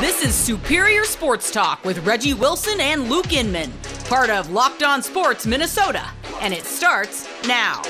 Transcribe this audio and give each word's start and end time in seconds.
This 0.00 0.24
is 0.24 0.34
Superior 0.34 1.04
Sports 1.04 1.50
Talk 1.50 1.84
with 1.84 2.06
Reggie 2.06 2.32
Wilson 2.32 2.80
and 2.80 3.10
Luke 3.10 3.34
Inman, 3.34 3.70
part 4.06 4.30
of 4.30 4.50
Locked 4.50 4.82
On 4.82 5.02
Sports 5.02 5.44
Minnesota, 5.44 6.08
and 6.40 6.54
it 6.54 6.64
starts 6.64 7.28
now. 7.46 7.82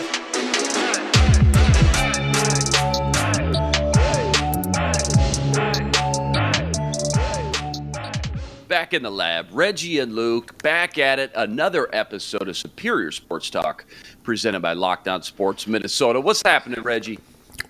Back 8.66 8.92
in 8.92 9.04
the 9.04 9.10
lab, 9.12 9.46
Reggie 9.52 10.00
and 10.00 10.12
Luke 10.12 10.60
back 10.64 10.98
at 10.98 11.20
it. 11.20 11.30
Another 11.36 11.88
episode 11.92 12.48
of 12.48 12.56
Superior 12.56 13.12
Sports 13.12 13.50
Talk 13.50 13.84
presented 14.24 14.58
by 14.58 14.72
Locked 14.72 15.06
On 15.06 15.22
Sports 15.22 15.68
Minnesota. 15.68 16.20
What's 16.20 16.42
happening, 16.44 16.82
Reggie? 16.82 17.20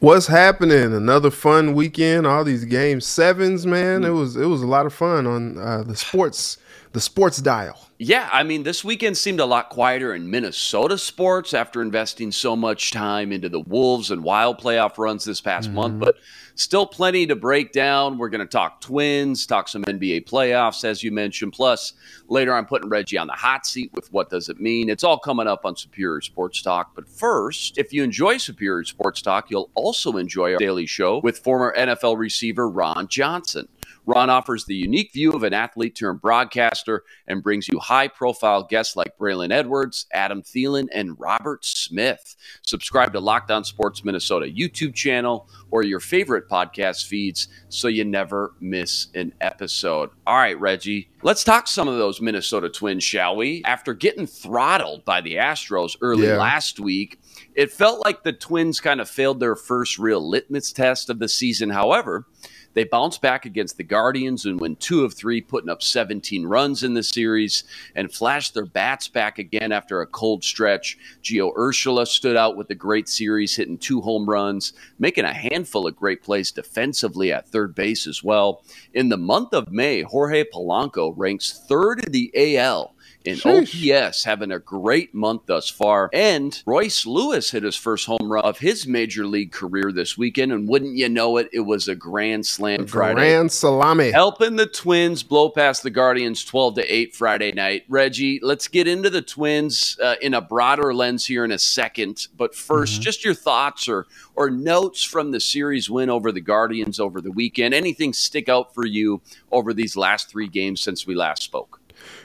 What's 0.00 0.28
happening? 0.28 0.94
Another 0.94 1.30
fun 1.30 1.74
weekend. 1.74 2.26
All 2.26 2.42
these 2.42 2.64
game 2.64 3.02
sevens, 3.02 3.66
man. 3.66 4.02
It 4.02 4.10
was 4.10 4.34
it 4.34 4.46
was 4.46 4.62
a 4.62 4.66
lot 4.66 4.86
of 4.86 4.94
fun 4.94 5.26
on 5.26 5.58
uh, 5.58 5.82
the 5.82 5.94
sports 5.94 6.56
the 6.92 7.00
sports 7.02 7.36
dial. 7.36 7.89
Yeah, 8.02 8.30
I 8.32 8.44
mean, 8.44 8.62
this 8.62 8.82
weekend 8.82 9.18
seemed 9.18 9.40
a 9.40 9.44
lot 9.44 9.68
quieter 9.68 10.14
in 10.14 10.30
Minnesota 10.30 10.96
sports 10.96 11.52
after 11.52 11.82
investing 11.82 12.32
so 12.32 12.56
much 12.56 12.92
time 12.92 13.30
into 13.30 13.50
the 13.50 13.60
Wolves 13.60 14.10
and 14.10 14.24
Wild 14.24 14.58
playoff 14.58 14.96
runs 14.96 15.22
this 15.22 15.42
past 15.42 15.66
mm-hmm. 15.66 15.76
month, 15.76 16.00
but 16.00 16.16
still 16.54 16.86
plenty 16.86 17.26
to 17.26 17.36
break 17.36 17.72
down. 17.72 18.16
We're 18.16 18.30
going 18.30 18.40
to 18.40 18.46
talk 18.46 18.80
Twins, 18.80 19.44
talk 19.44 19.68
some 19.68 19.84
NBA 19.84 20.26
playoffs, 20.26 20.82
as 20.82 21.02
you 21.02 21.12
mentioned. 21.12 21.52
Plus, 21.52 21.92
later 22.26 22.54
I'm 22.54 22.64
putting 22.64 22.88
Reggie 22.88 23.18
on 23.18 23.26
the 23.26 23.34
hot 23.34 23.66
seat 23.66 23.90
with 23.92 24.10
what 24.14 24.30
does 24.30 24.48
it 24.48 24.58
mean. 24.58 24.88
It's 24.88 25.04
all 25.04 25.18
coming 25.18 25.46
up 25.46 25.66
on 25.66 25.76
Superior 25.76 26.22
Sports 26.22 26.62
Talk. 26.62 26.94
But 26.94 27.06
first, 27.06 27.76
if 27.76 27.92
you 27.92 28.02
enjoy 28.02 28.38
Superior 28.38 28.84
Sports 28.84 29.20
Talk, 29.20 29.50
you'll 29.50 29.68
also 29.74 30.16
enjoy 30.16 30.54
our 30.54 30.58
daily 30.58 30.86
show 30.86 31.18
with 31.18 31.40
former 31.40 31.74
NFL 31.76 32.16
receiver 32.16 32.66
Ron 32.66 33.08
Johnson. 33.08 33.68
Ron 34.06 34.30
offers 34.30 34.64
the 34.64 34.74
unique 34.74 35.12
view 35.12 35.32
of 35.32 35.42
an 35.42 35.52
athlete 35.52 35.94
turned 35.94 36.20
broadcaster 36.20 37.04
and 37.26 37.42
brings 37.42 37.68
you 37.68 37.78
high 37.78 38.08
profile 38.08 38.62
guests 38.62 38.96
like 38.96 39.18
Braylon 39.18 39.52
Edwards, 39.52 40.06
Adam 40.12 40.42
Thielen, 40.42 40.88
and 40.92 41.18
Robert 41.18 41.64
Smith. 41.64 42.36
Subscribe 42.62 43.12
to 43.12 43.20
Locked 43.20 43.50
On 43.50 43.64
Sports 43.64 44.04
Minnesota 44.04 44.46
YouTube 44.46 44.94
channel 44.94 45.48
or 45.70 45.82
your 45.82 46.00
favorite 46.00 46.48
podcast 46.48 47.06
feeds 47.06 47.48
so 47.68 47.88
you 47.88 48.04
never 48.04 48.54
miss 48.60 49.08
an 49.14 49.32
episode. 49.40 50.10
All 50.26 50.36
right, 50.36 50.58
Reggie, 50.58 51.10
let's 51.22 51.44
talk 51.44 51.68
some 51.68 51.88
of 51.88 51.98
those 51.98 52.20
Minnesota 52.20 52.68
Twins, 52.68 53.04
shall 53.04 53.36
we? 53.36 53.62
After 53.64 53.94
getting 53.94 54.26
throttled 54.26 55.04
by 55.04 55.20
the 55.20 55.34
Astros 55.34 55.96
early 56.00 56.26
yeah. 56.26 56.36
last 56.36 56.80
week, 56.80 57.18
it 57.54 57.72
felt 57.72 58.04
like 58.04 58.22
the 58.22 58.32
Twins 58.32 58.80
kind 58.80 59.00
of 59.00 59.08
failed 59.08 59.40
their 59.40 59.56
first 59.56 59.98
real 59.98 60.26
litmus 60.26 60.72
test 60.72 61.10
of 61.10 61.18
the 61.18 61.28
season. 61.28 61.70
However, 61.70 62.26
they 62.74 62.84
bounced 62.84 63.20
back 63.20 63.46
against 63.46 63.76
the 63.76 63.84
Guardians 63.84 64.46
and 64.46 64.60
win 64.60 64.76
two 64.76 65.04
of 65.04 65.14
three, 65.14 65.40
putting 65.40 65.70
up 65.70 65.82
17 65.82 66.46
runs 66.46 66.82
in 66.82 66.94
the 66.94 67.02
series 67.02 67.64
and 67.94 68.12
flashed 68.12 68.54
their 68.54 68.66
bats 68.66 69.08
back 69.08 69.38
again 69.38 69.72
after 69.72 70.00
a 70.00 70.06
cold 70.06 70.44
stretch. 70.44 70.98
Gio 71.22 71.54
Urshela 71.56 72.06
stood 72.06 72.36
out 72.36 72.56
with 72.56 72.70
a 72.70 72.74
great 72.74 73.08
series, 73.08 73.56
hitting 73.56 73.78
two 73.78 74.00
home 74.00 74.28
runs, 74.28 74.72
making 74.98 75.24
a 75.24 75.32
handful 75.32 75.86
of 75.86 75.96
great 75.96 76.22
plays 76.22 76.52
defensively 76.52 77.32
at 77.32 77.48
third 77.48 77.74
base 77.74 78.06
as 78.06 78.22
well. 78.22 78.64
In 78.94 79.08
the 79.08 79.16
month 79.16 79.52
of 79.52 79.72
May, 79.72 80.02
Jorge 80.02 80.44
Polanco 80.44 81.12
ranks 81.16 81.64
third 81.68 82.04
in 82.04 82.12
the 82.12 82.30
AL 82.56 82.94
in 83.24 83.36
Sheesh. 83.36 84.08
OPS, 84.08 84.24
having 84.24 84.50
a 84.50 84.58
great 84.58 85.14
month 85.14 85.42
thus 85.46 85.68
far. 85.68 86.10
And 86.12 86.60
Royce 86.66 87.06
Lewis 87.06 87.50
hit 87.50 87.62
his 87.62 87.76
first 87.76 88.06
home 88.06 88.30
run 88.30 88.44
of 88.44 88.58
his 88.58 88.86
major 88.86 89.26
league 89.26 89.52
career 89.52 89.92
this 89.92 90.16
weekend. 90.16 90.52
And 90.52 90.68
wouldn't 90.68 90.96
you 90.96 91.08
know 91.08 91.36
it, 91.36 91.48
it 91.52 91.60
was 91.60 91.88
a 91.88 91.94
grand 91.94 92.46
slam 92.46 92.86
Friday. 92.86 93.14
Grand 93.14 93.52
salami. 93.52 94.10
Helping 94.10 94.56
the 94.56 94.66
Twins 94.66 95.22
blow 95.22 95.50
past 95.50 95.82
the 95.82 95.90
Guardians 95.90 96.44
12 96.44 96.76
to 96.76 96.94
8 96.94 97.14
Friday 97.14 97.52
night. 97.52 97.84
Reggie, 97.88 98.40
let's 98.42 98.68
get 98.68 98.86
into 98.86 99.10
the 99.10 99.22
Twins 99.22 99.98
uh, 100.02 100.16
in 100.22 100.34
a 100.34 100.40
broader 100.40 100.94
lens 100.94 101.26
here 101.26 101.44
in 101.44 101.52
a 101.52 101.58
second. 101.58 102.28
But 102.36 102.52
1st 102.52 102.68
mm-hmm. 102.68 103.02
just 103.02 103.24
your 103.24 103.34
thoughts 103.34 103.88
or, 103.88 104.06
or 104.34 104.50
notes 104.50 105.02
from 105.02 105.30
the 105.30 105.40
series 105.40 105.90
win 105.90 106.10
over 106.10 106.32
the 106.32 106.40
Guardians 106.40 106.98
over 106.98 107.20
the 107.20 107.32
weekend. 107.32 107.74
Anything 107.74 108.12
stick 108.12 108.48
out 108.48 108.74
for 108.74 108.86
you 108.86 109.20
over 109.52 109.74
these 109.74 109.96
last 109.96 110.30
three 110.30 110.48
games 110.48 110.80
since 110.80 111.06
we 111.06 111.14
last 111.14 111.42
spoke? 111.42 111.79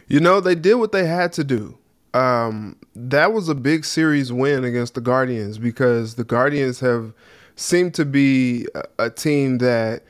You 0.08 0.20
know, 0.20 0.40
they 0.40 0.56
did 0.56 0.76
what 0.76 0.92
they 0.92 1.06
had 1.06 1.34
to 1.34 1.44
do. 1.44 1.78
Um, 2.14 2.78
that 2.96 3.34
was 3.34 3.50
a 3.50 3.56
big 3.56 3.84
series 3.84 4.32
win 4.32 4.64
against 4.64 4.94
the 4.94 5.02
Guardians 5.02 5.58
because 5.58 6.16
the 6.16 6.24
Guardians 6.24 6.80
have 6.80 7.14
seemed 7.56 7.94
to 7.96 8.06
be 8.06 8.68
a, 8.76 8.84
a 9.06 9.10
team 9.10 9.58
that 9.58 10.04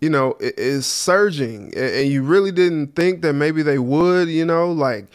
you 0.00 0.08
know 0.08 0.36
is 0.38 0.86
surging, 0.86 1.72
and 1.76 2.08
you 2.08 2.22
really 2.22 2.52
didn't 2.52 2.94
think 2.94 3.22
that 3.22 3.32
maybe 3.32 3.62
they 3.62 3.78
would. 3.78 4.28
You 4.28 4.44
know, 4.44 4.70
like 4.70 5.06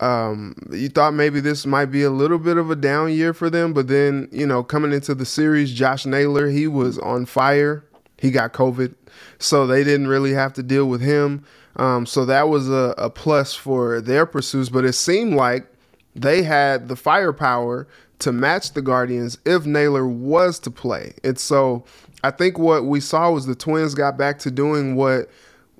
um, 0.00 0.54
you 0.70 0.90
thought 0.90 1.14
maybe 1.14 1.40
this 1.40 1.64
might 1.64 1.86
be 1.86 2.02
a 2.02 2.10
little 2.10 2.38
bit 2.38 2.58
of 2.58 2.70
a 2.70 2.76
down 2.76 3.12
year 3.12 3.32
for 3.32 3.48
them, 3.48 3.72
but 3.72 3.88
then 3.88 4.28
you 4.30 4.46
know 4.46 4.62
coming 4.62 4.92
into 4.92 5.14
the 5.14 5.24
series, 5.24 5.72
Josh 5.72 6.04
Naylor 6.04 6.48
he 6.48 6.66
was 6.66 6.98
on 6.98 7.24
fire. 7.24 7.84
He 8.18 8.30
got 8.30 8.52
COVID, 8.52 8.94
so 9.38 9.66
they 9.66 9.84
didn't 9.84 10.08
really 10.08 10.32
have 10.32 10.52
to 10.54 10.62
deal 10.62 10.86
with 10.86 11.00
him. 11.00 11.44
Um, 11.76 12.06
so 12.06 12.24
that 12.24 12.48
was 12.48 12.68
a, 12.68 12.94
a 12.96 13.10
plus 13.10 13.54
for 13.54 14.00
their 14.00 14.26
pursuits, 14.26 14.68
but 14.68 14.84
it 14.84 14.94
seemed 14.94 15.34
like 15.34 15.66
they 16.14 16.42
had 16.42 16.88
the 16.88 16.96
firepower 16.96 17.86
to 18.20 18.32
match 18.32 18.72
the 18.72 18.82
Guardians 18.82 19.38
if 19.44 19.66
Naylor 19.66 20.06
was 20.06 20.58
to 20.60 20.70
play. 20.70 21.12
And 21.22 21.38
so 21.38 21.84
I 22.24 22.30
think 22.30 22.58
what 22.58 22.84
we 22.86 23.00
saw 23.00 23.30
was 23.30 23.46
the 23.46 23.54
Twins 23.54 23.94
got 23.94 24.16
back 24.16 24.38
to 24.40 24.50
doing 24.50 24.96
what 24.96 25.28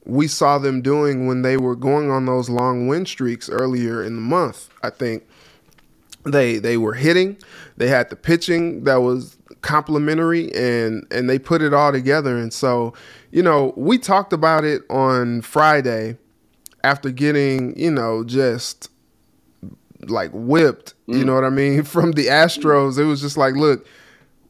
we 0.05 0.29
saw 0.29 0.59
them 0.59 0.83
doing 0.83 1.27
when 1.27 1.43
they 1.43 1.57
were 1.57 1.75
going 1.75 2.11
on 2.11 2.27
those 2.27 2.49
long 2.49 2.87
win 2.87 3.07
streaks 3.07 3.49
earlier 3.49 4.05
in 4.05 4.15
the 4.15 4.21
month. 4.21 4.69
I 4.83 4.91
think 4.91 5.27
they 6.25 6.59
they 6.59 6.77
were 6.77 6.95
hitting, 6.95 7.39
they 7.77 7.89
had 7.89 8.11
the 8.11 8.17
pitching 8.17 8.85
that 8.85 8.97
was 8.97 9.36
complementary 9.67 10.55
and 10.55 11.05
and 11.11 11.29
they 11.29 11.39
put 11.39 11.61
it 11.61 11.75
all 11.75 11.91
together 11.91 12.39
and 12.39 12.53
so 12.53 12.95
you 13.37 13.43
know, 13.43 13.75
we 13.77 13.99
talked 13.99 14.33
about 14.33 14.65
it 14.65 14.81
on 14.89 15.43
Friday 15.43 16.17
after 16.83 17.11
getting, 17.11 17.79
you 17.79 17.91
know, 17.91 18.25
just 18.25 18.91
like 20.09 20.31
whipped, 20.33 20.95
mm. 21.07 21.19
you 21.19 21.25
know 21.25 21.35
what 21.35 21.45
I 21.45 21.51
mean, 21.51 21.83
from 21.85 22.13
the 22.13 22.29
Astros. 22.29 22.99
It 22.99 23.05
was 23.05 23.21
just 23.21 23.37
like, 23.37 23.55
look, 23.55 23.87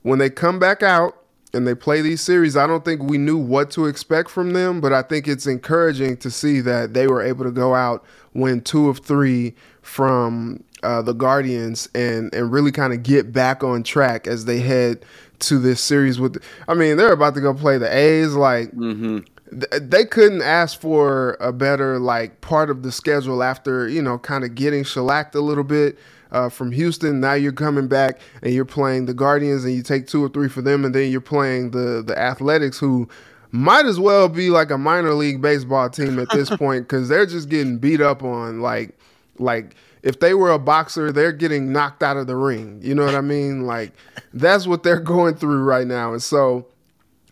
when 0.02 0.20
they 0.20 0.30
come 0.30 0.60
back 0.60 0.84
out 0.84 1.16
and 1.52 1.66
they 1.66 1.74
play 1.74 2.00
these 2.00 2.20
series, 2.20 2.56
I 2.56 2.68
don't 2.68 2.84
think 2.84 3.02
we 3.02 3.18
knew 3.18 3.36
what 3.36 3.72
to 3.72 3.86
expect 3.86 4.30
from 4.30 4.52
them, 4.52 4.80
but 4.80 4.92
I 4.92 5.02
think 5.02 5.26
it's 5.26 5.48
encouraging 5.48 6.18
to 6.18 6.30
see 6.30 6.60
that 6.60 6.94
they 6.94 7.08
were 7.08 7.22
able 7.22 7.44
to 7.44 7.50
go 7.50 7.74
out, 7.74 8.04
win 8.34 8.60
two 8.60 8.88
of 8.88 8.98
three 8.98 9.56
from 9.82 10.62
uh, 10.86 11.02
the 11.02 11.12
Guardians, 11.12 11.88
and 11.94 12.32
and 12.32 12.52
really 12.52 12.70
kind 12.70 12.92
of 12.92 13.02
get 13.02 13.32
back 13.32 13.64
on 13.64 13.82
track 13.82 14.28
as 14.28 14.44
they 14.44 14.60
head 14.60 15.04
to 15.40 15.58
this 15.58 15.80
series 15.80 16.20
with. 16.20 16.40
I 16.68 16.74
mean, 16.74 16.96
they're 16.96 17.12
about 17.12 17.34
to 17.34 17.40
go 17.40 17.52
play 17.52 17.76
the 17.76 17.94
A's. 17.94 18.34
Like 18.34 18.70
mm-hmm. 18.70 19.18
th- 19.58 19.82
they 19.82 20.04
couldn't 20.04 20.42
ask 20.42 20.80
for 20.80 21.36
a 21.40 21.52
better 21.52 21.98
like 21.98 22.40
part 22.40 22.70
of 22.70 22.84
the 22.84 22.92
schedule 22.92 23.42
after 23.42 23.88
you 23.88 24.00
know 24.00 24.18
kind 24.18 24.44
of 24.44 24.54
getting 24.54 24.84
shellacked 24.84 25.34
a 25.34 25.40
little 25.40 25.64
bit. 25.64 25.98
Uh, 26.32 26.48
from 26.48 26.72
Houston. 26.72 27.20
Now 27.20 27.34
you're 27.34 27.52
coming 27.52 27.86
back 27.86 28.18
and 28.42 28.52
you're 28.52 28.64
playing 28.64 29.06
the 29.06 29.14
Guardians, 29.14 29.64
and 29.64 29.72
you 29.72 29.82
take 29.82 30.08
two 30.08 30.22
or 30.24 30.28
three 30.28 30.48
for 30.48 30.60
them, 30.60 30.84
and 30.84 30.92
then 30.92 31.10
you're 31.10 31.20
playing 31.20 31.70
the 31.70 32.02
the 32.04 32.18
Athletics, 32.18 32.78
who 32.78 33.08
might 33.52 33.86
as 33.86 34.00
well 34.00 34.28
be 34.28 34.50
like 34.50 34.72
a 34.72 34.76
minor 34.76 35.14
league 35.14 35.40
baseball 35.40 35.88
team 35.88 36.18
at 36.18 36.28
this 36.30 36.50
point 36.56 36.88
because 36.88 37.08
they're 37.08 37.26
just 37.26 37.48
getting 37.48 37.78
beat 37.78 38.00
up 38.00 38.24
on 38.24 38.60
like 38.60 38.98
like 39.38 39.76
if 40.02 40.20
they 40.20 40.34
were 40.34 40.50
a 40.50 40.58
boxer, 40.58 41.12
they're 41.12 41.32
getting 41.32 41.72
knocked 41.72 42.02
out 42.02 42.16
of 42.16 42.26
the 42.26 42.36
ring. 42.36 42.80
You 42.82 42.94
know 42.94 43.04
what 43.04 43.14
I 43.14 43.20
mean? 43.20 43.66
Like 43.66 43.92
that's 44.32 44.66
what 44.66 44.82
they're 44.82 45.00
going 45.14 45.34
through 45.34 45.62
right 45.64 45.86
now. 45.86 46.12
And 46.12 46.22
so 46.22 46.66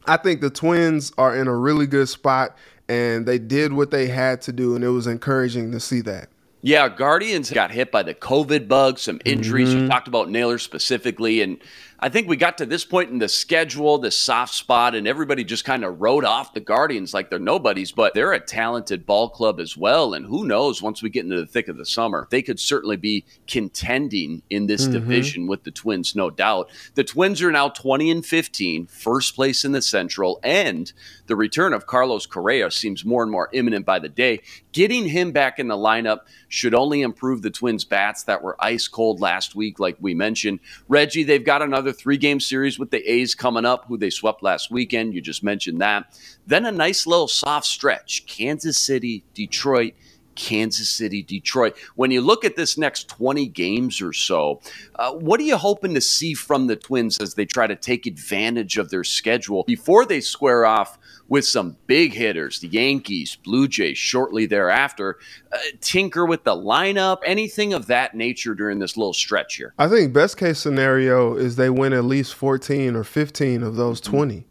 I 0.07 0.17
think 0.17 0.41
the 0.41 0.51
Twins 0.51 1.13
are 1.19 1.35
in 1.35 1.49
a 1.49 1.57
really 1.57 1.87
good 1.87 2.09
spot 2.09 2.56
and 2.88 3.27
they 3.27 3.38
did 3.38 3.73
what 3.73 3.91
they 3.91 4.09
had 4.09 4.43
to 4.43 4.53
do 4.53 4.75
and 4.75 4.85
it 4.85 4.88
was 4.88 5.06
encouraging 5.06 5.73
to 5.73 5.81
see 5.81 6.00
that. 6.03 6.29
Yeah, 6.67 6.88
Guardians 6.88 7.50
got 7.50 7.71
hit 7.71 7.93
by 7.93 8.03
the 8.03 8.15
COVID 8.15 8.69
bug, 8.69 8.99
some 8.99 9.21
injuries. 9.27 9.69
Mm-hmm. 9.69 9.81
You 9.81 9.88
talked 9.88 10.09
about 10.09 10.31
Naylor 10.31 10.56
specifically, 10.56 11.43
and 11.43 11.59
I 12.00 12.08
think 12.08 12.29
we 12.29 12.37
got 12.37 12.58
to 12.58 12.67
this 12.67 12.85
point 12.85 13.11
in 13.11 13.19
the 13.19 13.29
schedule, 13.29 13.99
this 13.99 14.19
soft 14.19 14.55
spot, 14.55 14.94
and 14.94 15.06
everybody 15.06 15.44
just 15.44 15.64
kind 15.64 15.85
of 15.85 16.00
wrote 16.00 16.25
off 16.25 16.52
the 16.52 16.61
Guardians 16.61 17.14
like 17.14 17.31
they're 17.31 17.38
nobodies, 17.38 17.93
but 17.93 18.14
they're 18.14 18.32
a 18.32 18.41
talented 18.41 19.06
ball 19.06 19.29
club 19.29 19.61
as 19.61 19.76
well. 19.76 20.14
And 20.14 20.26
who 20.26 20.44
knows, 20.44 20.82
once 20.82 21.02
we 21.02 21.11
get 21.11 21.25
into 21.25 21.41
the 21.41 21.46
thick 21.46 21.69
of 21.69 21.76
the 21.76 21.87
summer, 21.87 22.26
they 22.31 22.43
could 22.43 22.58
certainly 22.58 22.96
be 22.96 23.25
contending 23.46 24.43
in 24.50 24.67
this 24.67 24.82
mm-hmm. 24.82 24.93
division 24.93 25.46
with 25.46 25.64
the 25.64 25.70
Twins, 25.70 26.14
no 26.14 26.31
doubt. 26.31 26.70
The 26.94 27.05
Twins 27.05 27.41
are 27.43 27.52
now 27.52 27.69
20 27.69 28.11
and 28.11 28.26
15, 28.26 28.87
first 28.87 29.35
place 29.35 29.64
in 29.64 29.73
the 29.73 29.82
Central, 29.82 30.40
and 30.43 30.93
the 31.26 31.37
return 31.37 31.73
of 31.73 31.87
Carlos 31.87 32.26
Correa 32.26 32.70
seems 32.70 33.05
more 33.05 33.23
and 33.23 33.31
more 33.31 33.49
imminent 33.52 33.87
by 33.87 33.99
the 33.99 34.08
day. 34.08 34.40
Getting 34.73 35.08
him 35.08 35.32
back 35.32 35.58
in 35.58 35.69
the 35.69 35.76
lineup 35.76 36.20
should 36.49 36.75
only 36.75 37.02
improve 37.02 37.43
the 37.43 37.50
Twins' 37.50 37.85
bats 37.85 38.25
that 38.25 38.43
were 38.43 38.56
ice 38.58 38.88
cold 38.88 39.20
last 39.20 39.55
week, 39.55 39.79
like 39.79 39.97
we 40.00 40.14
mentioned. 40.14 40.61
Reggie, 40.88 41.23
they've 41.23 41.44
got 41.44 41.62
another 41.62 41.84
another 41.85 41.97
three 41.97 42.17
game 42.17 42.41
series 42.41 42.79
with 42.79 42.91
the 42.91 43.11
A's 43.11 43.35
coming 43.35 43.67
up, 43.67 43.85
who 43.87 43.99
they 43.99 44.09
swept 44.09 44.43
last 44.43 44.71
weekend. 44.71 45.13
You 45.13 45.21
just 45.21 45.45
mentioned 45.45 45.83
that. 45.83 46.19
Then 46.47 46.65
a 46.65 46.73
nice 46.73 47.07
little 47.07 47.29
soft 47.29 47.67
stretch 47.67 48.25
Kansas 48.27 48.79
City, 48.79 49.23
Detroit, 49.35 49.93
Kansas 50.35 50.89
City, 50.89 51.23
Detroit. 51.23 51.77
When 51.95 52.11
you 52.11 52.23
look 52.23 52.43
at 52.43 52.57
this 52.57 52.79
next 52.79 53.09
20 53.09 53.49
games 53.49 54.01
or 54.01 54.15
so, 54.15 54.63
uh, 54.95 55.13
what 55.13 55.41
are 55.41 55.45
you 55.45 55.59
hoping 55.59 55.93
to 55.93 56.01
see 56.01 56.33
from 56.33 56.69
the 56.69 56.77
Twins 56.77 57.19
as 57.21 57.35
they 57.35 57.45
try 57.45 57.67
to 57.67 57.77
take 57.77 58.07
advantage 58.07 58.79
of 58.79 58.89
their 58.89 59.05
schedule 59.05 59.63
before 59.65 60.07
they 60.07 60.23
square 60.23 60.65
off 60.65 60.99
with 61.29 61.47
some 61.47 61.76
big 61.87 62.12
hitters, 62.12 62.61
the 62.61 62.69
Yankees, 62.69 63.37
Blue 63.37 63.67
Jays 63.69 63.99
shortly 63.99 64.47
thereafter? 64.47 65.19
Uh, 65.53 65.59
tinker 65.81 66.26
with 66.26 66.44
the 66.44 66.55
lineup, 66.55 67.19
anything 67.25 67.73
of 67.73 67.87
that 67.87 68.15
nature 68.15 68.55
during 68.55 68.79
this 68.79 68.97
little 68.97 69.15
stretch 69.15 69.56
here? 69.56 69.75
I 69.79 69.88
think 69.88 70.12
best 70.12 70.37
case 70.37 70.59
scenario 70.59 71.37
is 71.37 71.56
they 71.56 71.71
win 71.71 71.93
at 71.93 72.05
least 72.05 72.35
14 72.35 72.94
or 72.94 73.05
15 73.05 73.62
of 73.62 73.76
those 73.76 74.00
mm-hmm. 74.00 74.17
20. 74.17 74.47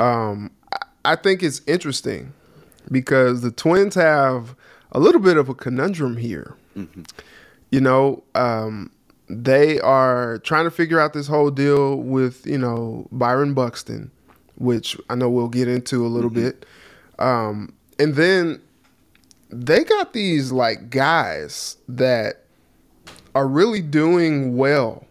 Um, 0.00 0.50
I 1.04 1.16
think 1.16 1.42
it's 1.42 1.60
interesting 1.66 2.32
because 2.90 3.42
the 3.42 3.50
Twins 3.50 3.94
have 3.94 4.54
a 4.92 4.98
little 4.98 5.20
bit 5.20 5.36
of 5.36 5.48
a 5.48 5.54
conundrum 5.54 6.16
here. 6.16 6.56
Mm-hmm. 6.76 7.02
You 7.70 7.80
know, 7.80 8.22
um, 8.34 8.90
they 9.28 9.80
are 9.80 10.38
trying 10.38 10.64
to 10.64 10.70
figure 10.70 11.00
out 11.00 11.12
this 11.12 11.26
whole 11.26 11.50
deal 11.50 11.96
with 11.96 12.46
you 12.46 12.58
know 12.58 13.08
Byron 13.10 13.54
Buxton, 13.54 14.10
which 14.56 14.96
I 15.08 15.14
know 15.14 15.28
we'll 15.30 15.48
get 15.48 15.68
into 15.68 16.06
a 16.06 16.08
little 16.08 16.30
mm-hmm. 16.30 16.42
bit, 16.42 16.66
um, 17.18 17.72
and 17.98 18.14
then 18.14 18.60
they 19.50 19.84
got 19.84 20.12
these 20.12 20.52
like 20.52 20.90
guys 20.90 21.76
that 21.88 22.44
are 23.34 23.48
really 23.48 23.82
doing 23.82 24.56
well. 24.56 25.06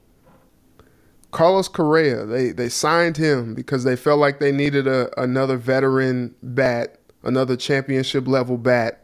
Carlos 1.31 1.68
Correa, 1.68 2.25
they 2.25 2.51
they 2.51 2.69
signed 2.69 3.18
him 3.18 3.56
because 3.56 3.84
they 3.84 3.95
felt 3.95 4.19
like 4.19 4.40
they 4.40 4.51
needed 4.51 4.88
a 4.88 5.10
another 5.22 5.57
veteran 5.57 6.36
bat, 6.44 7.00
another 7.24 7.56
championship 7.56 8.28
level 8.28 8.57
bat 8.57 9.04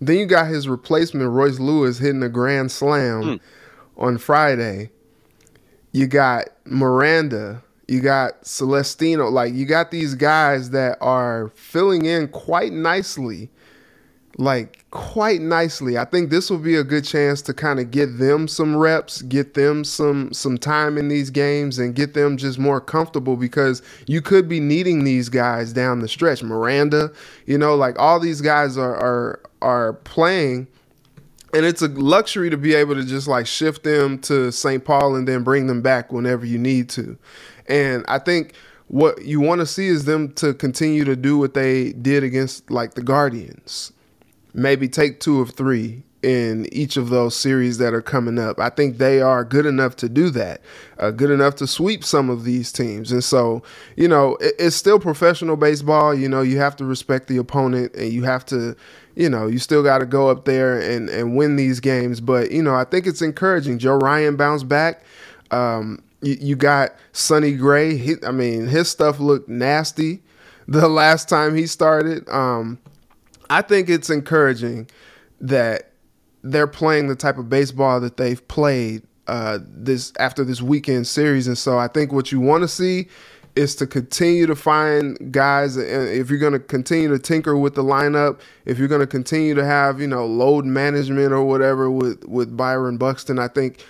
then 0.00 0.18
you 0.18 0.26
got 0.26 0.46
his 0.46 0.68
replacement, 0.68 1.30
Royce 1.30 1.58
Lewis, 1.58 1.98
hitting 1.98 2.22
a 2.22 2.28
grand 2.28 2.70
slam 2.70 3.22
mm. 3.22 3.40
on 3.96 4.18
Friday. 4.18 4.90
You 5.92 6.06
got 6.06 6.48
Miranda. 6.64 7.62
You 7.88 8.00
got 8.00 8.42
Celestino. 8.42 9.30
Like, 9.30 9.54
you 9.54 9.66
got 9.66 9.90
these 9.90 10.14
guys 10.14 10.70
that 10.70 10.98
are 11.00 11.48
filling 11.54 12.04
in 12.04 12.28
quite 12.28 12.72
nicely 12.72 13.50
like 14.38 14.88
quite 14.92 15.40
nicely. 15.40 15.98
I 15.98 16.04
think 16.04 16.30
this 16.30 16.48
will 16.48 16.58
be 16.58 16.76
a 16.76 16.84
good 16.84 17.04
chance 17.04 17.42
to 17.42 17.52
kind 17.52 17.80
of 17.80 17.90
get 17.90 18.18
them 18.18 18.46
some 18.46 18.76
reps, 18.76 19.20
get 19.22 19.54
them 19.54 19.82
some 19.84 20.32
some 20.32 20.56
time 20.56 20.96
in 20.96 21.08
these 21.08 21.28
games 21.28 21.78
and 21.78 21.94
get 21.94 22.14
them 22.14 22.36
just 22.36 22.58
more 22.58 22.80
comfortable 22.80 23.36
because 23.36 23.82
you 24.06 24.22
could 24.22 24.48
be 24.48 24.60
needing 24.60 25.02
these 25.02 25.28
guys 25.28 25.72
down 25.72 25.98
the 25.98 26.08
stretch. 26.08 26.42
Miranda, 26.42 27.12
you 27.46 27.58
know, 27.58 27.74
like 27.74 27.98
all 27.98 28.20
these 28.20 28.40
guys 28.40 28.78
are 28.78 28.94
are 28.96 29.40
are 29.60 29.94
playing 29.94 30.68
and 31.54 31.64
it's 31.64 31.82
a 31.82 31.88
luxury 31.88 32.50
to 32.50 32.56
be 32.56 32.74
able 32.74 32.94
to 32.94 33.04
just 33.04 33.28
like 33.28 33.46
shift 33.46 33.84
them 33.84 34.18
to 34.20 34.52
St. 34.52 34.84
Paul 34.84 35.16
and 35.16 35.26
then 35.26 35.44
bring 35.44 35.66
them 35.66 35.82
back 35.82 36.12
whenever 36.12 36.44
you 36.44 36.58
need 36.58 36.88
to. 36.90 37.16
And 37.66 38.04
I 38.08 38.18
think 38.18 38.54
what 38.88 39.24
you 39.24 39.40
want 39.40 39.60
to 39.60 39.66
see 39.66 39.88
is 39.88 40.04
them 40.04 40.32
to 40.34 40.54
continue 40.54 41.04
to 41.04 41.16
do 41.16 41.38
what 41.38 41.54
they 41.54 41.92
did 41.92 42.22
against 42.22 42.70
like 42.70 42.94
the 42.94 43.02
Guardians 43.02 43.92
maybe 44.54 44.88
take 44.88 45.20
two 45.20 45.40
of 45.40 45.50
three 45.50 46.02
in 46.22 46.66
each 46.72 46.96
of 46.96 47.10
those 47.10 47.36
series 47.36 47.78
that 47.78 47.94
are 47.94 48.02
coming 48.02 48.38
up. 48.40 48.58
I 48.58 48.70
think 48.70 48.98
they 48.98 49.20
are 49.20 49.44
good 49.44 49.66
enough 49.66 49.94
to 49.96 50.08
do 50.08 50.30
that, 50.30 50.60
uh, 50.98 51.12
good 51.12 51.30
enough 51.30 51.54
to 51.56 51.66
sweep 51.66 52.02
some 52.02 52.28
of 52.28 52.42
these 52.42 52.72
teams. 52.72 53.12
And 53.12 53.22
so, 53.22 53.62
you 53.96 54.08
know, 54.08 54.36
it, 54.40 54.54
it's 54.58 54.74
still 54.74 54.98
professional 54.98 55.56
baseball. 55.56 56.12
You 56.12 56.28
know, 56.28 56.42
you 56.42 56.58
have 56.58 56.74
to 56.76 56.84
respect 56.84 57.28
the 57.28 57.36
opponent 57.36 57.94
and 57.94 58.12
you 58.12 58.24
have 58.24 58.44
to, 58.46 58.76
you 59.18 59.28
know, 59.28 59.48
you 59.48 59.58
still 59.58 59.82
got 59.82 59.98
to 59.98 60.06
go 60.06 60.28
up 60.28 60.44
there 60.44 60.78
and, 60.78 61.10
and 61.10 61.36
win 61.36 61.56
these 61.56 61.80
games. 61.80 62.20
But, 62.20 62.52
you 62.52 62.62
know, 62.62 62.76
I 62.76 62.84
think 62.84 63.04
it's 63.04 63.20
encouraging. 63.20 63.80
Joe 63.80 63.96
Ryan 63.96 64.36
bounced 64.36 64.68
back. 64.68 65.02
Um, 65.50 66.00
you, 66.22 66.36
you 66.40 66.56
got 66.56 66.94
Sonny 67.12 67.56
Gray. 67.56 67.96
He, 67.96 68.14
I 68.24 68.30
mean, 68.30 68.68
his 68.68 68.88
stuff 68.88 69.18
looked 69.18 69.48
nasty 69.48 70.22
the 70.68 70.88
last 70.88 71.28
time 71.28 71.56
he 71.56 71.66
started. 71.66 72.28
Um, 72.28 72.78
I 73.50 73.60
think 73.60 73.88
it's 73.88 74.08
encouraging 74.08 74.88
that 75.40 75.90
they're 76.44 76.68
playing 76.68 77.08
the 77.08 77.16
type 77.16 77.38
of 77.38 77.48
baseball 77.48 78.00
that 78.00 78.18
they've 78.18 78.46
played 78.46 79.02
uh, 79.26 79.58
this 79.62 80.12
after 80.20 80.44
this 80.44 80.62
weekend 80.62 81.06
series, 81.06 81.46
and 81.46 81.58
so 81.58 81.76
I 81.76 81.88
think 81.88 82.12
what 82.12 82.32
you 82.32 82.40
want 82.40 82.62
to 82.62 82.68
see 82.68 83.08
is 83.58 83.74
to 83.74 83.86
continue 83.86 84.46
to 84.46 84.54
find 84.54 85.32
guys. 85.32 85.76
and 85.76 86.08
If 86.08 86.30
you're 86.30 86.38
going 86.38 86.52
to 86.52 86.60
continue 86.60 87.08
to 87.08 87.18
tinker 87.18 87.56
with 87.56 87.74
the 87.74 87.82
lineup, 87.82 88.38
if 88.64 88.78
you're 88.78 88.88
going 88.88 89.00
to 89.00 89.06
continue 89.06 89.54
to 89.54 89.64
have 89.64 90.00
you 90.00 90.06
know 90.06 90.24
load 90.24 90.64
management 90.64 91.32
or 91.32 91.42
whatever 91.44 91.90
with 91.90 92.24
with 92.24 92.56
Byron 92.56 92.98
Buxton, 92.98 93.38
I 93.38 93.48
think 93.48 93.84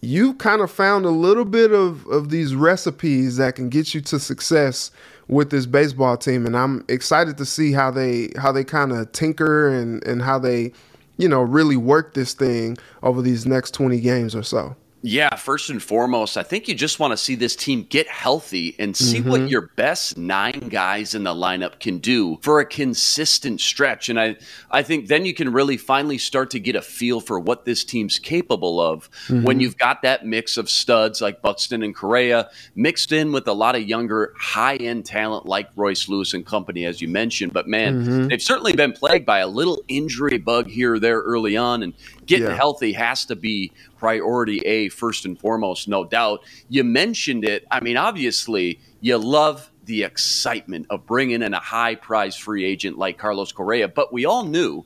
you 0.00 0.34
kind 0.34 0.62
of 0.62 0.70
found 0.70 1.04
a 1.04 1.10
little 1.10 1.44
bit 1.44 1.70
of 1.70 2.06
of 2.06 2.30
these 2.30 2.54
recipes 2.54 3.36
that 3.36 3.56
can 3.56 3.68
get 3.68 3.94
you 3.94 4.00
to 4.00 4.18
success 4.18 4.90
with 5.28 5.50
this 5.50 5.66
baseball 5.66 6.16
team, 6.16 6.46
and 6.46 6.56
I'm 6.56 6.84
excited 6.88 7.36
to 7.38 7.44
see 7.44 7.72
how 7.72 7.90
they 7.90 8.30
how 8.38 8.52
they 8.52 8.64
kind 8.64 8.90
of 8.90 9.12
tinker 9.12 9.68
and 9.68 10.02
and 10.06 10.22
how 10.22 10.38
they, 10.38 10.72
you 11.18 11.28
know, 11.28 11.42
really 11.42 11.76
work 11.76 12.14
this 12.14 12.32
thing 12.32 12.78
over 13.02 13.20
these 13.20 13.44
next 13.44 13.72
20 13.72 14.00
games 14.00 14.34
or 14.34 14.42
so. 14.42 14.76
Yeah, 15.06 15.36
first 15.36 15.68
and 15.68 15.82
foremost, 15.82 16.38
I 16.38 16.42
think 16.42 16.66
you 16.66 16.74
just 16.74 16.98
want 16.98 17.10
to 17.10 17.18
see 17.18 17.34
this 17.34 17.54
team 17.54 17.82
get 17.82 18.08
healthy 18.08 18.74
and 18.78 18.96
see 18.96 19.18
mm-hmm. 19.18 19.28
what 19.28 19.50
your 19.50 19.70
best 19.76 20.16
nine 20.16 20.70
guys 20.70 21.14
in 21.14 21.24
the 21.24 21.34
lineup 21.34 21.78
can 21.78 21.98
do 21.98 22.38
for 22.40 22.58
a 22.60 22.64
consistent 22.64 23.60
stretch. 23.60 24.08
And 24.08 24.18
I, 24.18 24.36
I 24.70 24.82
think 24.82 25.08
then 25.08 25.26
you 25.26 25.34
can 25.34 25.52
really 25.52 25.76
finally 25.76 26.16
start 26.16 26.48
to 26.52 26.58
get 26.58 26.74
a 26.74 26.80
feel 26.80 27.20
for 27.20 27.38
what 27.38 27.66
this 27.66 27.84
team's 27.84 28.18
capable 28.18 28.80
of 28.80 29.10
mm-hmm. 29.26 29.42
when 29.42 29.60
you've 29.60 29.76
got 29.76 30.00
that 30.00 30.24
mix 30.24 30.56
of 30.56 30.70
studs 30.70 31.20
like 31.20 31.42
Buxton 31.42 31.82
and 31.82 31.94
Correa 31.94 32.48
mixed 32.74 33.12
in 33.12 33.30
with 33.30 33.46
a 33.46 33.52
lot 33.52 33.76
of 33.76 33.82
younger, 33.82 34.32
high 34.40 34.76
end 34.76 35.04
talent 35.04 35.44
like 35.44 35.68
Royce 35.76 36.08
Lewis 36.08 36.32
and 36.32 36.46
company, 36.46 36.86
as 36.86 37.02
you 37.02 37.08
mentioned. 37.08 37.52
But 37.52 37.68
man, 37.68 38.06
mm-hmm. 38.06 38.28
they've 38.28 38.40
certainly 38.40 38.72
been 38.72 38.92
plagued 38.92 39.26
by 39.26 39.40
a 39.40 39.48
little 39.48 39.82
injury 39.86 40.38
bug 40.38 40.66
here 40.66 40.94
or 40.94 40.98
there 40.98 41.20
early 41.20 41.58
on. 41.58 41.82
And 41.82 41.92
getting 42.26 42.48
yeah. 42.48 42.54
healthy 42.54 42.92
has 42.92 43.24
to 43.26 43.36
be 43.36 43.72
priority 43.98 44.58
A 44.60 44.88
first 44.88 45.24
and 45.24 45.38
foremost, 45.38 45.88
no 45.88 46.04
doubt. 46.04 46.42
You 46.68 46.84
mentioned 46.84 47.44
it. 47.44 47.66
I 47.70 47.80
mean, 47.80 47.96
obviously, 47.96 48.80
you 49.00 49.18
love 49.18 49.70
the 49.84 50.02
excitement 50.02 50.86
of 50.90 51.06
bringing 51.06 51.42
in 51.42 51.54
a 51.54 51.60
high 51.60 51.94
prize 51.94 52.36
free 52.36 52.64
agent 52.64 52.98
like 52.98 53.18
Carlos 53.18 53.52
Correa, 53.52 53.88
but 53.88 54.12
we 54.12 54.24
all 54.24 54.44
knew 54.44 54.84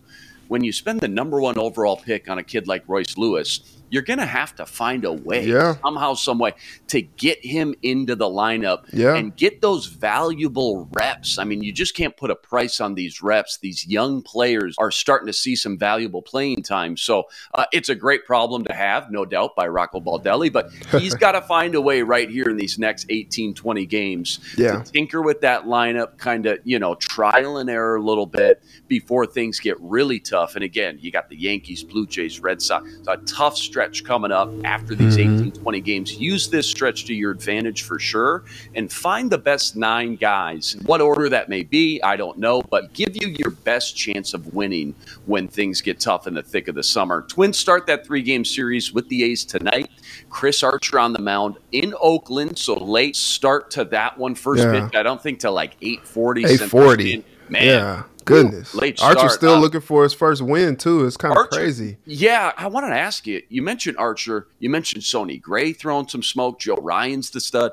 when 0.48 0.64
you 0.64 0.72
spend 0.72 1.00
the 1.00 1.08
number 1.08 1.40
one 1.40 1.58
overall 1.58 1.96
pick 1.96 2.28
on 2.28 2.38
a 2.38 2.42
kid 2.42 2.66
like 2.66 2.82
Royce 2.88 3.16
Lewis, 3.16 3.60
you're 3.90 4.02
going 4.02 4.18
to 4.18 4.26
have 4.26 4.54
to 4.56 4.66
find 4.66 5.04
a 5.04 5.12
way 5.12 5.46
yeah. 5.46 5.76
somehow 5.82 6.14
some 6.14 6.38
way 6.38 6.54
to 6.88 7.02
get 7.02 7.44
him 7.44 7.74
into 7.82 8.14
the 8.14 8.26
lineup 8.26 8.84
yeah. 8.92 9.14
and 9.14 9.36
get 9.36 9.60
those 9.60 9.86
valuable 9.86 10.88
reps 10.92 11.38
i 11.38 11.44
mean 11.44 11.62
you 11.62 11.72
just 11.72 11.94
can't 11.94 12.16
put 12.16 12.30
a 12.30 12.36
price 12.36 12.80
on 12.80 12.94
these 12.94 13.22
reps 13.22 13.58
these 13.58 13.86
young 13.86 14.22
players 14.22 14.74
are 14.78 14.90
starting 14.90 15.26
to 15.26 15.32
see 15.32 15.56
some 15.56 15.78
valuable 15.78 16.22
playing 16.22 16.62
time 16.62 16.96
so 16.96 17.24
uh, 17.54 17.64
it's 17.72 17.88
a 17.88 17.94
great 17.94 18.24
problem 18.24 18.64
to 18.64 18.72
have 18.72 19.10
no 19.10 19.24
doubt 19.24 19.54
by 19.56 19.66
rocco 19.66 20.00
baldelli 20.00 20.52
but 20.52 20.70
he's 21.00 21.14
got 21.18 21.32
to 21.32 21.42
find 21.42 21.74
a 21.74 21.80
way 21.80 22.02
right 22.02 22.30
here 22.30 22.48
in 22.48 22.56
these 22.56 22.78
next 22.78 23.06
18 23.08 23.54
20 23.54 23.86
games 23.86 24.40
yeah. 24.56 24.82
to 24.82 24.92
tinker 24.92 25.22
with 25.22 25.40
that 25.40 25.64
lineup 25.64 26.16
kind 26.18 26.46
of 26.46 26.58
you 26.64 26.78
know 26.78 26.94
trial 26.96 27.58
and 27.58 27.70
error 27.70 27.96
a 27.96 28.02
little 28.02 28.26
bit 28.26 28.62
before 28.86 29.26
things 29.26 29.60
get 29.60 29.78
really 29.80 30.20
tough 30.20 30.54
and 30.54 30.64
again 30.64 30.98
you 31.00 31.10
got 31.10 31.28
the 31.28 31.36
yankees 31.36 31.82
blue 31.82 32.06
jays 32.06 32.40
red 32.40 32.60
sox 32.60 32.90
it's 32.94 33.08
a 33.08 33.16
tough 33.18 33.56
stretch 33.56 33.77
stretch 33.78 34.02
coming 34.02 34.32
up 34.32 34.50
after 34.64 34.96
these 34.96 35.16
mm-hmm. 35.16 35.50
18, 35.50 35.52
20 35.52 35.80
games. 35.82 36.16
Use 36.16 36.48
this 36.48 36.66
stretch 36.66 37.04
to 37.04 37.14
your 37.14 37.30
advantage 37.30 37.82
for 37.82 38.00
sure 38.00 38.42
and 38.74 38.92
find 38.92 39.30
the 39.30 39.38
best 39.38 39.76
nine 39.76 40.16
guys. 40.16 40.76
What 40.84 41.00
order 41.00 41.28
that 41.28 41.48
may 41.48 41.62
be, 41.62 42.02
I 42.02 42.16
don't 42.16 42.38
know, 42.38 42.60
but 42.60 42.92
give 42.92 43.10
you 43.14 43.28
your 43.38 43.50
best 43.50 43.96
chance 43.96 44.34
of 44.34 44.52
winning 44.52 44.96
when 45.26 45.46
things 45.46 45.80
get 45.80 46.00
tough 46.00 46.26
in 46.26 46.34
the 46.34 46.42
thick 46.42 46.66
of 46.66 46.74
the 46.74 46.82
summer. 46.82 47.22
Twins 47.22 47.56
start 47.56 47.86
that 47.86 48.04
three 48.04 48.20
game 48.22 48.44
series 48.44 48.92
with 48.92 49.08
the 49.10 49.22
A's 49.22 49.44
tonight. 49.44 49.88
Chris 50.28 50.64
Archer 50.64 50.98
on 50.98 51.12
the 51.12 51.20
mound 51.20 51.54
in 51.70 51.94
Oakland, 52.00 52.58
so 52.58 52.74
late 52.74 53.14
start 53.14 53.70
to 53.70 53.84
that 53.84 54.18
one. 54.18 54.34
First 54.34 54.64
yeah. 54.64 54.88
pitch, 54.88 54.96
I 54.96 55.04
don't 55.04 55.22
think 55.22 55.38
till 55.38 55.52
like 55.52 55.76
840. 55.80 56.46
840. 56.46 57.24
Man. 57.50 57.64
Yeah 57.64 58.02
goodness. 58.28 58.74
Late 58.74 58.98
start. 58.98 59.16
Archer's 59.16 59.34
still 59.34 59.58
looking 59.58 59.80
for 59.80 60.02
his 60.02 60.12
first 60.12 60.42
win 60.42 60.76
too. 60.76 61.04
It's 61.04 61.16
kind 61.16 61.36
of 61.36 61.48
crazy. 61.50 61.98
Yeah, 62.04 62.52
I 62.56 62.66
wanted 62.66 62.88
to 62.88 62.98
ask 62.98 63.26
you. 63.26 63.42
You 63.48 63.62
mentioned 63.62 63.96
Archer. 63.98 64.48
You 64.58 64.70
mentioned 64.70 65.04
Sonny 65.04 65.38
Gray 65.38 65.72
throwing 65.72 66.08
some 66.08 66.22
smoke. 66.22 66.60
Joe 66.60 66.76
Ryan's 66.76 67.30
the 67.30 67.40
stud. 67.40 67.72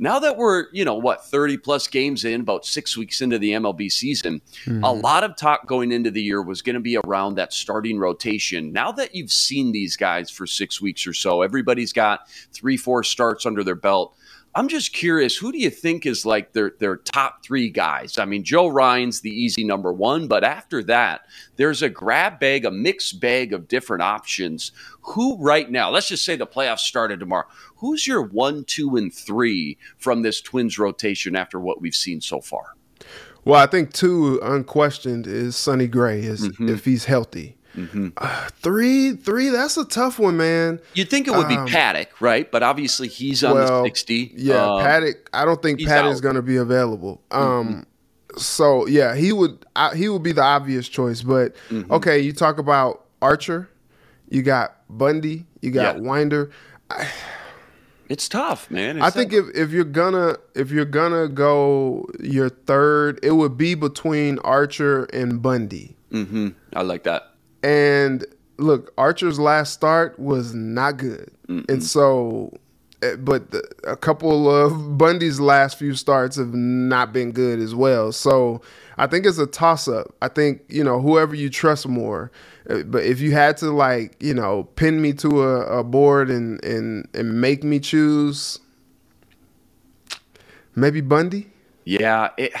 Now 0.00 0.20
that 0.20 0.36
we're, 0.36 0.66
you 0.72 0.84
know, 0.84 0.94
what, 0.94 1.24
30 1.24 1.56
plus 1.56 1.88
games 1.88 2.24
in, 2.24 2.42
about 2.42 2.64
six 2.64 2.96
weeks 2.96 3.20
into 3.20 3.36
the 3.36 3.50
MLB 3.50 3.90
season, 3.90 4.40
mm-hmm. 4.64 4.84
a 4.84 4.92
lot 4.92 5.24
of 5.24 5.36
talk 5.36 5.66
going 5.66 5.90
into 5.90 6.12
the 6.12 6.22
year 6.22 6.40
was 6.40 6.62
going 6.62 6.74
to 6.74 6.80
be 6.80 6.96
around 6.98 7.34
that 7.34 7.52
starting 7.52 7.98
rotation. 7.98 8.72
Now 8.72 8.92
that 8.92 9.16
you've 9.16 9.32
seen 9.32 9.72
these 9.72 9.96
guys 9.96 10.30
for 10.30 10.46
six 10.46 10.80
weeks 10.80 11.04
or 11.04 11.12
so, 11.12 11.42
everybody's 11.42 11.92
got 11.92 12.28
three, 12.52 12.76
four 12.76 13.02
starts 13.02 13.44
under 13.44 13.64
their 13.64 13.74
belt. 13.74 14.14
I'm 14.58 14.66
just 14.66 14.92
curious, 14.92 15.36
who 15.36 15.52
do 15.52 15.58
you 15.58 15.70
think 15.70 16.04
is 16.04 16.26
like 16.26 16.52
their 16.52 16.72
their 16.80 16.96
top 16.96 17.44
three 17.44 17.70
guys? 17.70 18.18
I 18.18 18.24
mean, 18.24 18.42
Joe 18.42 18.66
Ryan's 18.66 19.20
the 19.20 19.30
easy 19.30 19.62
number 19.62 19.92
one, 19.92 20.26
but 20.26 20.42
after 20.42 20.82
that, 20.82 21.26
there's 21.54 21.80
a 21.80 21.88
grab 21.88 22.40
bag, 22.40 22.64
a 22.64 22.72
mixed 22.72 23.20
bag 23.20 23.52
of 23.52 23.68
different 23.68 24.02
options. 24.02 24.72
Who 25.02 25.36
right 25.38 25.70
now? 25.70 25.90
Let's 25.90 26.08
just 26.08 26.24
say 26.24 26.34
the 26.34 26.44
playoffs 26.44 26.80
started 26.80 27.20
tomorrow. 27.20 27.46
Who's 27.76 28.04
your 28.04 28.22
one, 28.22 28.64
two, 28.64 28.96
and 28.96 29.14
three 29.14 29.78
from 29.96 30.22
this 30.22 30.40
Twins 30.40 30.76
rotation 30.76 31.36
after 31.36 31.60
what 31.60 31.80
we've 31.80 31.94
seen 31.94 32.20
so 32.20 32.40
far? 32.40 32.74
Well, 33.44 33.60
I 33.60 33.66
think 33.66 33.92
two 33.92 34.40
unquestioned 34.42 35.28
is 35.28 35.54
Sonny 35.54 35.86
Gray 35.86 36.22
is 36.22 36.48
mm-hmm. 36.48 36.68
if 36.68 36.84
he's 36.84 37.04
healthy. 37.04 37.57
Mm-hmm. 37.78 38.08
Uh, 38.16 38.48
three, 38.60 39.12
three. 39.12 39.50
That's 39.50 39.76
a 39.76 39.84
tough 39.84 40.18
one, 40.18 40.36
man. 40.36 40.80
You'd 40.94 41.08
think 41.08 41.28
it 41.28 41.30
would 41.30 41.46
um, 41.46 41.64
be 41.64 41.70
Paddack, 41.70 42.08
right? 42.20 42.50
But 42.50 42.62
obviously 42.62 43.06
he's 43.06 43.44
on 43.44 43.54
well, 43.54 43.82
the 43.82 43.88
sixty. 43.88 44.32
Yeah, 44.34 44.64
um, 44.64 44.80
Paddack. 44.82 45.14
I 45.32 45.44
don't 45.44 45.62
think 45.62 45.80
Paddack's 45.80 46.20
going 46.20 46.34
to 46.34 46.42
be 46.42 46.56
available. 46.56 47.22
Um, 47.30 47.40
mm-hmm. 47.40 48.38
so 48.38 48.86
yeah, 48.86 49.14
he 49.14 49.32
would. 49.32 49.64
I, 49.76 49.94
he 49.94 50.08
would 50.08 50.22
be 50.22 50.32
the 50.32 50.42
obvious 50.42 50.88
choice. 50.88 51.22
But 51.22 51.54
mm-hmm. 51.68 51.92
okay, 51.92 52.18
you 52.18 52.32
talk 52.32 52.58
about 52.58 53.06
Archer. 53.22 53.68
You 54.28 54.42
got 54.42 54.76
Bundy. 54.90 55.46
You 55.60 55.70
got 55.70 55.96
yeah. 55.96 56.02
Winder. 56.02 56.50
I, 56.90 57.08
it's 58.08 58.28
tough, 58.28 58.70
man. 58.70 58.96
It's 58.96 59.06
I 59.06 59.10
think 59.10 59.32
if, 59.32 59.46
if 59.54 59.70
you're 59.70 59.84
gonna 59.84 60.36
if 60.54 60.70
you're 60.70 60.84
gonna 60.84 61.28
go 61.28 62.08
your 62.20 62.48
third, 62.48 63.20
it 63.22 63.32
would 63.32 63.56
be 63.56 63.74
between 63.74 64.38
Archer 64.40 65.04
and 65.12 65.42
Bundy. 65.42 65.96
Mm-hmm. 66.10 66.48
I 66.74 66.82
like 66.82 67.04
that. 67.04 67.34
And 67.62 68.24
look, 68.58 68.92
Archer's 68.98 69.38
last 69.38 69.72
start 69.72 70.18
was 70.18 70.54
not 70.54 70.96
good, 70.96 71.30
Mm-mm. 71.48 71.68
and 71.68 71.82
so, 71.82 72.56
eh, 73.02 73.16
but 73.16 73.50
the, 73.50 73.68
a 73.84 73.96
couple 73.96 74.48
of 74.50 74.96
Bundy's 74.98 75.40
last 75.40 75.78
few 75.78 75.94
starts 75.94 76.36
have 76.36 76.54
not 76.54 77.12
been 77.12 77.32
good 77.32 77.58
as 77.58 77.74
well. 77.74 78.12
So 78.12 78.60
I 78.96 79.06
think 79.06 79.26
it's 79.26 79.38
a 79.38 79.46
toss 79.46 79.88
up. 79.88 80.14
I 80.22 80.28
think 80.28 80.62
you 80.68 80.84
know 80.84 81.00
whoever 81.00 81.34
you 81.34 81.50
trust 81.50 81.88
more. 81.88 82.30
Uh, 82.68 82.82
but 82.82 83.04
if 83.04 83.20
you 83.20 83.32
had 83.32 83.56
to 83.58 83.70
like 83.70 84.16
you 84.20 84.34
know 84.34 84.64
pin 84.76 85.00
me 85.02 85.12
to 85.14 85.42
a, 85.42 85.80
a 85.80 85.84
board 85.84 86.30
and 86.30 86.62
and 86.64 87.08
and 87.14 87.40
make 87.40 87.64
me 87.64 87.80
choose, 87.80 88.58
maybe 90.74 91.00
Bundy. 91.00 91.48
Yeah, 91.84 92.30
it, 92.36 92.52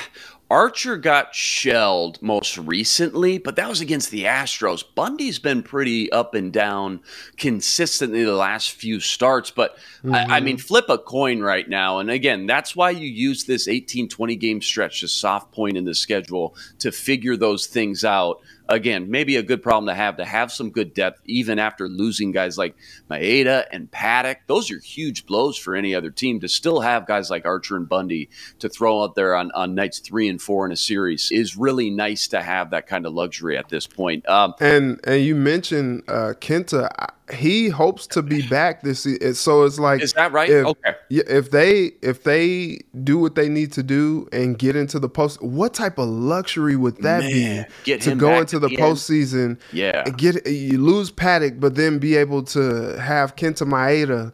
Archer 0.50 0.96
got 0.96 1.34
shelled 1.34 2.20
most 2.22 2.56
recently, 2.56 3.36
but 3.36 3.56
that 3.56 3.68
was 3.68 3.82
against 3.82 4.10
the 4.10 4.24
Astros. 4.24 4.82
Bundy's 4.94 5.38
been 5.38 5.62
pretty 5.62 6.10
up 6.10 6.34
and 6.34 6.50
down 6.50 7.00
consistently 7.36 8.24
the 8.24 8.32
last 8.34 8.70
few 8.70 8.98
starts, 8.98 9.50
but 9.50 9.76
mm-hmm. 9.98 10.14
I, 10.14 10.22
I, 10.22 10.26
mm-hmm. 10.26 10.44
mean, 10.44 10.58
flip 10.58 10.86
a 10.88 10.96
coin 10.96 11.40
right 11.40 11.68
now. 11.68 11.98
And 11.98 12.10
again, 12.10 12.46
that's 12.46 12.74
why 12.74 12.90
you 12.90 13.06
use 13.06 13.44
this 13.44 13.68
18 13.68 14.08
20 14.08 14.36
game 14.36 14.62
stretch, 14.62 15.02
the 15.02 15.08
soft 15.08 15.52
point 15.52 15.76
in 15.76 15.84
the 15.84 15.94
schedule, 15.94 16.56
to 16.78 16.92
figure 16.92 17.36
those 17.36 17.66
things 17.66 18.02
out 18.02 18.40
again, 18.68 19.10
maybe 19.10 19.36
a 19.36 19.42
good 19.42 19.62
problem 19.62 19.86
to 19.86 19.94
have 19.94 20.16
to 20.18 20.24
have 20.24 20.52
some 20.52 20.70
good 20.70 20.94
depth, 20.94 21.20
even 21.24 21.58
after 21.58 21.88
losing 21.88 22.32
guys 22.32 22.58
like 22.58 22.76
Maeda 23.10 23.64
and 23.72 23.90
Paddack. 23.90 24.36
Those 24.46 24.70
are 24.70 24.78
huge 24.78 25.26
blows 25.26 25.56
for 25.56 25.74
any 25.74 25.94
other 25.94 26.10
team 26.10 26.40
to 26.40 26.48
still 26.48 26.80
have 26.80 27.06
guys 27.06 27.30
like 27.30 27.46
Archer 27.46 27.76
and 27.76 27.88
Bundy 27.88 28.28
to 28.58 28.68
throw 28.68 29.02
out 29.02 29.14
there 29.14 29.34
on, 29.34 29.50
on 29.52 29.74
nights 29.74 29.98
three 30.00 30.28
and 30.28 30.40
four 30.40 30.66
in 30.66 30.72
a 30.72 30.76
series 30.76 31.30
is 31.30 31.56
really 31.56 31.90
nice 31.90 32.28
to 32.28 32.42
have 32.42 32.70
that 32.70 32.86
kind 32.86 33.06
of 33.06 33.14
luxury 33.14 33.56
at 33.56 33.68
this 33.68 33.86
point. 33.86 34.28
Um, 34.28 34.54
and 34.60 35.00
and 35.04 35.22
you 35.22 35.34
mentioned 35.34 36.04
uh, 36.08 36.34
Kenta 36.40 36.90
he 37.32 37.68
hopes 37.68 38.06
to 38.08 38.22
be 38.22 38.46
back 38.48 38.82
this. 38.82 39.06
So 39.38 39.64
it's 39.64 39.78
like 39.78 40.02
Is 40.02 40.12
that 40.14 40.32
right? 40.32 40.48
If, 40.48 40.66
okay. 40.66 40.94
If 41.10 41.50
they 41.50 41.92
if 42.02 42.24
they 42.24 42.80
do 43.02 43.18
what 43.18 43.34
they 43.34 43.48
need 43.48 43.72
to 43.72 43.82
do 43.82 44.28
and 44.32 44.58
get 44.58 44.76
into 44.76 44.98
the 44.98 45.08
post, 45.08 45.42
what 45.42 45.74
type 45.74 45.98
of 45.98 46.08
luxury 46.08 46.76
would 46.76 46.96
that 47.02 47.22
Man, 47.22 47.66
be 47.84 47.98
to 47.98 48.14
go 48.14 48.38
into 48.38 48.58
the 48.58 48.68
postseason? 48.68 49.58
Yeah. 49.72 50.08
Get 50.10 50.46
you 50.46 50.78
lose 50.78 51.10
Paddack 51.10 51.60
but 51.60 51.74
then 51.74 51.98
be 51.98 52.16
able 52.16 52.42
to 52.44 52.98
have 53.00 53.36
Kenta 53.36 53.66
Maeda 53.66 54.32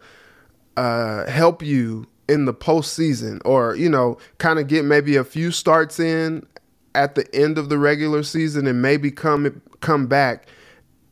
uh, 0.77 1.31
help 1.31 1.63
you 1.63 2.07
in 2.29 2.47
the 2.47 2.55
postseason, 2.55 3.41
or 3.45 3.77
you 3.77 3.89
know, 3.89 4.19
kind 4.39 4.59
of 4.59 4.67
get 4.67 4.85
maybe 4.85 5.17
a 5.17 5.25
few 5.25 5.51
starts 5.51 6.01
in 6.01 6.47
at 6.95 7.15
the 7.15 7.35
end 7.35 7.59
of 7.59 7.69
the 7.69 7.79
regular 7.79 8.23
season, 8.23 8.67
and 8.67 8.81
maybe 8.81 9.11
come 9.11 9.61
come 9.81 10.07
back 10.07 10.49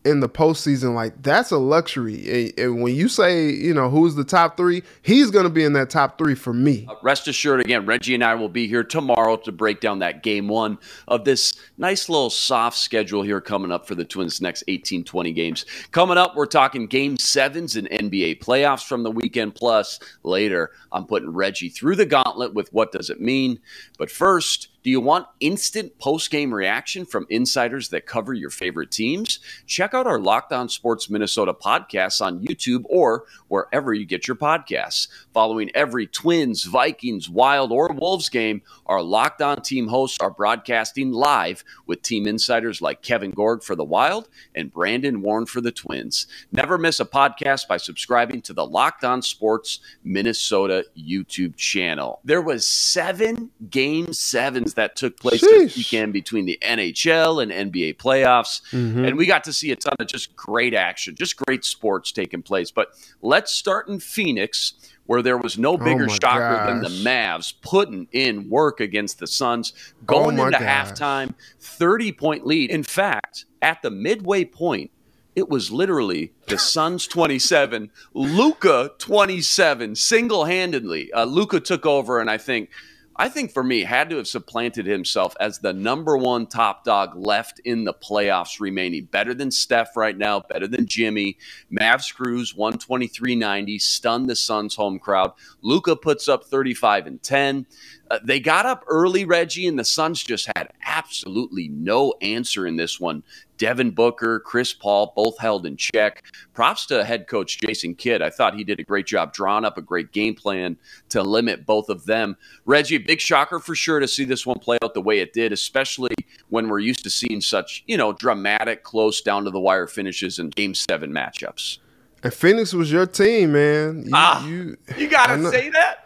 in 0.04 0.20
the 0.20 0.28
postseason, 0.28 0.94
like 0.94 1.22
that's 1.22 1.50
a 1.50 1.58
luxury. 1.58 2.52
And 2.58 2.82
when 2.82 2.94
you 2.94 3.08
say, 3.08 3.50
you 3.50 3.72
know, 3.72 3.88
who's 3.88 4.14
the 4.14 4.24
top 4.24 4.56
three, 4.56 4.82
he's 5.02 5.30
going 5.30 5.44
to 5.44 5.50
be 5.50 5.64
in 5.64 5.72
that 5.74 5.90
top 5.90 6.18
three 6.18 6.34
for 6.34 6.52
me. 6.52 6.86
Uh, 6.88 6.94
rest 7.02 7.28
assured, 7.28 7.60
again, 7.60 7.86
Reggie 7.86 8.14
and 8.14 8.24
I 8.24 8.34
will 8.34 8.48
be 8.48 8.66
here 8.66 8.82
tomorrow 8.82 9.36
to 9.38 9.52
break 9.52 9.80
down 9.80 10.00
that 10.00 10.22
game 10.22 10.48
one 10.48 10.78
of 11.08 11.24
this 11.24 11.52
nice 11.78 12.08
little 12.08 12.30
soft 12.30 12.78
schedule 12.78 13.22
here 13.22 13.40
coming 13.40 13.70
up 13.70 13.86
for 13.86 13.94
the 13.94 14.04
Twins' 14.04 14.40
next 14.40 14.64
18, 14.66 15.04
20 15.04 15.32
games. 15.32 15.66
Coming 15.92 16.18
up, 16.18 16.34
we're 16.34 16.46
talking 16.46 16.86
game 16.86 17.16
sevens 17.16 17.76
and 17.76 17.88
NBA 17.88 18.40
playoffs 18.40 18.86
from 18.86 19.02
the 19.02 19.10
weekend. 19.10 19.54
Plus, 19.54 20.00
later, 20.24 20.72
I'm 20.90 21.06
putting 21.06 21.30
Reggie 21.30 21.68
through 21.68 21.96
the 21.96 22.06
gauntlet 22.06 22.54
with 22.54 22.72
what 22.72 22.92
does 22.92 23.10
it 23.10 23.20
mean. 23.20 23.60
But 23.98 24.10
first, 24.10 24.68
do 24.82 24.90
you 24.90 25.00
want 25.00 25.26
instant 25.40 25.98
post 25.98 26.30
game 26.30 26.52
reaction 26.52 27.04
from 27.04 27.26
insiders 27.30 27.88
that 27.90 28.06
cover 28.06 28.34
your 28.34 28.50
favorite 28.50 28.90
teams? 28.90 29.38
Check 29.66 29.94
out 29.94 30.06
our 30.06 30.18
Locked 30.18 30.52
On 30.52 30.68
Sports 30.68 31.08
Minnesota 31.08 31.54
podcasts 31.54 32.20
on 32.20 32.44
YouTube 32.44 32.82
or 32.86 33.24
wherever 33.48 33.94
you 33.94 34.04
get 34.04 34.26
your 34.26 34.36
podcasts. 34.36 35.08
Following 35.32 35.70
every 35.74 36.06
Twins, 36.06 36.64
Vikings, 36.64 37.28
Wild, 37.28 37.70
or 37.70 37.92
Wolves 37.92 38.28
game, 38.28 38.62
our 38.92 39.02
Locked 39.02 39.40
On 39.40 39.60
team 39.62 39.88
hosts 39.88 40.18
are 40.20 40.30
broadcasting 40.30 41.12
live 41.12 41.64
with 41.86 42.02
team 42.02 42.26
insiders 42.26 42.82
like 42.82 43.00
Kevin 43.00 43.30
Gorg 43.30 43.62
for 43.62 43.74
the 43.74 43.84
Wild 43.84 44.28
and 44.54 44.70
Brandon 44.70 45.22
Warne 45.22 45.46
for 45.46 45.62
the 45.62 45.72
Twins. 45.72 46.26
Never 46.52 46.76
miss 46.76 47.00
a 47.00 47.06
podcast 47.06 47.66
by 47.66 47.78
subscribing 47.78 48.42
to 48.42 48.52
the 48.52 48.66
Locked 48.66 49.02
On 49.02 49.22
Sports 49.22 49.80
Minnesota 50.04 50.84
YouTube 50.96 51.56
channel. 51.56 52.20
There 52.22 52.42
was 52.42 52.66
seven 52.66 53.50
game 53.70 54.12
sevens 54.12 54.74
that 54.74 54.94
took 54.94 55.18
place 55.18 55.42
Sheesh. 55.42 55.48
this 55.48 55.76
weekend 55.78 56.12
between 56.12 56.44
the 56.44 56.58
NHL 56.60 57.42
and 57.42 57.72
NBA 57.72 57.96
playoffs. 57.96 58.60
Mm-hmm. 58.72 59.06
And 59.06 59.16
we 59.16 59.24
got 59.24 59.44
to 59.44 59.54
see 59.54 59.70
a 59.70 59.76
ton 59.76 59.94
of 59.98 60.06
just 60.06 60.36
great 60.36 60.74
action, 60.74 61.14
just 61.14 61.38
great 61.38 61.64
sports 61.64 62.12
taking 62.12 62.42
place. 62.42 62.70
But 62.70 62.88
let's 63.22 63.52
start 63.52 63.88
in 63.88 64.00
Phoenix, 64.00 64.74
where 65.06 65.22
there 65.22 65.36
was 65.36 65.58
no 65.58 65.74
oh 65.74 65.76
bigger 65.76 66.04
oh 66.04 66.18
shocker 66.20 66.56
gosh. 66.56 66.68
than 66.68 66.82
the 66.82 67.10
Mavs 67.10 67.54
putting 67.62 68.06
in 68.12 68.48
work 68.48 68.80
against 68.80 69.18
the 69.18 69.26
Suns, 69.26 69.72
going 70.06 70.38
oh 70.38 70.46
into 70.46 70.58
gosh. 70.58 70.92
halftime, 70.92 71.34
30 71.60 72.12
point 72.12 72.46
lead. 72.46 72.70
In 72.70 72.82
fact, 72.82 73.46
at 73.60 73.82
the 73.82 73.90
midway 73.90 74.44
point, 74.44 74.90
it 75.34 75.48
was 75.48 75.70
literally 75.70 76.32
the 76.48 76.58
Suns 76.58 77.06
27, 77.06 77.90
Luka 78.12 78.92
27, 78.98 79.94
single 79.94 80.44
handedly. 80.44 81.12
Uh, 81.12 81.24
Luka 81.24 81.58
took 81.58 81.86
over, 81.86 82.20
and 82.20 82.30
I 82.30 82.36
think 82.36 82.70
I 83.16 83.28
think 83.28 83.52
for 83.52 83.62
me, 83.62 83.82
had 83.82 84.08
to 84.10 84.16
have 84.16 84.26
supplanted 84.26 84.86
himself 84.86 85.36
as 85.38 85.58
the 85.58 85.72
number 85.72 86.16
one 86.16 86.46
top 86.46 86.84
dog 86.84 87.14
left 87.14 87.60
in 87.60 87.84
the 87.84 87.92
playoffs 87.92 88.58
remaining. 88.58 89.04
Better 89.04 89.34
than 89.34 89.50
Steph 89.50 89.96
right 89.96 90.16
now, 90.16 90.40
better 90.40 90.66
than 90.66 90.86
Jimmy. 90.86 91.36
Mavs 91.70 92.14
Cruz 92.14 92.54
123.90, 92.54 93.80
stunned 93.80 94.30
the 94.30 94.36
Suns 94.36 94.74
home 94.74 94.98
crowd. 94.98 95.32
Luka 95.60 95.94
puts 95.94 96.26
up 96.28 96.44
35 96.44 97.06
and 97.06 97.22
10. 97.22 97.66
Uh, 98.12 98.18
they 98.22 98.38
got 98.38 98.66
up 98.66 98.84
early, 98.88 99.24
Reggie, 99.24 99.66
and 99.66 99.78
the 99.78 99.84
Suns 99.84 100.22
just 100.22 100.46
had 100.54 100.68
absolutely 100.84 101.68
no 101.68 102.12
answer 102.20 102.66
in 102.66 102.76
this 102.76 103.00
one. 103.00 103.22
Devin 103.56 103.92
Booker, 103.92 104.38
Chris 104.40 104.74
Paul, 104.74 105.14
both 105.16 105.38
held 105.38 105.64
in 105.64 105.78
check. 105.78 106.22
Props 106.52 106.84
to 106.86 107.04
head 107.04 107.26
coach 107.26 107.58
Jason 107.58 107.94
Kidd. 107.94 108.20
I 108.20 108.28
thought 108.28 108.54
he 108.54 108.64
did 108.64 108.78
a 108.78 108.82
great 108.82 109.06
job 109.06 109.32
drawing 109.32 109.64
up 109.64 109.78
a 109.78 109.82
great 109.82 110.12
game 110.12 110.34
plan 110.34 110.76
to 111.08 111.22
limit 111.22 111.64
both 111.64 111.88
of 111.88 112.04
them. 112.04 112.36
Reggie, 112.66 112.98
big 112.98 113.18
shocker 113.18 113.58
for 113.58 113.74
sure 113.74 113.98
to 113.98 114.06
see 114.06 114.26
this 114.26 114.44
one 114.44 114.58
play 114.58 114.76
out 114.82 114.92
the 114.92 115.00
way 115.00 115.20
it 115.20 115.32
did, 115.32 115.50
especially 115.50 116.14
when 116.50 116.68
we're 116.68 116.80
used 116.80 117.04
to 117.04 117.10
seeing 117.10 117.40
such, 117.40 117.82
you 117.86 117.96
know, 117.96 118.12
dramatic, 118.12 118.82
close 118.82 119.22
down 119.22 119.44
to 119.44 119.50
the 119.50 119.60
wire 119.60 119.86
finishes 119.86 120.38
in 120.38 120.50
game 120.50 120.74
seven 120.74 121.10
matchups. 121.10 121.78
And 122.22 122.34
Phoenix 122.34 122.74
was 122.74 122.92
your 122.92 123.06
team, 123.06 123.52
man. 123.52 124.02
You, 124.04 124.10
ah, 124.12 124.46
you, 124.46 124.76
you 124.98 125.08
gotta 125.08 125.50
say 125.50 125.70
that. 125.70 126.01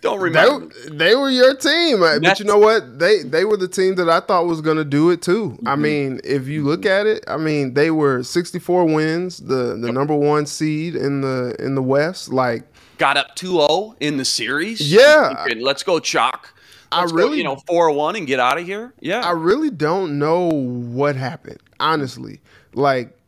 Don't 0.00 0.20
remember. 0.20 0.72
They, 0.88 0.96
they 0.96 1.14
were 1.16 1.28
your 1.28 1.56
team, 1.56 2.00
That's, 2.00 2.20
but 2.20 2.38
you 2.38 2.44
know 2.44 2.58
what? 2.58 3.00
They 3.00 3.22
they 3.24 3.44
were 3.44 3.56
the 3.56 3.66
team 3.66 3.96
that 3.96 4.08
I 4.08 4.20
thought 4.20 4.46
was 4.46 4.60
going 4.60 4.76
to 4.76 4.84
do 4.84 5.10
it 5.10 5.22
too. 5.22 5.50
Mm-hmm. 5.50 5.68
I 5.68 5.74
mean, 5.74 6.20
if 6.22 6.46
you 6.46 6.62
look 6.64 6.86
at 6.86 7.06
it, 7.06 7.24
I 7.26 7.36
mean, 7.36 7.74
they 7.74 7.90
were 7.90 8.22
64 8.22 8.84
wins, 8.84 9.38
the 9.38 9.76
the 9.76 9.90
number 9.90 10.14
1 10.14 10.46
seed 10.46 10.94
in 10.94 11.22
the 11.22 11.56
in 11.58 11.74
the 11.74 11.82
West, 11.82 12.28
like 12.28 12.62
got 12.98 13.16
up 13.16 13.34
2-0 13.36 13.96
in 14.00 14.18
the 14.18 14.24
series. 14.24 14.80
Yeah. 14.92 15.46
Let's 15.58 15.82
go 15.82 15.98
chalk. 15.98 16.54
Let's 16.92 17.12
I 17.12 17.14
really, 17.14 17.30
go, 17.30 17.34
you 17.34 17.44
know, 17.44 17.56
4-1 17.68 18.16
and 18.16 18.26
get 18.26 18.40
out 18.40 18.58
of 18.58 18.64
here. 18.64 18.94
Yeah. 19.00 19.20
I 19.20 19.32
really 19.32 19.70
don't 19.70 20.18
know 20.18 20.48
what 20.48 21.16
happened, 21.16 21.60
honestly. 21.80 22.40
Like 22.72 23.18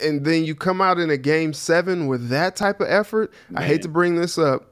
and 0.00 0.24
then 0.24 0.44
you 0.44 0.54
come 0.54 0.80
out 0.80 0.98
in 0.98 1.08
a 1.08 1.16
game 1.16 1.52
7 1.52 2.06
with 2.06 2.28
that 2.28 2.56
type 2.56 2.80
of 2.80 2.88
effort. 2.88 3.32
Man. 3.48 3.62
I 3.62 3.66
hate 3.66 3.82
to 3.82 3.88
bring 3.88 4.16
this 4.16 4.36
up 4.36 4.69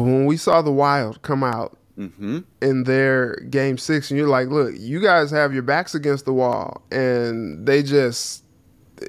But 0.00 0.06
when 0.06 0.24
we 0.26 0.36
saw 0.38 0.62
the 0.62 0.72
Wild 0.72 1.20
come 1.22 1.44
out 1.44 1.76
Mm-hmm. 1.98 2.38
in 2.62 2.84
their 2.84 3.36
game 3.50 3.76
six, 3.76 4.10
and 4.10 4.16
you're 4.16 4.28
like, 4.28 4.48
look, 4.48 4.72
you 4.78 5.00
guys 5.02 5.30
have 5.32 5.52
your 5.52 5.62
backs 5.62 5.94
against 5.94 6.24
the 6.24 6.32
wall, 6.32 6.80
and 6.90 7.66
they 7.66 7.82
just 7.82 8.42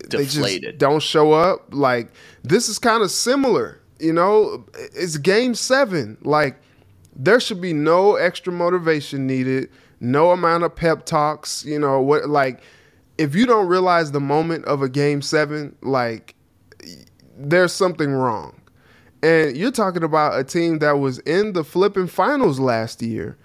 they 0.09 0.25
just 0.25 0.77
don't 0.77 1.01
show 1.01 1.31
up. 1.31 1.73
Like 1.73 2.11
this 2.43 2.67
is 2.67 2.79
kind 2.79 3.01
of 3.01 3.09
similar, 3.09 3.79
you 3.99 4.11
know. 4.11 4.65
It's 4.93 5.15
game 5.15 5.55
seven. 5.55 6.17
Like 6.21 6.59
there 7.15 7.39
should 7.39 7.61
be 7.61 7.71
no 7.71 8.15
extra 8.15 8.51
motivation 8.51 9.25
needed, 9.25 9.69
no 10.01 10.31
amount 10.31 10.65
of 10.65 10.75
pep 10.75 11.05
talks. 11.05 11.63
You 11.63 11.79
know 11.79 12.01
what? 12.01 12.29
Like 12.29 12.61
if 13.17 13.35
you 13.35 13.45
don't 13.45 13.67
realize 13.67 14.11
the 14.11 14.19
moment 14.19 14.65
of 14.65 14.81
a 14.81 14.89
game 14.89 15.21
seven, 15.21 15.77
like 15.81 16.35
there's 17.37 17.71
something 17.71 18.11
wrong. 18.11 18.60
And 19.23 19.55
you're 19.55 19.71
talking 19.71 20.03
about 20.03 20.39
a 20.39 20.43
team 20.43 20.79
that 20.79 20.93
was 20.93 21.19
in 21.19 21.53
the 21.53 21.63
flipping 21.63 22.07
finals 22.07 22.59
last 22.59 23.01
year. 23.01 23.37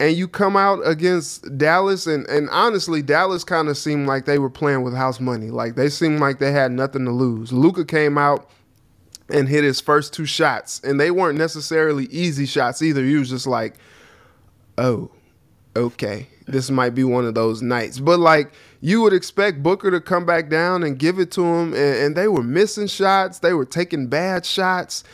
And 0.00 0.16
you 0.16 0.26
come 0.26 0.56
out 0.56 0.80
against 0.84 1.56
Dallas, 1.56 2.08
and, 2.08 2.26
and 2.26 2.50
honestly, 2.50 3.00
Dallas 3.00 3.44
kind 3.44 3.68
of 3.68 3.78
seemed 3.78 4.08
like 4.08 4.24
they 4.24 4.40
were 4.40 4.50
playing 4.50 4.82
with 4.82 4.92
house 4.92 5.20
money. 5.20 5.50
Like 5.50 5.76
they 5.76 5.88
seemed 5.88 6.18
like 6.18 6.40
they 6.40 6.50
had 6.50 6.72
nothing 6.72 7.04
to 7.04 7.12
lose. 7.12 7.52
Luka 7.52 7.84
came 7.84 8.18
out 8.18 8.50
and 9.28 9.48
hit 9.48 9.62
his 9.62 9.80
first 9.80 10.12
two 10.12 10.26
shots, 10.26 10.80
and 10.82 10.98
they 10.98 11.12
weren't 11.12 11.38
necessarily 11.38 12.06
easy 12.06 12.44
shots 12.44 12.82
either. 12.82 13.04
He 13.04 13.14
was 13.14 13.30
just 13.30 13.46
like, 13.46 13.74
oh, 14.76 15.10
okay, 15.76 16.28
this 16.46 16.70
might 16.70 16.94
be 16.94 17.04
one 17.04 17.24
of 17.24 17.34
those 17.34 17.62
nights. 17.62 17.98
But 17.98 18.20
like 18.20 18.52
you 18.80 19.00
would 19.02 19.12
expect 19.12 19.62
Booker 19.62 19.90
to 19.90 20.00
come 20.00 20.26
back 20.26 20.50
down 20.50 20.82
and 20.82 20.98
give 20.98 21.18
it 21.18 21.30
to 21.32 21.42
him, 21.42 21.72
and, 21.72 21.96
and 21.96 22.16
they 22.16 22.28
were 22.28 22.42
missing 22.42 22.86
shots. 22.86 23.38
They 23.38 23.54
were 23.54 23.64
taking 23.64 24.08
bad 24.08 24.44
shots. 24.44 25.04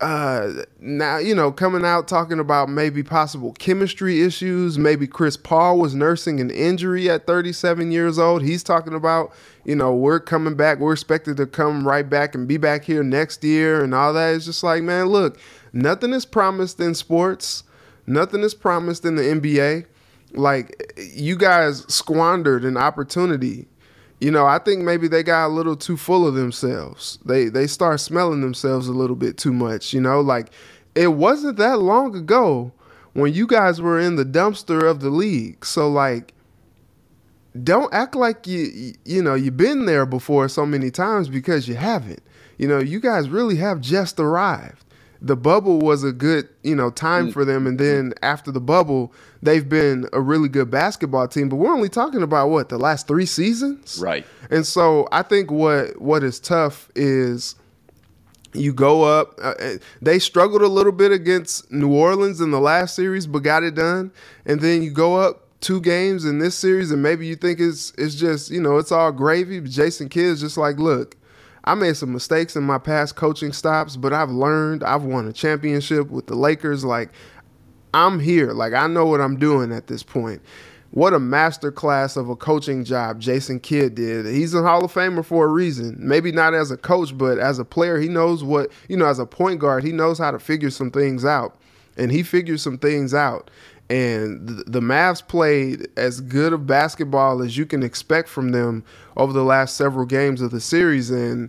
Uh, 0.00 0.62
now 0.78 1.18
you 1.18 1.34
know 1.34 1.50
coming 1.50 1.84
out 1.84 2.06
talking 2.06 2.38
about 2.38 2.68
maybe 2.68 3.02
possible 3.02 3.52
chemistry 3.54 4.22
issues. 4.22 4.78
Maybe 4.78 5.06
Chris 5.08 5.36
Paul 5.36 5.78
was 5.78 5.92
nursing 5.94 6.40
an 6.40 6.50
injury 6.50 7.10
at 7.10 7.26
37 7.26 7.90
years 7.90 8.18
old. 8.18 8.42
He's 8.42 8.62
talking 8.62 8.94
about 8.94 9.32
you 9.64 9.74
know 9.74 9.92
we're 9.92 10.20
coming 10.20 10.54
back. 10.54 10.78
We're 10.78 10.92
expected 10.92 11.36
to 11.38 11.46
come 11.46 11.86
right 11.86 12.08
back 12.08 12.34
and 12.36 12.46
be 12.46 12.58
back 12.58 12.84
here 12.84 13.02
next 13.02 13.42
year 13.42 13.82
and 13.82 13.92
all 13.92 14.12
that. 14.12 14.36
It's 14.36 14.46
just 14.46 14.62
like 14.62 14.84
man, 14.84 15.06
look, 15.06 15.38
nothing 15.72 16.12
is 16.12 16.24
promised 16.24 16.78
in 16.78 16.94
sports. 16.94 17.64
Nothing 18.06 18.42
is 18.42 18.54
promised 18.54 19.04
in 19.04 19.16
the 19.16 19.22
NBA 19.22 19.84
like 20.32 20.92
you 20.96 21.36
guys 21.36 21.84
squandered 21.92 22.64
an 22.64 22.76
opportunity. 22.76 23.66
You 24.20 24.30
know, 24.30 24.46
I 24.46 24.58
think 24.58 24.82
maybe 24.82 25.06
they 25.06 25.22
got 25.22 25.46
a 25.46 25.54
little 25.54 25.76
too 25.76 25.96
full 25.96 26.26
of 26.26 26.34
themselves. 26.34 27.18
They 27.24 27.48
they 27.48 27.66
start 27.66 28.00
smelling 28.00 28.40
themselves 28.40 28.88
a 28.88 28.92
little 28.92 29.16
bit 29.16 29.36
too 29.36 29.52
much, 29.52 29.92
you 29.92 30.00
know? 30.00 30.20
Like 30.20 30.50
it 30.94 31.08
wasn't 31.08 31.56
that 31.58 31.78
long 31.78 32.14
ago 32.16 32.72
when 33.12 33.32
you 33.32 33.46
guys 33.46 33.80
were 33.80 33.98
in 33.98 34.16
the 34.16 34.24
dumpster 34.24 34.82
of 34.88 35.00
the 35.00 35.10
league. 35.10 35.64
So 35.64 35.88
like 35.88 36.34
don't 37.62 37.92
act 37.94 38.14
like 38.14 38.46
you 38.46 38.94
you 39.04 39.22
know, 39.22 39.34
you've 39.34 39.56
been 39.56 39.86
there 39.86 40.06
before 40.06 40.48
so 40.48 40.66
many 40.66 40.90
times 40.90 41.28
because 41.28 41.68
you 41.68 41.76
haven't. 41.76 42.22
You 42.58 42.66
know, 42.66 42.80
you 42.80 42.98
guys 42.98 43.28
really 43.28 43.56
have 43.56 43.80
just 43.80 44.18
arrived 44.18 44.84
the 45.20 45.36
bubble 45.36 45.80
was 45.80 46.04
a 46.04 46.12
good 46.12 46.48
you 46.62 46.74
know 46.74 46.90
time 46.90 47.32
for 47.32 47.44
them. 47.44 47.66
And 47.66 47.78
then 47.78 48.14
after 48.22 48.50
the 48.50 48.60
bubble 48.60 49.12
they've 49.42 49.68
been 49.68 50.06
a 50.12 50.20
really 50.20 50.48
good 50.48 50.70
basketball 50.70 51.28
team. 51.28 51.48
But 51.48 51.56
we're 51.56 51.72
only 51.72 51.88
talking 51.88 52.22
about 52.22 52.50
what 52.50 52.68
the 52.68 52.78
last 52.78 53.06
three 53.06 53.26
seasons? 53.26 53.98
Right. 54.02 54.26
and 54.50 54.66
so 54.66 55.08
i 55.12 55.22
think 55.22 55.50
what 55.50 56.00
what 56.00 56.22
is 56.22 56.40
tough 56.40 56.90
is 56.94 57.54
you 58.54 58.72
go 58.72 59.02
up 59.02 59.38
uh, 59.42 59.54
uh, 59.60 59.74
they 60.00 60.18
struggled 60.18 60.62
a 60.62 60.68
little 60.68 60.92
bit 60.92 61.12
against 61.12 61.70
new 61.70 61.92
orleans 61.92 62.40
in 62.40 62.50
the 62.50 62.60
last 62.60 62.94
series 62.94 63.26
but 63.26 63.40
got 63.40 63.62
it 63.62 63.74
done. 63.74 64.10
And 64.46 64.60
then 64.60 64.82
you 64.82 64.90
go 64.90 65.16
up 65.16 65.44
two 65.60 65.80
games 65.80 66.24
in 66.24 66.38
this 66.38 66.54
series 66.54 66.90
and 66.90 67.02
maybe 67.02 67.26
you 67.26 67.36
think 67.36 67.60
it's 67.60 67.92
it's 67.98 68.14
just 68.14 68.50
you 68.50 68.60
know 68.60 68.78
it's 68.78 68.92
all 68.92 69.12
gravy. 69.12 69.60
But 69.60 69.70
jason 69.70 70.08
kidd 70.08 70.26
is 70.26 70.40
just 70.40 70.56
like 70.56 70.78
look 70.78 71.16
I 71.64 71.74
made 71.74 71.96
some 71.96 72.12
mistakes 72.12 72.56
in 72.56 72.62
my 72.62 72.78
past 72.78 73.16
coaching 73.16 73.52
stops, 73.52 73.96
but 73.96 74.12
I've 74.12 74.30
learned. 74.30 74.84
I've 74.84 75.04
won 75.04 75.28
a 75.28 75.32
championship 75.32 76.10
with 76.10 76.26
the 76.26 76.34
Lakers. 76.34 76.84
Like, 76.84 77.10
I'm 77.92 78.20
here. 78.20 78.52
Like, 78.52 78.72
I 78.72 78.86
know 78.86 79.06
what 79.06 79.20
I'm 79.20 79.38
doing 79.38 79.72
at 79.72 79.86
this 79.86 80.02
point. 80.02 80.42
What 80.90 81.12
a 81.12 81.18
masterclass 81.18 82.16
of 82.16 82.30
a 82.30 82.36
coaching 82.36 82.82
job 82.82 83.20
Jason 83.20 83.60
Kidd 83.60 83.94
did. 83.94 84.24
He's 84.24 84.54
a 84.54 84.62
Hall 84.62 84.84
of 84.84 84.92
Famer 84.92 85.22
for 85.24 85.44
a 85.44 85.48
reason. 85.48 85.96
Maybe 85.98 86.32
not 86.32 86.54
as 86.54 86.70
a 86.70 86.78
coach, 86.78 87.16
but 87.16 87.38
as 87.38 87.58
a 87.58 87.64
player, 87.64 87.98
he 87.98 88.08
knows 88.08 88.42
what, 88.42 88.72
you 88.88 88.96
know, 88.96 89.06
as 89.06 89.18
a 89.18 89.26
point 89.26 89.60
guard, 89.60 89.84
he 89.84 89.92
knows 89.92 90.18
how 90.18 90.30
to 90.30 90.38
figure 90.38 90.70
some 90.70 90.90
things 90.90 91.26
out. 91.26 91.58
And 91.98 92.10
he 92.10 92.22
figured 92.22 92.60
some 92.60 92.78
things 92.78 93.12
out. 93.12 93.50
And 93.90 94.46
the, 94.66 94.80
Mavs 94.80 95.26
played 95.26 95.88
as 95.96 96.20
good 96.20 96.52
of 96.52 96.66
basketball 96.66 97.42
as 97.42 97.56
you 97.56 97.64
can 97.64 97.82
expect 97.82 98.28
from 98.28 98.50
them 98.50 98.84
over 99.16 99.32
the 99.32 99.44
last 99.44 99.76
several 99.76 100.04
games 100.04 100.42
of 100.42 100.50
the 100.50 100.60
series. 100.60 101.10
And 101.10 101.48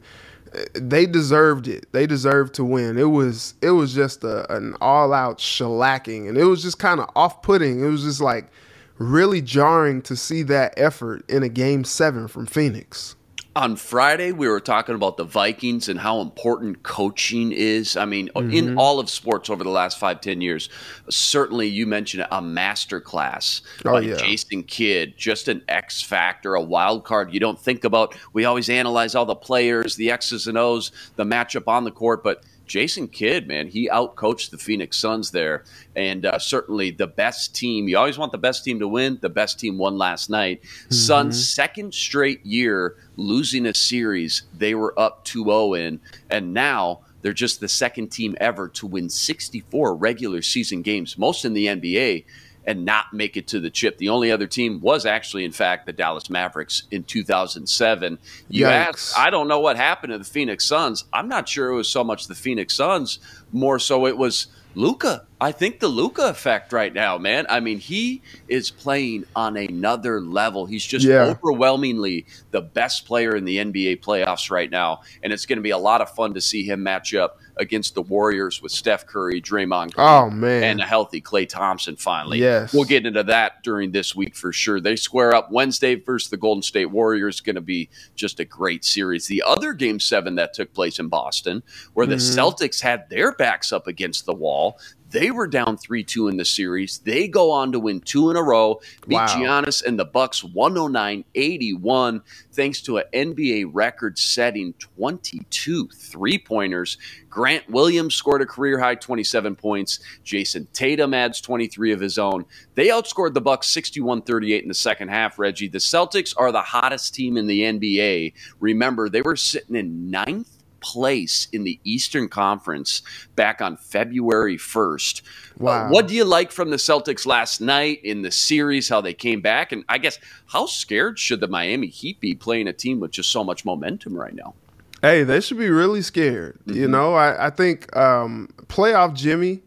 uh, 0.53 0.59
they 0.73 1.05
deserved 1.05 1.67
it. 1.67 1.91
They 1.91 2.07
deserved 2.07 2.53
to 2.55 2.63
win. 2.63 2.97
It 2.97 3.09
was 3.09 3.55
it 3.61 3.71
was 3.71 3.93
just 3.93 4.23
a, 4.23 4.51
an 4.55 4.75
all 4.79 5.11
out 5.11 5.39
shellacking, 5.39 6.29
and 6.29 6.37
it 6.37 6.45
was 6.45 6.63
just 6.63 6.79
kind 6.79 7.01
of 7.01 7.09
off 7.15 7.41
putting. 7.41 7.83
It 7.83 7.87
was 7.87 8.03
just 8.03 8.21
like 8.21 8.49
really 8.97 9.41
jarring 9.41 10.01
to 10.03 10.15
see 10.15 10.43
that 10.43 10.73
effort 10.77 11.29
in 11.29 11.43
a 11.43 11.49
game 11.49 11.83
seven 11.83 12.27
from 12.27 12.45
Phoenix. 12.45 13.15
On 13.55 13.75
Friday, 13.75 14.31
we 14.31 14.47
were 14.47 14.59
talking 14.59 14.93
about 14.93 15.17
the 15.17 15.23
Vikings 15.23 15.89
and 15.89 15.99
how 15.99 16.21
important 16.21 16.83
coaching 16.83 17.51
is. 17.51 17.97
I 17.97 18.05
mean, 18.05 18.29
Mm-hmm. 18.35 18.51
in 18.53 18.77
all 18.77 18.99
of 18.99 19.09
sports 19.09 19.49
over 19.49 19.63
the 19.63 19.71
last 19.71 19.97
five, 19.97 20.21
ten 20.21 20.39
years, 20.39 20.69
certainly 21.09 21.67
you 21.67 21.87
mentioned 21.87 22.25
a 22.31 22.41
master 22.41 23.01
class 23.01 23.61
Oh, 23.85 23.93
by 23.93 24.01
yeah. 24.01 24.15
Jason 24.17 24.63
Kidd, 24.63 25.17
just 25.17 25.47
an 25.47 25.63
X 25.67 26.01
factor, 26.01 26.53
a 26.53 26.61
wild 26.61 27.03
card. 27.05 27.33
You 27.33 27.39
don't 27.39 27.59
think 27.59 27.83
about. 27.83 28.15
We 28.33 28.45
always 28.45 28.69
analyze 28.69 29.15
all 29.15 29.25
the 29.25 29.35
players, 29.35 29.95
the 29.95 30.11
X's 30.11 30.45
and 30.47 30.57
O's, 30.57 30.91
the 31.15 31.25
matchup 31.25 31.67
on 31.67 31.83
the 31.85 31.91
court, 31.91 32.23
but 32.23 32.43
Jason 32.69 33.07
Kidd, 33.07 33.47
man, 33.47 33.67
he 33.67 33.89
outcoached 33.89 34.51
the 34.51 34.57
Phoenix 34.57 34.97
Suns 34.97 35.31
there, 35.31 35.65
and 35.95 36.25
uh, 36.25 36.39
certainly 36.39 36.91
the 36.91 37.07
best 37.07 37.53
team. 37.53 37.89
You 37.89 37.97
always 37.97 38.17
want 38.17 38.31
the 38.31 38.37
best 38.37 38.63
team 38.63 38.79
to 38.79 38.87
win. 38.87 39.17
The 39.21 39.27
best 39.29 39.59
team 39.59 39.77
won 39.77 39.97
last 39.97 40.29
night. 40.29 40.61
Suns 40.89 41.53
second 41.53 41.93
straight 41.93 42.45
year 42.45 42.95
losing 43.17 43.65
a 43.65 43.73
series. 43.73 44.43
They 44.57 44.75
were 44.75 44.97
up 44.97 45.25
2-0 45.25 45.79
in, 45.79 45.99
and 46.29 46.53
now 46.53 47.01
they're 47.21 47.33
just 47.33 47.59
the 47.59 47.67
second 47.67 48.09
team 48.09 48.37
ever 48.39 48.69
to 48.69 48.87
win 48.87 49.09
64 49.09 49.95
regular 49.95 50.41
season 50.41 50.81
games, 50.81 51.17
most 51.17 51.45
in 51.45 51.53
the 51.53 51.65
NBA. 51.65 52.23
And 52.65 52.85
not 52.85 53.13
make 53.13 53.35
it 53.35 53.47
to 53.47 53.59
the 53.59 53.69
chip. 53.69 53.97
The 53.97 54.09
only 54.09 54.31
other 54.31 54.45
team 54.45 54.79
was 54.79 55.05
actually, 55.05 55.43
in 55.43 55.51
fact, 55.51 55.85
the 55.85 55.93
Dallas 55.93 56.29
Mavericks 56.29 56.83
in 56.91 57.03
2007. 57.03 58.19
You 58.49 58.65
Yikes. 58.65 58.69
asked, 58.69 59.17
I 59.17 59.29
don't 59.29 59.47
know 59.47 59.59
what 59.59 59.75
happened 59.75 60.11
to 60.11 60.19
the 60.19 60.23
Phoenix 60.23 60.65
Suns. 60.65 61.05
I'm 61.11 61.27
not 61.27 61.49
sure 61.49 61.69
it 61.69 61.75
was 61.75 61.89
so 61.89 62.03
much 62.03 62.27
the 62.27 62.35
Phoenix 62.35 62.75
Suns, 62.75 63.19
more 63.51 63.79
so 63.79 64.05
it 64.05 64.17
was 64.17 64.47
Luka. 64.75 65.25
I 65.41 65.53
think 65.53 65.79
the 65.79 65.87
Luka 65.87 66.27
effect 66.27 66.73
right 66.73 66.93
now, 66.93 67.17
man. 67.17 67.45
I 67.49 67.61
mean, 67.61 67.79
he 67.79 68.21
is 68.49 68.69
playing 68.69 69.23
on 69.37 69.55
another 69.55 70.19
level. 70.19 70.65
He's 70.65 70.85
just 70.85 71.05
Yeah. 71.05 71.23
overwhelmingly 71.23 72.25
the 72.51 72.61
best 72.61 73.05
player 73.05 73.35
in 73.35 73.45
the 73.45 73.57
NBA 73.57 73.97
playoffs 73.97 74.51
right 74.51 74.69
now, 74.69 75.01
and 75.23 75.31
it's 75.31 75.45
going 75.45 75.57
to 75.57 75.63
be 75.63 75.69
a 75.69 75.77
lot 75.77 76.01
of 76.01 76.09
fun 76.13 76.33
to 76.33 76.41
see 76.41 76.63
him 76.63 76.83
match 76.83 77.13
up 77.13 77.39
against 77.55 77.93
the 77.93 78.01
Warriors 78.01 78.61
with 78.61 78.71
Steph 78.71 79.05
Curry, 79.05 79.41
Draymond 79.41 79.93
Green, 79.93 80.07
Oh 80.07 80.29
man, 80.29 80.63
and 80.63 80.81
a 80.81 80.85
healthy 80.85 81.21
Klay 81.21 81.47
Thompson 81.47 81.97
finally. 81.97 82.39
Yes. 82.39 82.73
We'll 82.73 82.85
get 82.85 83.05
into 83.05 83.23
that 83.23 83.63
during 83.63 83.91
this 83.91 84.15
week 84.15 84.35
for 84.35 84.53
sure. 84.53 84.79
They 84.79 84.95
square 84.95 85.33
up 85.35 85.51
Wednesday 85.51 85.95
versus 85.95 86.29
the 86.29 86.37
Golden 86.37 86.61
State 86.61 86.85
Warriors. 86.91 87.41
Going 87.41 87.55
to 87.55 87.61
be 87.61 87.89
just 88.15 88.39
a 88.39 88.45
great 88.45 88.83
series. 88.85 89.27
The 89.27 89.43
other 89.45 89.73
game 89.73 89.99
seven 89.99 90.35
that 90.35 90.53
took 90.53 90.73
place 90.73 90.99
in 90.99 91.07
Boston, 91.07 91.63
where 91.93 92.05
the 92.05 92.15
Mm-hmm. 92.15 92.39
Celtics 92.39 92.81
had 92.81 93.09
their 93.09 93.31
backs 93.33 93.71
up 93.71 93.87
against 93.87 94.25
the 94.25 94.33
wall. 94.33 94.77
They 95.09 95.31
were 95.31 95.47
down 95.47 95.77
3 95.77 96.03
2 96.03 96.27
in 96.27 96.37
the 96.37 96.45
series. 96.45 96.99
They 96.99 97.27
go 97.27 97.51
on 97.51 97.71
to 97.71 97.79
win 97.79 98.01
two 98.01 98.29
in 98.29 98.37
a 98.37 98.43
row, 98.43 98.79
beat 99.07 99.15
Wow. 99.15 99.27
Giannis 99.27 99.83
and 99.83 99.97
the 99.97 100.05
Bucks 100.05 100.43
109 100.43 101.25
81, 101.33 102.21
thanks 102.53 102.81
to 102.83 102.97
an 102.97 103.05
NBA 103.13 103.69
record 103.73 104.19
setting 104.19 104.73
22 104.73 105.87
three 105.89 106.37
pointers. 106.37 106.97
Grant 107.29 107.69
Williams 107.69 108.15
scored 108.15 108.41
a 108.41 108.45
career 108.45 108.79
high 108.79 108.95
27 108.95 109.55
points. 109.55 109.99
Jayson 110.23 110.67
Tatum 110.73 111.13
adds 111.13 111.41
23 111.41 111.91
of 111.91 111.99
his 111.99 112.17
own. 112.17 112.45
They 112.75 112.87
outscored 112.87 113.33
the 113.33 113.41
Bucks 113.41 113.73
61-38 113.73 114.61
in 114.61 114.67
the 114.67 114.73
second 114.73 115.09
half, 115.09 115.37
Reggie. 115.39 115.67
The 115.67 115.77
Celtics 115.77 116.33
are 116.37 116.51
the 116.51 116.61
hottest 116.61 117.13
team 117.13 117.37
in 117.37 117.47
the 117.47 117.61
NBA. 117.61 118.33
Remember, 118.59 119.09
they 119.09 119.21
were 119.21 119.35
sitting 119.35 119.75
in 119.75 120.09
ninth 120.09 120.58
place 120.81 121.47
in 121.51 121.63
the 121.63 121.79
Eastern 121.83 122.27
Conference 122.29 123.01
back 123.35 123.61
on 123.61 123.77
February 123.77 124.57
1st. 124.57 125.21
Wow. 125.57 125.87
Uh, 125.87 125.89
what 125.89 126.07
do 126.07 126.15
you 126.15 126.23
like 126.25 126.51
from 126.51 126.69
the 126.69 126.77
Celtics 126.77 127.25
last 127.25 127.61
night 127.61 127.99
in 128.03 128.21
the 128.21 128.31
series, 128.31 128.89
how 128.89 129.01
they 129.01 129.13
came 129.13 129.41
back? 129.41 129.71
And 129.71 129.83
I 129.89 129.97
guess, 129.97 130.19
how 130.47 130.65
scared 130.65 131.19
should 131.19 131.39
the 131.41 131.47
Miami 131.47 131.87
Heat 131.87 132.19
be 132.19 132.33
playing 132.35 132.67
a 132.67 132.73
team 132.73 132.99
with 132.99 133.11
just 133.11 133.29
so 133.31 133.43
much 133.43 133.65
momentum 133.65 134.13
right 134.15 134.33
now? 134.33 134.53
Hey, 135.01 135.23
they 135.23 135.39
should 135.41 135.57
be 135.57 135.69
really 135.69 136.01
scared. 136.01 136.59
You 136.65 136.87
know, 136.87 137.13
I, 137.13 137.47
I 137.47 137.49
think 137.51 137.95
um, 137.95 138.49
playoff 138.67 139.13
Jimmy 139.13 139.61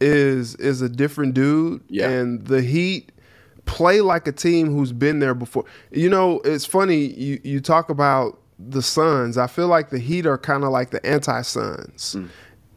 is 0.00 0.54
is 0.56 0.80
a 0.80 0.88
different 0.88 1.34
dude, 1.34 1.82
Yeah. 1.88 2.08
and 2.08 2.46
the 2.46 2.62
Heat 2.62 3.12
play 3.66 4.00
like 4.00 4.26
a 4.26 4.32
team 4.32 4.68
who's 4.74 4.92
been 4.92 5.18
there 5.18 5.34
before. 5.34 5.64
You 5.92 6.08
know, 6.08 6.40
it's 6.46 6.64
funny 6.64 7.04
you 7.04 7.38
you 7.44 7.60
talk 7.60 7.90
about 7.90 8.39
the 8.68 8.82
Suns. 8.82 9.38
I 9.38 9.46
feel 9.46 9.68
like 9.68 9.90
the 9.90 9.98
Heat 9.98 10.26
are 10.26 10.38
kind 10.38 10.64
of 10.64 10.70
like 10.70 10.90
the 10.90 11.04
anti-Suns. 11.04 12.16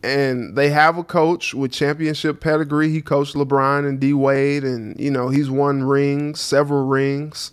And 0.03 0.57
they 0.57 0.69
have 0.69 0.97
a 0.97 1.03
coach 1.03 1.53
with 1.53 1.71
championship 1.71 2.41
pedigree. 2.41 2.89
He 2.89 3.01
coached 3.01 3.35
LeBron 3.35 3.87
and 3.87 3.99
D 3.99 4.13
Wade, 4.13 4.63
and 4.65 4.99
you 4.99 5.09
know 5.09 5.29
he's 5.29 5.49
won 5.49 5.83
rings, 5.83 6.41
several 6.41 6.85
rings, 6.85 7.51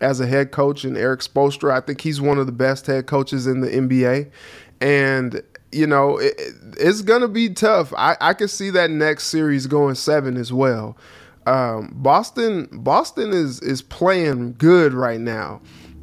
as 0.00 0.18
a 0.18 0.26
head 0.26 0.50
coach. 0.50 0.84
And 0.84 0.96
Erik 0.96 1.20
Spoelstra, 1.20 1.72
I 1.72 1.80
think 1.80 2.00
he's 2.00 2.18
one 2.18 2.38
of 2.38 2.46
the 2.46 2.52
best 2.52 2.86
head 2.86 3.06
coaches 3.06 3.46
in 3.46 3.60
the 3.60 3.68
NBA. 3.68 4.30
And 4.80 5.42
you 5.72 5.86
know 5.86 6.16
it, 6.16 6.34
it's 6.78 7.02
gonna 7.02 7.28
be 7.28 7.50
tough. 7.50 7.92
I, 7.94 8.16
I 8.18 8.32
can 8.32 8.48
see 8.48 8.70
that 8.70 8.90
next 8.90 9.26
series 9.26 9.66
going 9.66 9.94
seven 9.94 10.38
as 10.38 10.52
well. 10.54 10.96
Um, 11.46 11.90
Boston, 11.94 12.68
Boston 12.72 13.32
is 13.32 13.60
is 13.60 13.82
playing 13.82 14.54
good 14.58 14.92
right 14.92 15.20
now, 15.20 15.60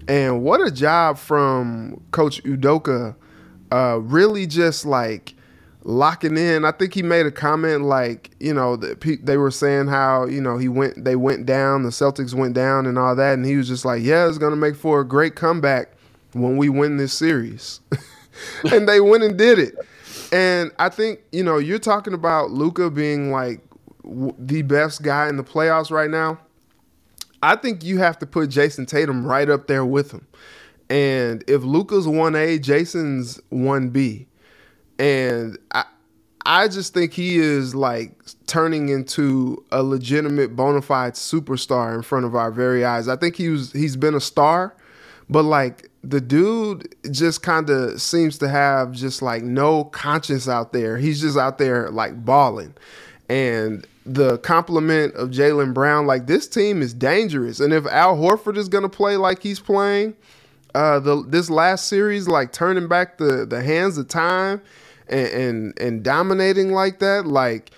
and 0.08 0.44
what 0.44 0.62
a 0.62 0.72
job 0.72 1.18
from 1.18 2.02
Coach 2.12 2.44
Udoka. 2.44 3.16
Uh, 3.72 4.00
really, 4.02 4.48
just 4.48 4.86
like 4.86 5.36
locking 5.88 6.38
in. 6.38 6.66
I 6.66 6.72
think 6.72 6.94
he 6.94 7.02
made 7.02 7.26
a 7.26 7.32
comment 7.32 7.84
like, 7.84 8.32
you 8.40 8.54
know, 8.54 8.76
they 8.76 9.38
were 9.38 9.52
saying 9.52 9.88
how, 9.88 10.26
you 10.26 10.42
know, 10.42 10.58
he 10.58 10.68
went, 10.68 11.04
they 11.04 11.16
went 11.16 11.46
down, 11.46 11.84
the 11.84 11.90
Celtics 11.90 12.34
went 12.34 12.54
down 12.54 12.86
and 12.86 13.00
all 13.00 13.16
that. 13.16 13.34
And 13.34 13.46
he 13.46 13.56
was 13.56 13.68
just 13.70 13.86
like, 13.86 14.04
yeah, 14.04 14.28
it's 14.28 14.38
to 14.38 14.56
make 14.56 14.76
for 14.76 15.00
a 15.00 15.06
great 15.08 15.36
comeback 15.36 15.94
when 16.34 16.58
we 16.58 16.68
win 16.68 16.98
this 16.98 17.14
series. 17.14 17.80
and 18.72 18.88
they 18.88 19.00
went 19.00 19.24
and 19.24 19.38
did 19.38 19.60
it. 19.60 19.76
And 20.34 20.72
I 20.78 20.90
think, 20.90 21.22
you 21.32 21.44
know, 21.44 21.58
you're 21.58 21.80
talking 21.80 22.14
about 22.14 22.52
Luka 22.52 22.90
being 22.90 23.32
like 23.32 23.62
the 24.04 24.64
best 24.64 25.04
guy 25.04 25.30
in 25.30 25.38
the 25.38 25.44
playoffs 25.44 25.90
right 25.90 26.10
now. 26.10 26.38
I 27.42 27.56
think 27.56 27.84
you 27.84 28.00
have 28.00 28.20
to 28.20 28.26
put 28.26 28.50
Jayson 28.50 28.86
Tatum 28.88 29.26
right 29.26 29.50
up 29.50 29.68
there 29.68 29.86
with 29.86 30.12
him. 30.12 30.28
And 30.90 31.44
if 31.48 31.64
Luka's 31.64 32.08
1A, 32.08 32.60
Jayson's 32.60 33.40
1B 33.52 34.26
and 35.00 35.58
I 35.72 35.86
I 36.50 36.70
just 36.70 36.94
think 36.94 37.12
he 37.12 37.36
is 37.40 37.76
like 37.76 38.14
turning 38.46 38.88
into 38.88 39.66
a 39.70 39.84
legitimate 39.84 40.56
bona 40.56 40.82
fide 40.82 41.16
superstar 41.16 41.94
in 41.94 42.04
front 42.04 42.26
of 42.26 42.36
our 42.36 42.52
very 42.52 42.86
eyes. 42.86 43.10
I 43.10 43.18
think 43.18 43.36
he 43.36 43.50
was 43.50 43.74
he's 43.74 43.98
been 43.98 44.16
a 44.16 44.22
star, 44.22 44.74
but 45.30 45.44
like 45.44 45.90
the 46.06 46.22
dude 46.22 46.96
just 47.12 47.44
kind 47.44 47.70
of 47.70 48.02
seems 48.02 48.38
to 48.38 48.48
have 48.48 48.94
just 48.94 49.22
like 49.22 49.44
no 49.44 49.84
conscience 49.84 50.48
out 50.48 50.72
there. 50.72 50.98
He's 50.98 51.20
just 51.20 51.38
out 51.38 51.58
there 51.58 51.92
like 51.92 52.24
balling. 52.24 52.74
And 53.28 53.86
the 54.08 54.38
compliment 54.40 55.14
of 55.16 55.30
Jaylen 55.30 55.74
Brown, 55.74 56.08
like 56.08 56.28
this 56.28 56.48
team 56.48 56.82
is 56.82 56.94
dangerous. 56.94 57.60
And 57.60 57.74
if 57.74 57.86
Al 57.88 58.16
Horford 58.16 58.58
is 58.58 58.70
gonna 58.70 58.90
play 58.90 59.18
like 59.18 59.42
he's 59.42 59.60
playing, 59.60 60.16
uh 60.76 61.00
the 61.00 61.24
this 61.28 61.50
last 61.50 61.88
series, 61.88 62.28
like 62.28 62.54
turning 62.54 62.88
back 62.88 63.18
the 63.18 63.46
the 63.46 63.62
hands 63.62 63.98
of 63.98 64.08
time 64.08 64.62
and, 65.08 65.28
and 65.28 65.80
and 65.80 66.04
dominating 66.04 66.72
like 66.72 67.00
that, 67.00 67.28
like 67.28 67.72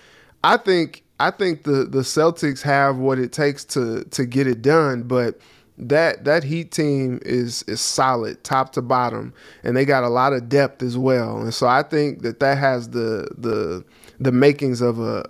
I 0.44 0.56
think 0.56 1.02
I 1.18 1.30
think 1.30 1.64
the 1.64 1.84
the 1.84 2.00
Celtics 2.00 2.62
have 2.62 2.96
what 2.96 3.18
it 3.18 3.32
takes 3.32 3.64
to 3.66 4.04
to 4.04 4.24
get 4.24 4.46
it 4.46 4.62
done, 4.62 5.02
but 5.02 5.38
that 5.76 6.24
that 6.24 6.44
Heat 6.44 6.70
team 6.70 7.18
is 7.22 7.62
is 7.64 7.80
solid 7.80 8.42
top 8.44 8.72
to 8.72 8.82
bottom, 8.82 9.32
and 9.64 9.76
they 9.76 9.84
got 9.84 10.04
a 10.04 10.08
lot 10.08 10.32
of 10.32 10.48
depth 10.48 10.82
as 10.82 10.96
well. 10.96 11.38
And 11.38 11.52
so 11.52 11.66
I 11.66 11.82
think 11.82 12.22
that 12.22 12.40
that 12.40 12.58
has 12.58 12.90
the 12.90 13.28
the 13.36 13.84
the 14.18 14.32
makings 14.32 14.80
of 14.80 15.00
a 15.00 15.28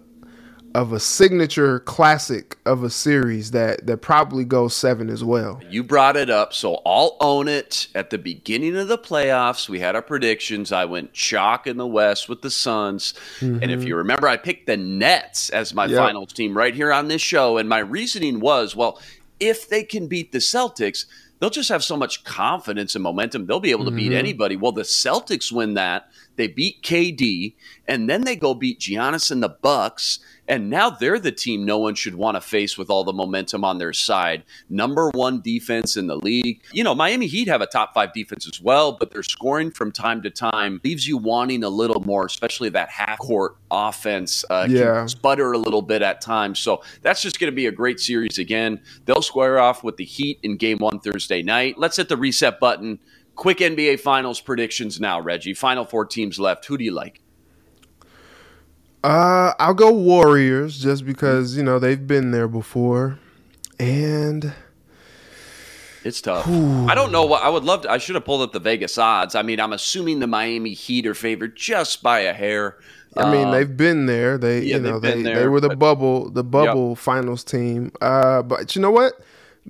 of 0.74 0.92
a 0.92 1.00
signature 1.00 1.80
classic 1.80 2.56
of 2.64 2.84
a 2.84 2.90
series 2.90 3.50
that 3.50 3.86
that 3.86 3.98
probably 3.98 4.44
goes 4.44 4.74
seven 4.74 5.10
as 5.10 5.24
well. 5.24 5.60
You 5.68 5.82
brought 5.82 6.16
it 6.16 6.30
up, 6.30 6.52
so 6.52 6.80
I'll 6.86 7.16
own 7.20 7.48
it. 7.48 7.88
At 7.94 8.10
the 8.10 8.18
beginning 8.18 8.76
of 8.76 8.88
the 8.88 8.98
playoffs, 8.98 9.68
we 9.68 9.80
had 9.80 9.94
our 9.94 10.02
predictions. 10.02 10.72
I 10.72 10.84
went 10.84 11.12
chalk 11.12 11.66
in 11.66 11.76
the 11.76 11.86
West 11.86 12.28
with 12.28 12.42
the 12.42 12.50
Suns. 12.50 13.14
And 13.40 13.64
if 13.64 13.70
mm-hmm. 13.70 13.88
you 13.88 13.96
remember, 13.96 14.28
I 14.28 14.36
picked 14.36 14.66
the 14.66 14.76
Nets 14.76 15.50
as 15.50 15.74
my 15.74 15.86
Yep. 15.86 15.98
finals 15.98 16.32
team 16.32 16.56
right 16.56 16.74
here 16.74 16.92
on 16.92 17.08
this 17.08 17.22
show. 17.22 17.58
And 17.58 17.68
my 17.68 17.78
reasoning 17.78 18.40
was 18.40 18.76
well, 18.76 19.00
if 19.40 19.68
they 19.68 19.82
can 19.82 20.06
beat 20.06 20.32
the 20.32 20.38
Celtics, 20.38 21.06
they'll 21.38 21.50
just 21.50 21.70
have 21.70 21.82
so 21.82 21.96
much 21.96 22.22
confidence 22.24 22.94
and 22.94 23.02
momentum. 23.02 23.46
They'll 23.46 23.60
be 23.60 23.70
able 23.70 23.86
to 23.86 23.90
beat 23.90 24.10
mm-hmm. 24.10 24.18
anybody. 24.18 24.56
Well, 24.56 24.72
the 24.72 24.82
Celtics 24.82 25.50
win 25.50 25.74
that. 25.74 26.10
They 26.40 26.48
beat 26.48 26.82
KD, 26.82 27.52
and 27.86 28.08
then 28.08 28.22
they 28.22 28.34
go 28.34 28.54
beat 28.54 28.80
Giannis 28.80 29.30
and 29.30 29.42
the 29.42 29.50
Bucks. 29.50 30.20
And 30.48 30.70
now 30.70 30.88
they're 30.88 31.18
the 31.18 31.30
team 31.30 31.64
no 31.66 31.76
one 31.78 31.94
should 31.94 32.14
want 32.14 32.34
to 32.36 32.40
face 32.40 32.78
with 32.78 32.88
all 32.88 33.04
the 33.04 33.12
momentum 33.12 33.62
on 33.62 33.76
their 33.76 33.92
side. 33.92 34.42
Number 34.70 35.10
one 35.10 35.42
defense 35.42 35.98
in 35.98 36.06
the 36.06 36.16
league. 36.16 36.62
You 36.72 36.82
know, 36.82 36.94
Miami 36.94 37.26
Heat 37.26 37.46
have 37.46 37.60
a 37.60 37.66
top 37.66 37.92
five 37.92 38.12
defense 38.14 38.48
as 38.48 38.58
well, 38.60 38.90
but 38.92 39.12
their 39.12 39.22
scoring 39.22 39.70
from 39.70 39.92
time 39.92 40.22
to 40.22 40.30
time 40.30 40.80
leaves 40.82 41.06
you 41.06 41.18
wanting 41.18 41.62
a 41.62 41.68
little 41.68 42.00
more, 42.00 42.24
especially 42.24 42.70
that 42.70 42.88
half 42.88 43.18
court 43.18 43.56
offense. 43.70 44.42
Uh, 44.48 44.66
Yeah. 44.68 45.04
sputter 45.06 45.52
a 45.52 45.58
little 45.58 45.82
bit 45.82 46.00
at 46.02 46.20
times. 46.22 46.58
So 46.58 46.82
that's 47.02 47.20
just 47.22 47.38
going 47.38 47.52
to 47.52 47.54
be 47.54 47.66
a 47.66 47.72
great 47.72 48.00
series 48.00 48.38
again. 48.38 48.80
They'll 49.04 49.22
square 49.22 49.60
off 49.60 49.84
with 49.84 49.98
the 49.98 50.04
Heat 50.04 50.40
in 50.42 50.56
game 50.56 50.78
one 50.78 51.00
Thursday 51.00 51.42
night. 51.42 51.76
Let's 51.78 51.98
hit 51.98 52.08
the 52.08 52.16
reset 52.16 52.58
button. 52.58 52.98
Quick 53.36 53.58
NBA 53.58 54.00
Finals 54.00 54.40
predictions 54.40 55.00
now, 55.00 55.20
Reggie. 55.20 55.54
Final 55.54 55.84
four 55.84 56.04
teams 56.04 56.38
left. 56.38 56.66
Who 56.66 56.76
do 56.76 56.84
you 56.84 56.92
like? 56.92 57.20
Uh, 59.02 59.52
I'll 59.58 59.74
go 59.74 59.90
Warriors 59.92 60.78
just 60.78 61.06
because 61.06 61.56
you 61.56 61.62
know 61.62 61.78
they've 61.78 62.06
been 62.06 62.32
there 62.32 62.48
before, 62.48 63.18
and 63.78 64.52
It's 66.04 66.20
tough. 66.20 66.46
I 66.46 66.94
don't 66.94 67.10
know 67.10 67.24
what 67.24 67.42
I 67.42 67.48
would 67.48 67.64
love 67.64 67.82
to. 67.82 67.90
I 67.90 67.96
should 67.96 68.14
have 68.14 68.26
pulled 68.26 68.42
up 68.42 68.52
the 68.52 68.60
Vegas 68.60 68.98
odds. 68.98 69.34
I 69.34 69.40
mean, 69.42 69.58
I'm 69.58 69.72
assuming 69.72 70.18
the 70.20 70.26
Miami 70.26 70.74
Heat 70.74 71.06
are 71.06 71.14
favored 71.14 71.56
just 71.56 72.02
by 72.02 72.20
a 72.20 72.34
hair. 72.34 72.76
I 73.16 73.30
mean 73.32 73.48
Uh, 73.48 73.50
they've 73.52 73.76
been 73.76 74.04
there. 74.06 74.36
They 74.38 74.60
yeah, 74.64 74.76
you 74.76 74.82
know 74.82 74.98
they've 75.00 75.16
they 75.16 75.22
been 75.22 75.34
they 75.34 75.48
were 75.48 75.60
the 75.60 75.70
but- 75.70 75.78
bubble 75.78 76.30
the 76.30 76.44
bubble 76.44 76.94
finals 76.94 77.42
team. 77.42 77.92
Uh, 78.02 78.42
but 78.42 78.76
you 78.76 78.82
know 78.82 78.90
what? 78.90 79.14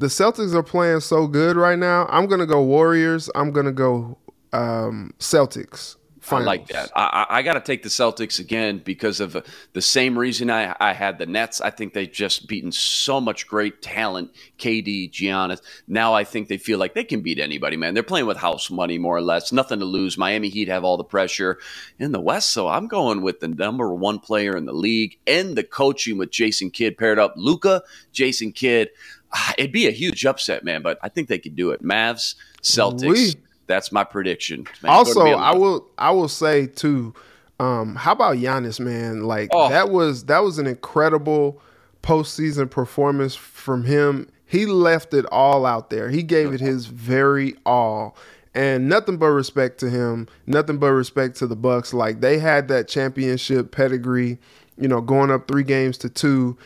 The 0.01 0.07
Celtics 0.07 0.55
are 0.55 0.63
playing 0.63 1.01
so 1.01 1.27
good 1.27 1.59
right 1.59 1.79
now. 1.79 2.07
I'm 2.09 2.27
gonna 2.27 2.47
go 2.47 2.63
Warriors. 2.63 3.29
I'm 3.35 3.53
gonna 3.53 3.71
go 3.71 4.17
um, 4.51 5.13
Celtics. 5.19 5.97
Finals. 6.21 6.47
I 6.47 6.51
like 6.51 6.69
that. 6.69 6.91
I, 6.95 7.27
I, 7.31 7.43
got 7.43 7.55
to 7.55 7.61
take 7.61 7.83
the 7.83 7.89
Celtics 7.89 8.39
again 8.39 8.83
because 8.85 9.21
of 9.21 9.37
uh, 9.37 9.41
the 9.73 9.81
same 9.81 10.19
reason 10.19 10.51
I, 10.51 10.77
I 10.79 10.93
had 10.93 11.19
the 11.19 11.25
Nets. 11.25 11.63
I 11.63 11.71
think 11.71 11.95
they've 11.95 12.13
just 12.13 12.47
beaten 12.47 12.73
so 12.73 13.23
much 13.23 13.47
great 13.47 13.81
talent, 13.81 14.31
KD, 14.59 15.11
Giannis. 15.11 15.63
Now 15.89 16.13
I 16.13 16.25
think 16.25 16.49
they 16.49 16.59
feel 16.59 16.79
like 16.79 16.93
they 16.93 17.05
can 17.05 17.23
beat 17.23 17.39
anybody, 17.39 17.79
man. 17.79 17.95
They're 17.95 18.03
playing 18.03 18.27
with 18.27 18.37
house 18.37 18.71
money, 18.71 18.99
more 18.99 19.17
or 19.17 19.23
less. 19.23 19.51
Nothing 19.51 19.79
to 19.79 19.87
lose. 19.87 20.19
Miami 20.19 20.51
Heat 20.51 20.69
have 20.69 20.85
all 20.85 20.99
the 20.99 21.05
pressure 21.05 21.59
in 21.99 22.13
the 22.13 22.21
West, 22.21 22.51
so 22.51 22.69
I'm 22.69 22.87
going 22.87 23.23
with 23.23 23.41
the 23.41 23.49
number 23.49 23.95
one 23.95 24.19
player 24.19 24.59
in 24.59 24.67
the 24.67 24.75
league 24.75 25.19
and 25.27 25.57
the 25.57 25.65
coaching 25.65 26.19
with 26.19 26.31
Jason 26.31 26.71
Kidd 26.71 26.99
paired 26.99 27.19
up. 27.19 27.33
Luka, 27.37 27.83
Jason 28.13 28.53
Kidd. 28.53 28.91
Ah, 29.33 29.55
It'd 29.59 29.73
be 29.73 29.87
a 29.87 29.93
huge 29.93 30.25
upset, 30.27 30.65
man, 30.65 30.83
but 30.83 30.99
I 31.03 31.09
think 31.09 31.29
they 31.29 31.39
could 31.39 31.55
do 31.57 31.71
it. 31.71 31.83
Mavs, 31.83 32.35
Celtics. 32.63 33.09
Oui. 33.09 33.33
That's 33.67 33.93
my 33.93 34.03
prediction. 34.03 34.67
Man, 34.83 34.91
also, 34.91 35.15
gonna 35.15 35.27
be 35.27 35.33
a 35.35 35.37
I 35.37 35.55
will 35.55 35.87
I 35.97 36.11
will 36.11 36.27
say 36.29 36.67
too. 36.67 37.15
Um, 37.61 37.95
how 37.95 38.13
about 38.13 38.37
Giannis, 38.39 38.81
man? 38.81 39.23
Like 39.25 39.51
Oh. 39.53 39.69
that 39.69 39.91
was 39.91 40.25
that 40.25 40.43
was 40.43 40.59
an 40.59 40.67
incredible 40.67 41.63
postseason 42.03 42.69
performance 42.69 43.37
from 43.37 43.85
him. 43.85 44.29
He 44.47 44.67
left 44.67 45.15
it 45.15 45.25
all 45.27 45.65
out 45.65 45.91
there. 45.91 46.11
He 46.11 46.25
gave 46.25 46.53
it 46.53 46.61
his 46.61 46.87
very 46.87 47.55
all. 47.65 48.17
And 48.53 48.89
nothing 48.89 49.17
but 49.17 49.29
respect 49.29 49.79
to 49.79 49.89
him, 49.91 50.27
nothing 50.47 50.79
but 50.79 50.91
respect 50.91 51.37
to 51.37 51.47
the 51.47 51.55
Bucks. 51.55 51.95
Like 51.95 52.21
they 52.21 52.39
had 52.41 52.67
that 52.67 52.89
championship 52.89 53.71
pedigree, 53.71 54.39
you 54.77 54.89
know, 54.89 55.01
going 55.01 55.31
up 55.31 55.47
3 55.47 55.63
games 55.63 55.97
to 55.99 56.09
2 56.09 56.59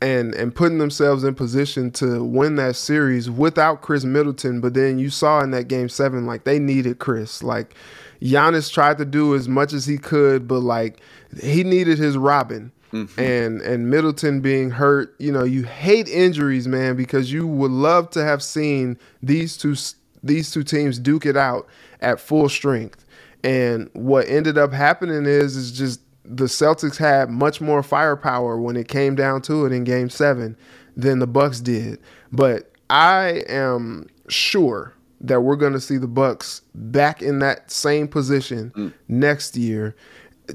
and 0.00 0.34
and 0.34 0.54
putting 0.54 0.78
themselves 0.78 1.24
in 1.24 1.34
position 1.34 1.90
to 1.92 2.22
win 2.22 2.56
that 2.56 2.76
series 2.76 3.28
without 3.30 3.82
Khris 3.82 4.04
Middleton. 4.04 4.60
But 4.60 4.74
then 4.74 4.98
you 4.98 5.10
saw 5.10 5.40
in 5.40 5.50
that 5.52 5.68
game 5.68 5.88
seven, 5.88 6.26
like 6.26 6.44
they 6.44 6.58
needed 6.58 6.98
Khris. 6.98 7.42
Like 7.42 7.74
Giannis 8.20 8.72
tried 8.72 8.98
to 8.98 9.04
do 9.04 9.34
as 9.34 9.48
much 9.48 9.72
as 9.72 9.86
he 9.86 9.98
could, 9.98 10.46
but 10.46 10.60
like 10.60 11.00
he 11.42 11.64
needed 11.64 11.98
his 11.98 12.16
Robin. 12.16 12.72
Mm-hmm. 12.92 13.20
And 13.20 13.60
and 13.60 13.90
Middleton 13.90 14.40
being 14.40 14.70
hurt, 14.70 15.14
you 15.18 15.30
know, 15.30 15.44
you 15.44 15.64
hate 15.64 16.08
injuries, 16.08 16.66
man, 16.66 16.96
because 16.96 17.30
you 17.30 17.46
would 17.46 17.70
love 17.70 18.10
to 18.10 18.24
have 18.24 18.42
seen 18.42 18.98
these 19.22 19.56
two 19.56 19.74
these 20.22 20.50
two 20.50 20.62
teams 20.62 20.98
duke 20.98 21.26
it 21.26 21.36
out 21.36 21.66
at 22.00 22.20
full 22.20 22.48
strength. 22.48 23.04
And 23.44 23.90
what 23.92 24.28
ended 24.28 24.58
up 24.58 24.72
happening 24.72 25.26
is 25.26 25.56
is 25.56 25.70
just 25.70 26.00
the 26.28 26.44
Celtics 26.44 26.96
had 26.96 27.30
much 27.30 27.60
more 27.60 27.82
firepower 27.82 28.60
when 28.60 28.76
it 28.76 28.88
came 28.88 29.14
down 29.14 29.42
to 29.42 29.64
it 29.64 29.72
in 29.72 29.84
game 29.84 30.10
7 30.10 30.56
than 30.96 31.18
the 31.18 31.26
Bucks 31.26 31.60
did. 31.60 31.98
But 32.32 32.72
I 32.90 33.42
am 33.48 34.08
sure 34.28 34.94
that 35.20 35.40
we're 35.40 35.56
going 35.56 35.72
to 35.72 35.80
see 35.80 35.96
the 35.96 36.06
Bucks 36.06 36.62
back 36.74 37.22
in 37.22 37.38
that 37.40 37.70
same 37.70 38.08
position 38.08 38.72
mm. 38.76 38.92
next 39.08 39.56
year 39.56 39.96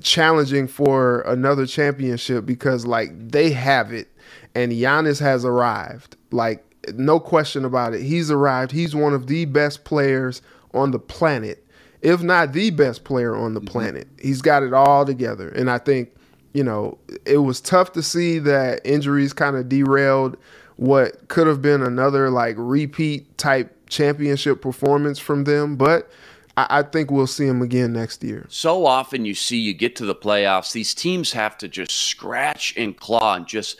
challenging 0.01 0.67
for 0.67 1.21
another 1.21 1.65
championship 1.65 2.45
because 2.45 2.85
like 2.85 3.11
they 3.29 3.51
have 3.51 3.91
it 3.91 4.07
and 4.55 4.71
Giannis 4.71 5.19
has 5.19 5.45
arrived. 5.45 6.15
Like 6.31 6.65
no 6.93 7.19
question 7.19 7.65
about 7.65 7.93
it. 7.93 8.01
He's 8.01 8.31
arrived. 8.31 8.71
He's 8.71 8.95
one 8.95 9.13
of 9.13 9.27
the 9.27 9.45
best 9.45 9.83
players 9.83 10.41
on 10.73 10.91
the 10.91 10.99
planet, 10.99 11.62
if 12.03 12.21
not 12.21 12.51
the 12.51 12.69
best 12.69 13.05
player 13.05 13.35
on 13.35 13.53
the 13.53 13.61
mm-hmm. 13.61 13.69
planet. 13.69 14.07
He's 14.21 14.41
got 14.41 14.61
it 14.61 14.73
all 14.73 15.05
together. 15.05 15.49
And 15.49 15.71
I 15.71 15.79
think, 15.79 16.13
you 16.53 16.63
know, 16.63 16.99
it 17.25 17.37
was 17.37 17.61
tough 17.61 17.93
to 17.93 18.03
see 18.03 18.37
that 18.39 18.81
injuries 18.85 19.33
kind 19.33 19.55
of 19.55 19.69
derailed 19.69 20.37
what 20.75 21.27
could 21.29 21.47
have 21.47 21.61
been 21.61 21.81
another 21.81 22.29
like 22.29 22.55
repeat 22.57 23.37
type 23.37 23.75
championship 23.87 24.61
performance 24.61 25.17
from 25.17 25.45
them. 25.45 25.77
But 25.77 26.11
I, 26.55 26.83
think 26.83 27.09
we'll 27.09 27.25
see 27.25 27.47
him 27.47 27.63
again 27.63 27.93
next 27.93 28.23
year. 28.23 28.45
So 28.49 28.85
often 28.85 29.25
you 29.25 29.33
see 29.33 29.57
you 29.57 29.73
get 29.73 29.95
to 29.95 30.05
the 30.05 30.13
playoffs, 30.13 30.71
these 30.71 30.93
teams 30.93 31.31
have 31.31 31.57
to 31.59 31.67
just 31.67 31.91
scratch 31.91 32.75
and 32.77 32.95
claw 32.95 33.35
and 33.35 33.47
just 33.47 33.79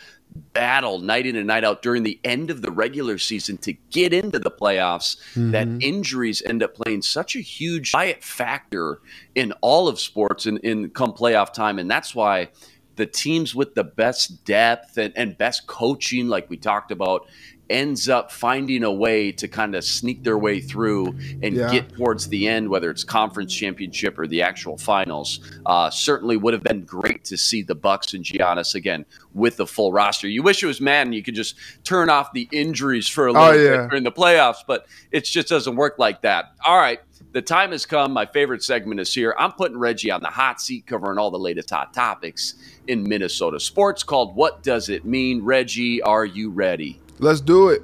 battle 0.54 1.00
night 1.00 1.26
in 1.26 1.36
and 1.36 1.48
night 1.48 1.64
out 1.64 1.82
during 1.82 2.04
the 2.04 2.20
end 2.24 2.50
of 2.50 2.62
the 2.62 2.72
regular 2.72 3.18
season 3.18 3.58
to 3.58 3.74
get 3.92 4.14
into 4.14 4.40
the 4.40 4.52
playoffs 4.52 5.18
mm-hmm. 5.34 5.52
that 5.52 5.68
injuries 5.82 6.42
end 6.46 6.64
up 6.64 6.74
playing 6.76 7.02
such 7.02 7.36
a 7.36 7.40
huge 7.40 7.92
factor 8.22 9.00
in 9.36 9.52
all 9.62 9.88
of 9.88 10.00
sports 10.00 10.46
in, 10.46 10.58
in 10.60 10.90
come 10.90 11.12
playoff 11.12 11.54
time 11.54 11.80
and 11.80 11.90
that's 11.90 12.14
why 12.14 12.48
the 12.96 13.06
teams 13.06 13.56
with 13.56 13.74
the 13.74 13.84
best 13.84 14.46
depth 14.46 14.98
and, 14.98 15.14
and 15.16 15.38
best 15.38 15.66
coaching 15.68 16.28
like 16.28 16.50
we 16.50 16.58
talked 16.58 16.92
about 16.92 17.28
ends 17.70 18.10
up 18.10 18.32
finding 18.32 18.84
a 18.84 18.92
way 18.92 19.32
to 19.32 19.48
kind 19.48 19.76
of 19.76 19.84
sneak 19.84 20.24
their 20.24 20.38
way 20.38 20.60
through 20.60 21.08
and 21.42 21.56
yeah. 21.56 21.72
get 21.72 21.94
towards 21.96 22.28
the 22.28 22.48
end, 22.48 22.70
whether 22.70 22.90
it's 22.90 23.04
conference 23.04 23.54
championship 23.54 24.20
or 24.20 24.28
the 24.28 24.42
actual 24.42 24.78
finals. 24.78 25.40
Uh, 25.66 25.90
certainly 25.90 26.38
would 26.38 26.54
have 26.54 26.64
been 26.64 26.84
great 26.84 27.24
to 27.24 27.38
see 27.38 27.62
the 27.62 27.76
Bucks 27.76 28.14
and 28.14 28.24
Giannis 28.24 28.76
again 28.76 29.06
with 29.34 29.58
the 29.58 29.66
full 29.66 29.92
roster. 29.92 30.28
You 30.28 30.44
wish 30.44 30.62
it 30.62 30.68
was 30.68 30.82
Madden, 30.82 31.14
you 31.14 31.24
could 31.24 31.36
just 31.36 31.56
turn 31.84 32.10
off 32.10 32.34
the 32.34 32.48
injuries 32.52 33.08
for 33.08 33.28
a 33.28 33.32
oh, 33.32 33.34
little 33.34 33.50
oh, 33.50 33.54
yeah. 33.54 33.78
bit 33.78 33.90
during 33.90 34.04
the 34.04 34.12
playoffs, 34.12 34.64
but 34.68 34.86
it 35.12 35.26
just 35.26 35.48
doesn't 35.48 35.76
work 35.76 35.96
like 35.98 36.22
that. 36.22 36.54
All 36.66 36.78
right. 36.78 37.00
The 37.32 37.42
time 37.42 37.72
has 37.72 37.88
come. 37.88 38.12
My 38.12 38.28
favorite 38.28 38.62
segment 38.62 39.00
is 39.00 39.12
here. 39.12 39.34
I'm 39.40 39.54
putting 39.54 39.78
Reggie 39.78 40.12
on 40.12 40.22
the 40.22 40.28
hot 40.28 40.62
seat, 40.62 40.86
covering 40.86 41.18
all 41.18 41.32
the 41.32 41.40
latest 41.40 41.72
hot 41.72 41.92
topics 41.92 42.54
in 42.88 43.08
Minnesota 43.08 43.60
sports 43.60 44.04
called 44.04 44.36
What 44.36 44.62
Does 44.62 44.90
It 44.90 45.04
Mean? 45.04 45.44
Reggie, 45.44 46.00
are 46.04 46.26
you 46.26 46.52
ready? 46.52 47.00
Let's 47.20 47.42
do 47.42 47.70
it. 47.70 47.84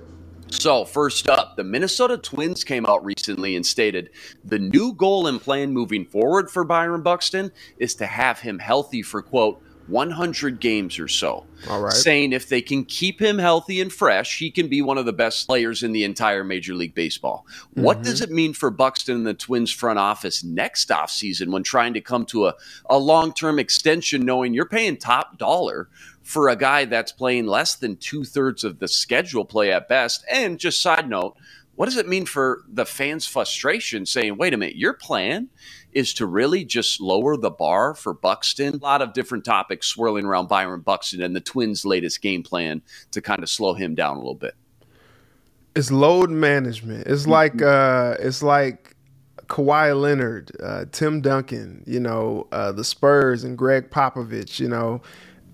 So, 0.52 0.84
first 0.84 1.30
up, 1.30 1.56
the 1.56 1.64
Minnesota 1.64 2.18
Twins 2.18 2.64
came 2.64 2.86
out 2.88 3.06
recently 3.06 3.56
and 3.56 3.64
stated 3.64 4.10
the 4.44 4.58
new 4.58 4.94
goal 4.94 5.28
and 5.28 5.40
plan 5.40 5.72
moving 5.72 6.06
forward 6.06 6.50
for 6.50 6.64
Byron 6.64 7.04
Buxton 7.04 7.52
is 7.78 7.94
to 7.96 8.08
have 8.08 8.40
him 8.40 8.58
healthy 8.58 9.04
for, 9.04 9.22
quote, 9.22 9.62
100 9.90 10.60
games 10.60 11.00
or 11.00 11.08
so. 11.08 11.46
All 11.70 11.82
right. 11.82 11.94
Saying 11.94 12.34
if 12.34 12.48
they 12.48 12.62
can 12.62 12.86
keep 12.86 13.20
him 13.20 13.38
healthy 13.38 13.82
and 13.82 13.92
fresh, 13.92 14.38
he 14.38 14.52
can 14.52 14.68
be 14.68 14.82
one 14.82 14.98
of 14.98 15.06
the 15.06 15.14
best 15.14 15.48
players 15.48 15.84
in 15.84 15.92
the 15.92 16.04
entire 16.04 16.44
Major 16.44 16.74
League 16.74 16.96
Baseball. 16.96 17.46
Mm-hmm. 17.48 17.84
What 17.84 18.04
does 18.04 18.22
it 18.22 18.30
mean 18.30 18.54
for 18.54 18.70
Buxton 18.70 19.16
and 19.16 19.28
the 19.28 19.34
Twins 19.34 19.72
front 19.72 20.00
office 20.00 20.44
next 20.44 20.90
offseason 20.90 21.52
when 21.52 21.64
trying 21.64 21.94
to 21.94 22.02
come 22.02 22.26
to 22.28 22.48
a, 22.48 22.56
a 22.90 22.98
long 22.98 23.34
term 23.34 23.60
extension, 23.60 24.26
knowing 24.26 24.54
you're 24.54 24.66
paying 24.66 24.98
top 24.98 25.38
dollar 25.38 25.90
for 26.24 26.50
a 26.50 26.56
guy 26.56 26.86
that's 26.86 27.12
playing 27.12 27.48
less 27.48 27.76
than 27.76 27.98
two 27.98 28.24
thirds 28.24 28.64
of 28.64 28.80
the 28.80 28.88
schedule 28.88 29.46
play 29.46 29.72
at 29.72 29.88
best? 29.88 30.24
And 30.32 30.60
just 30.60 30.82
side 30.82 31.10
note, 31.10 31.36
what 31.80 31.86
does 31.86 31.98
it 31.98 32.10
mean 32.10 32.26
for 32.26 32.64
the 32.68 32.86
fans' 32.86 33.26
frustration 33.26 34.06
saying, 34.06 34.36
wait 34.36 34.54
a 34.54 34.58
minute, 34.58 34.76
your 34.76 34.92
plan 34.92 35.48
is 35.94 36.14
to 36.16 36.26
really 36.26 36.64
just 36.66 37.02
lower 37.02 37.36
the 37.38 37.50
bar 37.50 37.96
for 37.96 38.14
Buxton? 38.14 38.76
A 38.76 38.78
lot 38.78 39.02
of 39.02 39.14
different 39.14 39.46
topics 39.46 39.88
swirling 39.88 40.26
around 40.26 40.48
Byron 40.48 40.82
Buxton 40.82 41.22
and 41.22 41.36
the 41.36 41.42
Twins' 41.42 41.86
latest 41.86 42.22
game 42.22 42.44
plan 42.44 42.82
to 43.12 43.22
kind 43.22 43.44
of 43.44 43.50
slow 43.50 43.74
him 43.74 43.96
down 43.96 44.16
a 44.16 44.20
little 44.20 44.36
bit. 44.36 44.56
It's 45.76 45.92
load 45.92 46.30
management. 46.30 47.08
It's 47.08 47.24
mm-hmm. 47.24 47.32
like 47.32 47.62
uh 47.62 48.16
it's 48.20 48.44
like 48.44 48.96
Kawhi 49.48 50.00
Leonard, 50.00 50.52
uh, 50.62 50.86
Tim 50.92 51.22
Duncan, 51.22 51.84
you 51.88 52.00
know, 52.00 52.48
uh, 52.52 52.72
the 52.72 52.84
Spurs 52.84 53.44
and 53.44 53.58
Gregg 53.58 53.90
Popovich, 53.90 54.60
you 54.60 54.70
know, 54.70 55.02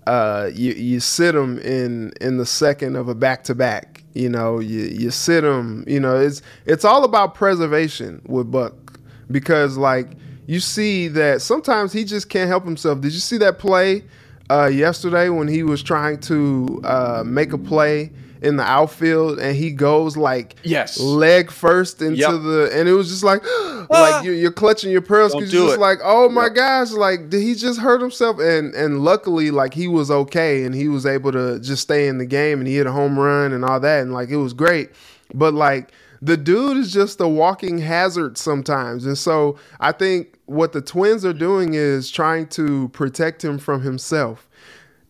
uh, 0.05 0.51
you 0.53 0.73
you 0.73 0.99
sit 0.99 1.33
them 1.33 1.57
in 1.59 2.13
in 2.21 2.37
the 2.37 2.45
second 2.45 2.95
of 2.95 3.07
a 3.07 3.15
back 3.15 3.43
to 3.45 3.55
back. 3.55 4.03
You 4.13 4.29
know, 4.29 4.59
you 4.59 4.81
you 4.81 5.11
sit 5.11 5.41
them. 5.41 5.83
You 5.87 5.99
know, 5.99 6.15
it's 6.15 6.41
it's 6.65 6.85
all 6.85 7.03
about 7.03 7.35
preservation 7.35 8.21
with 8.27 8.51
Buck 8.51 8.99
because 9.31 9.77
like 9.77 10.11
you 10.47 10.59
see 10.59 11.07
that 11.09 11.41
sometimes 11.41 11.93
he 11.93 12.03
just 12.03 12.29
can't 12.29 12.47
help 12.47 12.65
himself. 12.65 13.01
Did 13.01 13.13
you 13.13 13.19
see 13.19 13.37
that 13.37 13.59
play 13.59 14.03
uh, 14.49 14.67
yesterday 14.67 15.29
when 15.29 15.47
he 15.47 15.63
was 15.63 15.81
trying 15.81 16.19
to 16.21 16.81
uh, 16.83 17.23
make 17.25 17.53
a 17.53 17.57
play? 17.57 18.11
in 18.41 18.57
the 18.57 18.63
outfield 18.63 19.39
and 19.39 19.55
he 19.55 19.71
goes 19.71 20.15
like 20.15 20.55
yes 20.61 20.99
leg 20.99 21.49
first 21.49 22.01
into 22.01 22.17
yep. 22.17 22.29
the 22.29 22.69
and 22.73 22.87
it 22.87 22.93
was 22.93 23.09
just 23.09 23.23
like 23.23 23.41
like 23.89 24.23
you're, 24.23 24.35
you're, 24.35 24.51
clutching 24.51 24.91
your 24.91 25.01
pearls 25.01 25.33
because 25.33 25.51
you're 25.51 25.65
just 25.65 25.77
it. 25.77 25.81
like 25.81 25.97
oh 26.03 26.29
my 26.29 26.45
yep. 26.45 26.53
gosh 26.53 26.91
like 26.91 27.29
did 27.29 27.41
he 27.41 27.55
just 27.55 27.79
hurt 27.79 27.99
himself 27.99 28.37
and 28.39 28.75
and 28.75 29.03
luckily 29.03 29.49
like 29.49 29.73
he 29.73 29.87
was 29.87 30.11
okay 30.11 30.63
and 30.63 30.75
he 30.75 30.87
was 30.87 31.05
able 31.07 31.31
to 31.31 31.59
just 31.59 31.81
stay 31.81 32.07
in 32.07 32.19
the 32.19 32.25
game 32.25 32.59
and 32.59 32.67
he 32.67 32.75
hit 32.75 32.85
a 32.85 32.91
home 32.91 33.17
run 33.17 33.51
and 33.51 33.65
all 33.65 33.79
that 33.79 34.01
and 34.01 34.13
like 34.13 34.29
it 34.29 34.37
was 34.37 34.53
great 34.53 34.91
but 35.33 35.53
like 35.53 35.91
the 36.25 36.37
dude 36.37 36.77
is 36.77 36.91
just 36.93 37.19
a 37.19 37.27
walking 37.27 37.77
hazard 37.77 38.37
sometimes 38.37 39.05
and 39.05 39.17
so 39.17 39.57
i 39.79 39.91
think 39.91 40.39
what 40.45 40.73
the 40.73 40.81
twins 40.81 41.25
are 41.25 41.33
doing 41.33 41.73
is 41.73 42.09
trying 42.09 42.47
to 42.47 42.87
protect 42.89 43.43
him 43.43 43.57
from 43.57 43.81
himself 43.81 44.47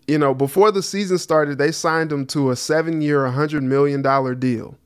you 0.08 0.19
know, 0.19 0.34
before 0.34 0.71
the 0.71 0.84
season 0.84 1.17
started, 1.17 1.58
they 1.58 1.71
signed 1.71 2.12
him 2.12 2.25
to 2.28 2.51
a 2.51 2.56
seven 2.56 3.01
year, 3.01 3.19
$100 3.21 3.63
million 3.63 4.01
deal. 4.39 4.78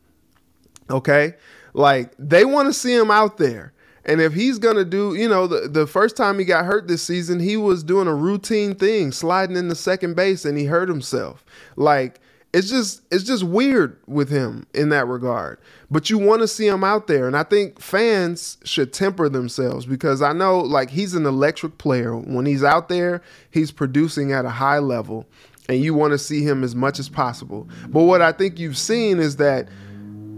Okay? 0.90 1.36
Like, 1.74 2.14
they 2.18 2.46
want 2.46 2.68
to 2.68 2.74
see 2.74 2.94
him 2.94 3.12
out 3.12 3.38
there. 3.38 3.74
And 4.06 4.22
if 4.22 4.34
he's 4.34 4.58
going 4.58 4.78
to 4.78 4.86
do, 4.86 5.14
you 5.14 5.28
know, 5.28 5.46
the, 5.46 5.68
the 5.68 5.86
first 5.86 6.16
time 6.16 6.40
he 6.40 6.46
got 6.46 6.66
hurt 6.66 6.88
this 6.88 7.04
season, 7.04 7.40
he 7.40 7.58
was 7.58 7.84
doing 7.84 8.08
a 8.08 8.16
routine 8.16 8.74
thing, 8.74 9.12
sliding 9.12 9.58
into 9.58 9.76
second 9.76 10.16
base, 10.16 10.46
and 10.46 10.58
he 10.58 10.66
hurt 10.66 10.90
himself. 10.90 11.46
Like, 11.76 12.20
it's 12.52 12.70
just 12.70 13.02
it's 13.12 13.24
just 13.24 13.44
weird 13.44 13.98
with 14.08 14.30
him 14.30 14.66
in 14.74 14.90
that 14.90 15.08
regard. 15.08 15.60
But 15.92 16.10
you 16.10 16.18
want 16.18 16.42
to 16.42 16.48
see 16.48 16.68
him 16.68 16.84
out 16.84 17.08
there, 17.08 17.28
and 17.28 17.38
I 17.38 17.44
think 17.44 17.80
fans 17.80 18.58
should 18.64 18.92
temper 18.92 19.30
themselves 19.30 19.86
because 19.86 20.22
I 20.22 20.34
know 20.34 20.60
like 20.60 20.90
he's 20.90 21.14
an 21.14 21.26
electric 21.26 21.78
player. 21.78 22.16
When 22.16 22.46
he's 22.46 22.64
out 22.64 22.90
there, 22.90 23.22
he's 23.52 23.72
producing 23.72 24.32
at 24.32 24.46
a 24.46 24.50
high 24.50 24.80
level, 24.80 25.28
and 25.68 25.80
you 25.80 25.94
want 25.94 26.12
to 26.12 26.18
see 26.18 26.44
him 26.44 26.64
as 26.64 26.76
much 26.76 26.98
as 27.00 27.08
possible. 27.08 27.70
But 27.88 28.04
what 28.04 28.22
I 28.22 28.32
think 28.32 28.58
you've 28.58 28.78
seen 28.78 29.20
is 29.20 29.36
that 29.36 29.70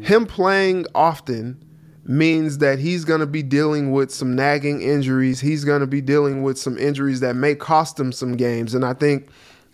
him 0.02 0.26
playing 0.26 0.88
often 0.93 1.63
means 2.04 2.58
that 2.58 2.80
he's 2.80 3.06
going 3.06 3.19
to 3.19 3.28
be 3.28 3.43
dealing 3.43 3.91
with 3.91 4.12
some 4.12 4.36
nagging 4.36 4.82
injuries. 4.82 5.39
He's 5.39 5.63
going 5.63 5.82
to 5.82 5.88
be 5.88 6.02
dealing 6.02 6.43
with 6.43 6.58
some 6.58 6.78
injuries 6.78 7.21
that 7.21 7.36
may 7.36 7.56
cost 7.56 7.97
him 7.97 8.12
some 8.12 8.34
games, 8.36 8.74
and 8.74 8.84
I 8.84 8.93
think 8.93 9.30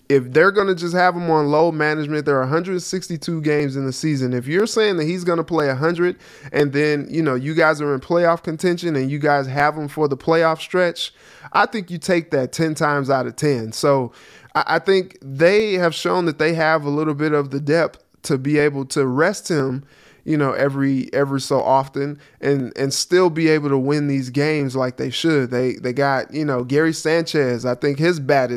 if 0.10 0.32
they're 0.32 0.52
going 0.52 0.68
to 0.68 0.76
just 0.76 0.94
have 0.94 1.16
him 1.16 1.30
on 1.30 1.48
load 1.48 1.74
management, 1.74 2.26
there 2.26 2.38
are 2.38 2.42
162 2.42 3.42
games 3.42 3.76
in 3.76 3.86
the 3.86 3.92
season. 3.92 4.34
If 4.34 4.48
you're 4.48 4.68
saying 4.68 4.98
that 4.98 5.06
he's 5.06 5.24
going 5.24 5.38
to 5.38 5.44
play 5.44 5.68
100 5.68 6.18
and 6.52 6.72
then, 6.72 7.08
you 7.10 7.22
know, 7.22 7.36
you 7.36 7.54
guys 7.54 7.82
are 7.82 7.94
in 7.94 8.00
playoff 8.00 8.44
contention 8.44 8.96
and 8.96 9.12
you 9.12 9.20
guys 9.20 9.48
have 9.48 9.76
him 9.78 9.88
for 9.88 10.08
the 10.08 10.18
playoff 10.18 10.60
stretch, 10.60 11.14
I 11.52 11.66
think 11.66 11.92
you 11.92 11.98
take 11.98 12.32
that 12.32 12.52
10 12.54 12.76
times 12.76 13.10
out 13.10 13.28
of 13.28 13.36
10. 13.36 13.74
So 13.74 14.14
I, 14.56 14.80
think 14.80 15.18
they 15.22 15.74
have 15.74 15.94
shown 15.94 16.26
that 16.26 16.40
they 16.40 16.54
have 16.54 16.86
a 16.86 16.90
little 16.90 17.14
bit 17.14 17.34
of 17.34 17.52
the 17.52 17.60
depth 17.60 18.04
to 18.24 18.38
be 18.38 18.58
able 18.58 18.86
to 18.86 19.06
rest 19.06 19.50
him 19.50 19.86
you 20.26 20.36
know 20.36 20.52
every 20.52 21.12
every 21.14 21.40
so 21.40 21.62
often 21.62 22.20
and 22.42 22.76
and 22.76 22.94
still 22.94 23.30
be 23.30 23.48
able 23.48 23.70
to 23.70 23.78
win 23.78 24.08
these 24.08 24.30
games 24.30 24.76
like 24.76 24.98
they 24.98 25.10
should 25.10 25.52
they 25.52 25.76
they 25.76 25.94
got 25.94 26.34
you 26.34 26.44
know 26.44 26.66
Gary 26.66 26.92
Sanchez 26.92 27.66
I 27.66 27.76
think 27.76 27.98
his 27.98 28.20
bat 28.20 28.52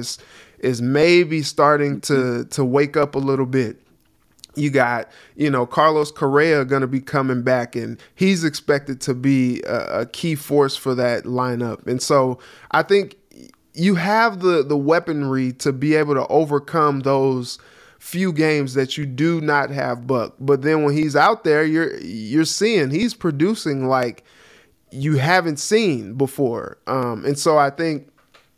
is 0.60 0.80
maybe 0.80 1.42
starting 1.42 2.00
to 2.02 2.12
mm-hmm. 2.12 2.48
to 2.48 2.64
wake 2.64 2.96
up 2.96 3.14
a 3.14 3.18
little 3.18 3.46
bit. 3.46 3.80
You 4.56 4.70
got, 4.70 5.08
you 5.36 5.48
know, 5.48 5.64
Carlos 5.64 6.10
Correa 6.10 6.64
going 6.64 6.80
to 6.80 6.88
be 6.88 7.00
coming 7.00 7.42
back, 7.42 7.76
and 7.76 8.00
he's 8.14 8.42
expected 8.42 9.00
to 9.02 9.14
be 9.14 9.62
a, 9.62 10.00
a 10.00 10.06
key 10.06 10.34
force 10.34 10.76
for 10.76 10.94
that 10.96 11.24
lineup. 11.24 11.86
And 11.86 12.02
so 12.02 12.38
I 12.72 12.82
think 12.82 13.16
you 13.74 13.94
have 13.94 14.40
the 14.40 14.64
the 14.64 14.76
weaponry 14.76 15.52
to 15.54 15.72
be 15.72 15.94
able 15.94 16.14
to 16.14 16.26
overcome 16.26 17.00
those 17.00 17.58
few 18.00 18.32
games 18.32 18.74
that 18.74 18.96
you 18.96 19.06
do 19.06 19.40
not 19.40 19.70
have 19.70 20.06
Buck. 20.06 20.34
But 20.40 20.62
then 20.62 20.82
when 20.82 20.96
he's 20.96 21.14
out 21.14 21.44
there, 21.44 21.64
you're 21.64 21.96
you're 21.98 22.44
seeing 22.44 22.90
he's 22.90 23.14
producing 23.14 23.86
like 23.88 24.24
you 24.90 25.18
haven't 25.18 25.58
seen 25.58 26.14
before. 26.14 26.78
Um, 26.86 27.24
and 27.24 27.38
so 27.38 27.56
I 27.58 27.70
think 27.70 28.09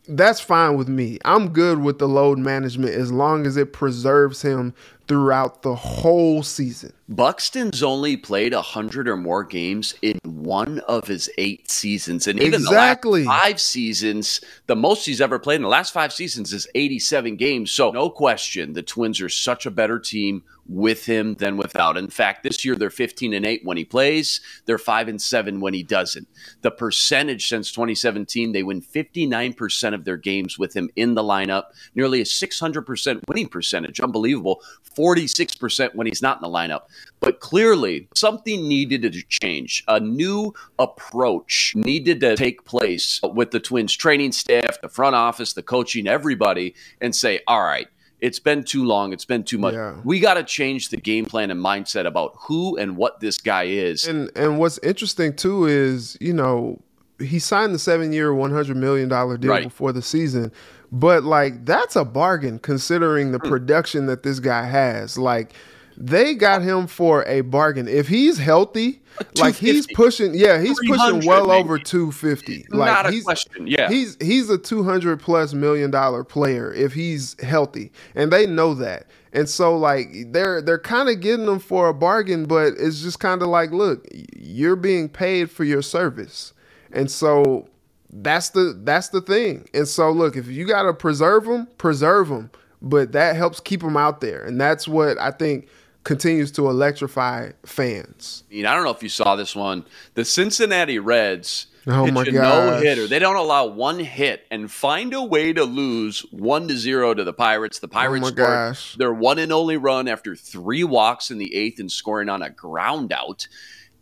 that's 0.08 0.40
fine 0.40 0.76
with 0.76 0.88
me. 0.88 1.18
I'm 1.24 1.50
good 1.50 1.78
with 1.78 1.98
the 1.98 2.08
load 2.08 2.38
management 2.38 2.94
as 2.94 3.12
long 3.12 3.46
as 3.46 3.56
it 3.56 3.72
preserves 3.72 4.42
him 4.42 4.74
throughout 5.06 5.62
the 5.62 5.74
whole 5.74 6.42
season. 6.42 6.92
Buxton's 7.16 7.82
only 7.82 8.16
played 8.16 8.54
100 8.54 9.08
or 9.08 9.16
more 9.16 9.44
games 9.44 9.94
in 10.02 10.18
one 10.24 10.78
of 10.80 11.06
his 11.06 11.30
eight 11.36 11.70
seasons. 11.70 12.26
And 12.26 12.40
even 12.40 12.60
exactly. 12.60 13.22
the 13.22 13.28
last 13.28 13.42
five 13.42 13.60
seasons, 13.60 14.40
the 14.66 14.76
most 14.76 15.04
he's 15.04 15.20
ever 15.20 15.38
played 15.38 15.56
in 15.56 15.62
the 15.62 15.68
last 15.68 15.92
five 15.92 16.12
seasons 16.12 16.52
is 16.52 16.66
87 16.74 17.36
games. 17.36 17.70
So, 17.70 17.90
no 17.90 18.08
question, 18.08 18.72
the 18.72 18.82
Twins 18.82 19.20
are 19.20 19.28
such 19.28 19.66
a 19.66 19.70
better 19.70 19.98
team 19.98 20.42
with 20.66 21.06
him 21.06 21.34
than 21.34 21.56
without. 21.56 21.96
In 21.96 22.08
fact, 22.08 22.42
this 22.42 22.64
year 22.64 22.76
they're 22.76 22.90
15 22.90 23.34
and 23.34 23.44
8 23.44 23.62
when 23.64 23.76
he 23.76 23.84
plays, 23.84 24.40
they're 24.66 24.78
5 24.78 25.08
and 25.08 25.20
7 25.20 25.60
when 25.60 25.74
he 25.74 25.82
doesn't. 25.82 26.28
The 26.62 26.70
percentage 26.70 27.48
since 27.48 27.72
2017, 27.72 28.52
they 28.52 28.62
win 28.62 28.80
59% 28.80 29.94
of 29.94 30.04
their 30.04 30.16
games 30.16 30.58
with 30.58 30.74
him 30.74 30.88
in 30.96 31.14
the 31.14 31.22
lineup, 31.22 31.64
nearly 31.94 32.20
a 32.20 32.24
600% 32.24 33.20
winning 33.28 33.48
percentage. 33.48 34.00
Unbelievable. 34.00 34.62
46% 34.96 35.94
when 35.94 36.06
he's 36.06 36.22
not 36.22 36.38
in 36.38 36.42
the 36.42 36.56
lineup. 36.56 36.82
But 37.20 37.40
clearly, 37.40 38.08
something 38.14 38.66
needed 38.66 39.02
to 39.02 39.22
change. 39.28 39.84
A 39.88 40.00
new 40.00 40.52
approach 40.78 41.72
needed 41.76 42.20
to 42.20 42.36
take 42.36 42.64
place 42.64 43.20
with 43.22 43.52
the 43.52 43.60
Twins 43.60 43.94
training 43.94 44.32
staff, 44.32 44.80
the 44.80 44.88
front 44.88 45.14
office, 45.14 45.52
the 45.52 45.62
coaching, 45.62 46.08
everybody, 46.08 46.74
and 47.00 47.14
say, 47.14 47.40
all 47.46 47.62
right, 47.62 47.86
it's 48.22 48.38
been 48.38 48.62
too 48.62 48.84
long. 48.84 49.12
It's 49.12 49.24
been 49.24 49.42
too 49.42 49.58
much. 49.58 49.74
Yeah. 49.74 49.96
We 50.04 50.20
got 50.20 50.34
to 50.34 50.44
change 50.44 50.88
the 50.90 50.96
game 50.96 51.26
plan 51.26 51.50
and 51.50 51.62
mindset 51.62 52.06
about 52.06 52.34
who 52.38 52.76
and 52.76 52.96
what 52.96 53.20
this 53.20 53.36
guy 53.38 53.64
is. 53.64 54.06
And 54.06 54.30
and 54.36 54.58
what's 54.58 54.78
interesting 54.78 55.34
too 55.34 55.66
is 55.66 56.16
you 56.20 56.32
know 56.32 56.80
he 57.18 57.38
signed 57.38 57.74
the 57.74 57.78
seven 57.78 58.12
year, 58.12 58.32
one 58.32 58.52
hundred 58.52 58.76
million 58.76 59.08
dollar 59.08 59.36
deal 59.36 59.50
right. 59.50 59.64
before 59.64 59.92
the 59.92 60.02
season, 60.02 60.52
but 60.92 61.24
like 61.24 61.64
that's 61.64 61.96
a 61.96 62.04
bargain 62.04 62.60
considering 62.60 63.32
the 63.32 63.40
mm. 63.40 63.48
production 63.48 64.06
that 64.06 64.22
this 64.22 64.38
guy 64.38 64.66
has. 64.66 65.18
Like 65.18 65.54
they 65.96 66.34
got 66.34 66.62
him 66.62 66.86
for 66.86 67.24
a 67.24 67.42
bargain. 67.42 67.88
If 67.88 68.08
he's 68.08 68.38
healthy, 68.38 69.02
like 69.36 69.54
he's 69.54 69.86
pushing, 69.88 70.34
yeah, 70.34 70.60
he's 70.60 70.78
pushing 70.86 71.26
well 71.26 71.46
maybe. 71.46 71.60
over 71.60 71.78
two 71.78 72.12
fifty. 72.12 72.66
Like 72.70 72.92
Not 72.92 73.06
a 73.06 73.10
he's, 73.10 73.24
question. 73.24 73.66
Yeah, 73.66 73.88
he's 73.88 74.16
he's 74.20 74.48
a 74.50 74.58
two 74.58 74.82
hundred 74.82 75.20
plus 75.20 75.54
million 75.54 75.90
dollar 75.90 76.24
player 76.24 76.72
if 76.72 76.92
he's 76.92 77.40
healthy, 77.40 77.92
and 78.14 78.32
they 78.32 78.46
know 78.46 78.74
that. 78.74 79.06
And 79.32 79.48
so 79.48 79.76
like 79.76 80.08
they're 80.28 80.60
they're 80.60 80.78
kind 80.78 81.08
of 81.08 81.20
getting 81.20 81.46
him 81.46 81.58
for 81.58 81.88
a 81.88 81.94
bargain, 81.94 82.44
but 82.44 82.74
it's 82.78 83.02
just 83.02 83.20
kind 83.20 83.42
of 83.42 83.48
like, 83.48 83.70
look, 83.70 84.06
you're 84.36 84.76
being 84.76 85.08
paid 85.08 85.50
for 85.50 85.64
your 85.64 85.82
service, 85.82 86.52
and 86.92 87.10
so 87.10 87.68
that's 88.12 88.50
the 88.50 88.78
that's 88.84 89.08
the 89.08 89.22
thing. 89.22 89.68
And 89.72 89.88
so 89.88 90.10
look, 90.10 90.36
if 90.36 90.48
you 90.48 90.66
got 90.66 90.82
to 90.82 90.92
preserve 90.92 91.44
them, 91.44 91.66
preserve 91.78 92.28
them, 92.28 92.50
but 92.82 93.12
that 93.12 93.36
helps 93.36 93.58
keep 93.60 93.80
them 93.80 93.96
out 93.96 94.20
there, 94.20 94.44
and 94.44 94.60
that's 94.60 94.86
what 94.86 95.18
I 95.18 95.30
think 95.30 95.68
continues 96.04 96.50
to 96.52 96.68
electrify 96.68 97.50
fans. 97.64 98.44
I, 98.50 98.54
mean, 98.54 98.66
I 98.66 98.74
don't 98.74 98.84
know 98.84 98.90
if 98.90 99.02
you 99.02 99.08
saw 99.08 99.36
this 99.36 99.54
one. 99.54 99.84
The 100.14 100.24
Cincinnati 100.24 100.98
Reds 100.98 101.66
oh 101.86 102.04
pitch 102.04 102.28
a 102.28 102.32
no 102.32 102.80
hitter. 102.80 103.06
They 103.06 103.18
don't 103.18 103.36
allow 103.36 103.66
one 103.66 104.00
hit 104.00 104.46
and 104.50 104.70
find 104.70 105.14
a 105.14 105.22
way 105.22 105.52
to 105.52 105.64
lose 105.64 106.20
one 106.30 106.68
to 106.68 106.76
zero 106.76 107.14
to 107.14 107.24
the 107.24 107.32
Pirates. 107.32 107.78
The 107.78 107.88
oh 107.88 107.90
Pirates 107.90 108.26
oh 108.26 108.30
scored 108.30 108.98
their 108.98 109.12
one 109.12 109.38
and 109.38 109.52
only 109.52 109.76
run 109.76 110.08
after 110.08 110.34
three 110.34 110.84
walks 110.84 111.30
in 111.30 111.38
the 111.38 111.54
eighth 111.54 111.78
and 111.78 111.90
scoring 111.90 112.28
on 112.28 112.42
a 112.42 112.50
ground 112.50 113.12
out. 113.12 113.46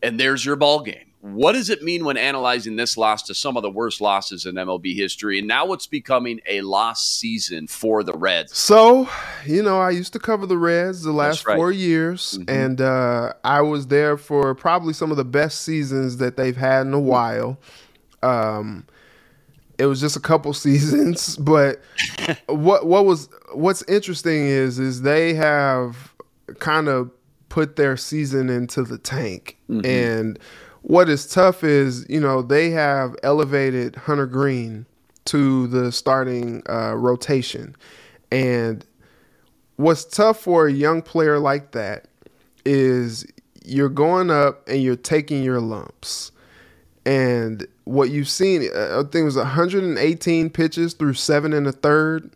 And 0.02 0.18
there's 0.18 0.44
your 0.44 0.56
ball 0.56 0.80
game. 0.80 1.10
What 1.22 1.52
does 1.52 1.68
it 1.68 1.83
mean 1.83 2.06
when 2.06 2.16
analyzing 2.16 2.76
this 2.76 2.96
loss 2.96 3.22
to 3.24 3.35
some 3.35 3.59
of 3.59 3.62
the 3.62 3.70
worst 3.70 4.00
losses 4.00 4.46
in 4.46 4.54
MLB 4.54 4.96
history? 4.96 5.38
And 5.38 5.46
now 5.46 5.72
it's 5.74 5.87
becoming 5.87 6.40
a 6.46 6.62
lost 6.62 7.18
season 7.18 7.66
for 7.66 8.02
the 8.02 8.14
Reds. 8.14 8.56
So, 8.56 9.06
you 9.44 9.62
know, 9.62 9.80
I 9.80 9.90
used 9.90 10.14
to 10.14 10.18
cover 10.18 10.46
the 10.46 10.56
Reds 10.56 11.02
the 11.02 11.12
last 11.12 11.46
right. 11.46 11.56
four 11.56 11.72
years, 11.72 12.38
mm-hmm. 12.38 12.48
and 12.48 12.80
uh, 12.80 13.35
I 13.44 13.61
was 13.61 13.88
there 13.88 14.16
for 14.16 14.54
probably 14.54 14.94
some 14.94 15.11
of 15.11 15.18
the 15.18 15.24
best 15.24 15.61
seasons 15.61 16.16
that 16.16 16.38
they've 16.38 16.56
had 16.56 16.87
in 16.87 16.94
a 16.94 17.00
while. 17.00 17.59
Um, 18.22 18.87
it 19.76 19.85
was 19.87 20.00
just 20.00 20.16
a 20.16 20.20
couple 20.20 20.52
seasons, 20.54 21.37
but 21.37 21.83
what 22.46 22.87
what 22.87 23.04
was 23.04 23.28
what's 23.52 23.83
interesting 23.83 24.46
is 24.46 24.78
is 24.78 25.02
they 25.02 25.35
have 25.35 26.14
kind 26.61 26.88
of 26.88 27.11
put 27.50 27.76
their 27.76 27.96
season 27.96 28.48
into 28.48 28.83
the 28.83 28.96
tank 28.96 29.59
mm-hmm. 29.68 29.85
and 29.85 30.38
what 30.83 31.09
is 31.09 31.27
tough 31.27 31.62
is, 31.62 32.07
you 32.09 32.21
know, 32.21 32.43
they 32.43 32.71
have 32.71 33.14
elevated 33.23 33.97
Hunter 33.97 34.27
Greene 34.27 34.87
to 35.27 35.66
the 35.66 35.93
starting 35.93 36.62
uh, 36.69 36.95
rotation. 36.97 37.77
And 38.33 38.85
what's 39.77 40.05
tough 40.05 40.40
for 40.40 40.66
a 40.66 40.73
young 40.73 41.03
player 41.03 41.38
like 41.38 41.73
that 41.73 42.07
is 42.64 43.27
you're 43.64 43.88
going 43.88 44.31
up 44.31 44.66
and 44.69 44.83
you're 44.83 44.97
taking 44.97 45.43
your 45.43 45.61
lumps. 45.61 46.33
And 47.05 47.66
what 47.85 48.11
you've 48.11 48.29
seen, 48.29 48.69
uh, 48.75 49.01
I 49.01 49.03
think 49.03 49.23
it 49.23 49.25
was 49.25 49.37
118 49.37 50.51
pitches 50.51 50.95
through 50.95 51.14
seven 51.14 51.53
and 51.53 51.66
a 51.66 51.73
third. 51.73 52.31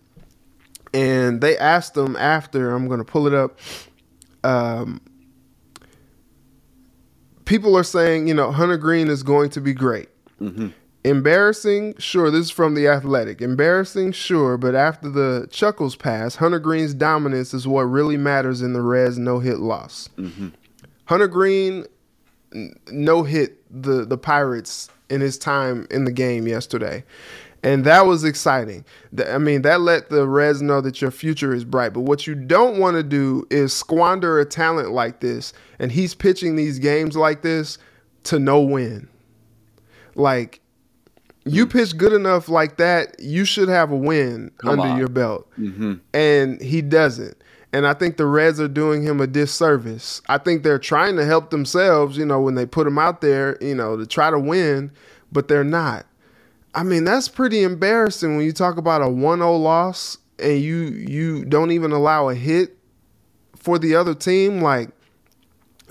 And 0.92 1.40
they 1.40 1.58
asked 1.58 1.96
him 1.96 2.16
after, 2.16 2.70
I'm 2.70 2.86
going 2.86 2.98
to 2.98 3.04
pull 3.04 3.26
it 3.26 3.34
up. 3.34 3.58
Um, 4.44 5.00
people 7.44 7.76
are 7.76 7.84
saying, 7.84 8.28
you 8.28 8.34
know, 8.34 8.50
Hunter 8.50 8.76
Greene 8.76 9.08
is 9.08 9.22
going 9.22 9.50
to 9.50 9.60
be 9.60 9.72
great. 9.72 10.08
Mm-hmm. 10.40 10.68
Embarrassing, 11.04 11.94
sure. 11.98 12.30
This 12.30 12.46
is 12.46 12.50
from 12.50 12.74
the 12.74 12.88
Athletic. 12.88 13.42
Embarrassing, 13.42 14.12
sure, 14.12 14.56
but 14.56 14.74
after 14.74 15.10
the 15.10 15.46
chuckles 15.50 15.96
pass, 15.96 16.36
Hunter 16.36 16.58
Greene's 16.58 16.94
dominance 16.94 17.52
is 17.52 17.68
what 17.68 17.82
really 17.82 18.16
matters 18.16 18.62
in 18.62 18.72
the 18.72 18.80
Reds' 18.80 19.18
no-hit 19.18 19.58
loss. 19.58 20.08
Mm-hmm. 20.16 20.48
Hunter 21.04 21.28
Greene 21.28 21.84
no 22.90 23.24
hit 23.24 23.58
the 23.70 24.04
the 24.04 24.16
Pirates 24.16 24.88
in 25.10 25.20
his 25.20 25.36
time 25.36 25.86
in 25.90 26.04
the 26.04 26.12
game 26.12 26.46
yesterday 26.46 27.04
and 27.64 27.84
that 27.84 28.06
was 28.06 28.24
exciting. 28.24 28.84
I 29.26 29.38
mean, 29.38 29.62
that 29.62 29.80
let 29.80 30.10
the 30.10 30.28
Reds 30.28 30.60
know 30.60 30.80
that 30.82 31.00
your 31.00 31.10
future 31.10 31.54
is 31.54 31.64
bright. 31.64 31.94
But 31.94 32.02
what 32.02 32.26
you 32.26 32.34
don't 32.34 32.78
want 32.78 32.96
to 32.96 33.02
do 33.02 33.46
is 33.50 33.72
squander 33.72 34.38
a 34.38 34.44
talent 34.44 34.92
like 34.92 35.20
this, 35.20 35.52
and 35.78 35.90
he's 35.90 36.14
pitching 36.14 36.56
these 36.56 36.78
games 36.78 37.16
like 37.16 37.42
this 37.42 37.78
to 38.24 38.38
no 38.38 38.60
win. 38.60 39.08
Like, 40.14 40.60
you 41.46 41.66
mm-hmm. 41.66 41.78
pitch 41.78 41.96
good 41.96 42.12
enough 42.12 42.48
like 42.48 42.76
that, 42.76 43.16
you 43.18 43.44
should 43.44 43.68
have 43.68 43.90
a 43.90 43.96
win 43.96 44.50
Come 44.58 44.78
under 44.78 44.92
on. 44.92 44.98
your 44.98 45.08
belt. 45.08 45.50
Mm-hmm. 45.58 45.94
And 46.12 46.60
he 46.60 46.82
doesn't. 46.82 47.36
And 47.72 47.86
I 47.86 47.94
think 47.94 48.18
the 48.18 48.26
Reds 48.26 48.60
are 48.60 48.68
doing 48.68 49.02
him 49.02 49.20
a 49.20 49.26
disservice. 49.26 50.22
I 50.28 50.38
think 50.38 50.62
they're 50.62 50.78
trying 50.78 51.16
to 51.16 51.24
help 51.24 51.50
themselves, 51.50 52.16
you 52.16 52.24
know, 52.24 52.40
when 52.40 52.54
they 52.54 52.66
put 52.66 52.86
him 52.86 52.98
out 52.98 53.20
there, 53.20 53.58
you 53.60 53.74
know, 53.74 53.96
to 53.96 54.06
try 54.06 54.30
to 54.30 54.38
win, 54.38 54.92
but 55.32 55.48
they're 55.48 55.64
not. 55.64 56.06
I 56.74 56.82
mean, 56.82 57.04
that's 57.04 57.28
pretty 57.28 57.62
embarrassing 57.62 58.36
when 58.36 58.44
you 58.44 58.52
talk 58.52 58.76
about 58.76 59.00
a 59.00 59.06
1-0 59.06 59.62
loss 59.62 60.18
and 60.38 60.60
you 60.60 60.76
you 60.76 61.44
don't 61.44 61.70
even 61.70 61.92
allow 61.92 62.28
a 62.28 62.34
hit 62.34 62.76
for 63.56 63.78
the 63.78 63.94
other 63.94 64.14
team. 64.14 64.60
Like 64.60 64.90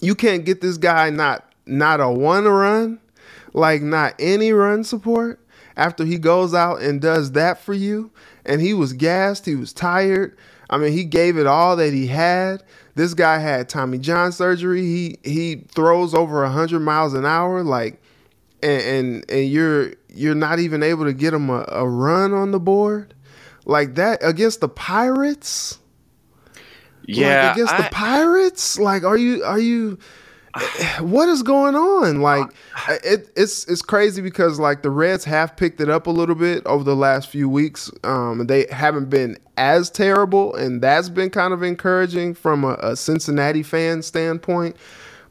you 0.02 0.16
can't 0.16 0.46
get 0.46 0.62
this 0.62 0.78
guy 0.78 1.10
not 1.10 1.50
not 1.66 2.02
a 2.02 2.10
one 2.10 2.46
run, 2.46 3.00
like 3.54 3.82
not 3.82 4.16
any 4.20 4.52
run 4.52 4.84
support 4.84 5.40
after 5.78 6.04
he 6.06 6.18
goes 6.18 6.54
out 6.54 6.82
and 6.82 7.02
does 7.02 7.32
that 7.32 7.60
for 7.60 7.74
you. 7.74 8.12
And 8.46 8.62
he 8.62 8.74
was 8.74 8.94
gassed, 8.94 9.46
he 9.46 9.56
was 9.56 9.72
tired. 9.72 10.38
I 10.70 10.78
mean, 10.78 10.92
he 10.92 11.04
gave 11.04 11.38
it 11.38 11.48
all 11.48 11.76
that 11.78 11.94
he 11.94 12.08
had. 12.08 12.64
This 12.96 13.14
guy 13.14 13.38
had 13.38 13.70
Tommy 13.70 13.98
John 13.98 14.32
surgery. 14.32 14.82
He 14.82 15.18
he 15.24 15.56
throws 15.74 16.14
over 16.14 16.42
100 16.44 16.80
miles 16.80 17.14
an 17.14 17.26
hour 17.26 17.64
like 17.64 18.02
and 18.62 18.82
and, 18.82 19.32
and 19.32 19.50
you're 19.50 19.94
you're 20.14 20.36
not 20.36 20.60
even 20.60 20.84
able 20.84 21.06
to 21.06 21.14
get 21.14 21.34
him 21.34 21.50
a, 21.50 21.66
a 21.68 21.88
run 21.88 22.34
on 22.34 22.52
the 22.52 22.60
board 22.60 23.14
like 23.66 23.96
that 23.96 24.20
against 24.22 24.62
the 24.62 24.70
Pirates. 24.70 25.80
Yeah, 27.06 27.48
like 27.48 27.56
against 27.56 27.74
I, 27.74 27.82
the 27.84 27.90
Pirates. 27.90 28.80
Like, 28.80 29.04
are 29.04 29.18
you 29.18 29.44
are 29.44 29.60
you? 29.60 29.98
What 31.00 31.30
is 31.30 31.42
going 31.42 31.74
on? 31.76 32.22
Like, 32.22 32.48
it, 33.04 33.32
it's 33.36 33.66
it's 33.68 33.82
crazy 33.82 34.22
because 34.22 34.60
like 34.60 34.84
the 34.84 34.92
Reds 34.92 35.24
have 35.26 35.58
picked 35.58 35.82
it 35.82 35.90
up 35.90 36.06
a 36.06 36.12
little 36.12 36.36
bit 36.36 36.64
over 36.68 36.84
the 36.84 36.96
last 36.96 37.30
few 37.30 37.50
weeks. 37.50 37.90
Um, 38.04 38.46
they 38.46 38.68
haven't 38.72 39.10
been 39.10 39.38
as 39.58 39.90
terrible, 39.90 40.54
and 40.56 40.80
that's 40.80 41.10
been 41.10 41.32
kind 41.32 41.54
of 41.54 41.64
encouraging 41.64 42.36
from 42.36 42.64
a, 42.64 42.78
a 42.82 42.96
Cincinnati 42.96 43.64
fan 43.64 44.04
standpoint. 44.04 44.78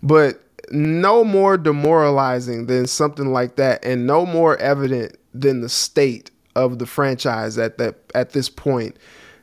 But 0.03 0.43
no 0.73 1.23
more 1.23 1.57
demoralizing 1.57 2.67
than 2.67 2.87
something 2.87 3.33
like 3.33 3.57
that, 3.57 3.85
and 3.85 4.07
no 4.07 4.27
more 4.27 4.57
evident 4.57 5.17
than 5.35 5.61
the 5.61 5.69
state 5.69 6.31
of 6.55 6.79
the 6.79 6.87
franchise 6.87 7.59
at 7.59 7.79
that 7.79 7.97
at 8.15 8.31
this 8.31 8.49
point 8.49 8.97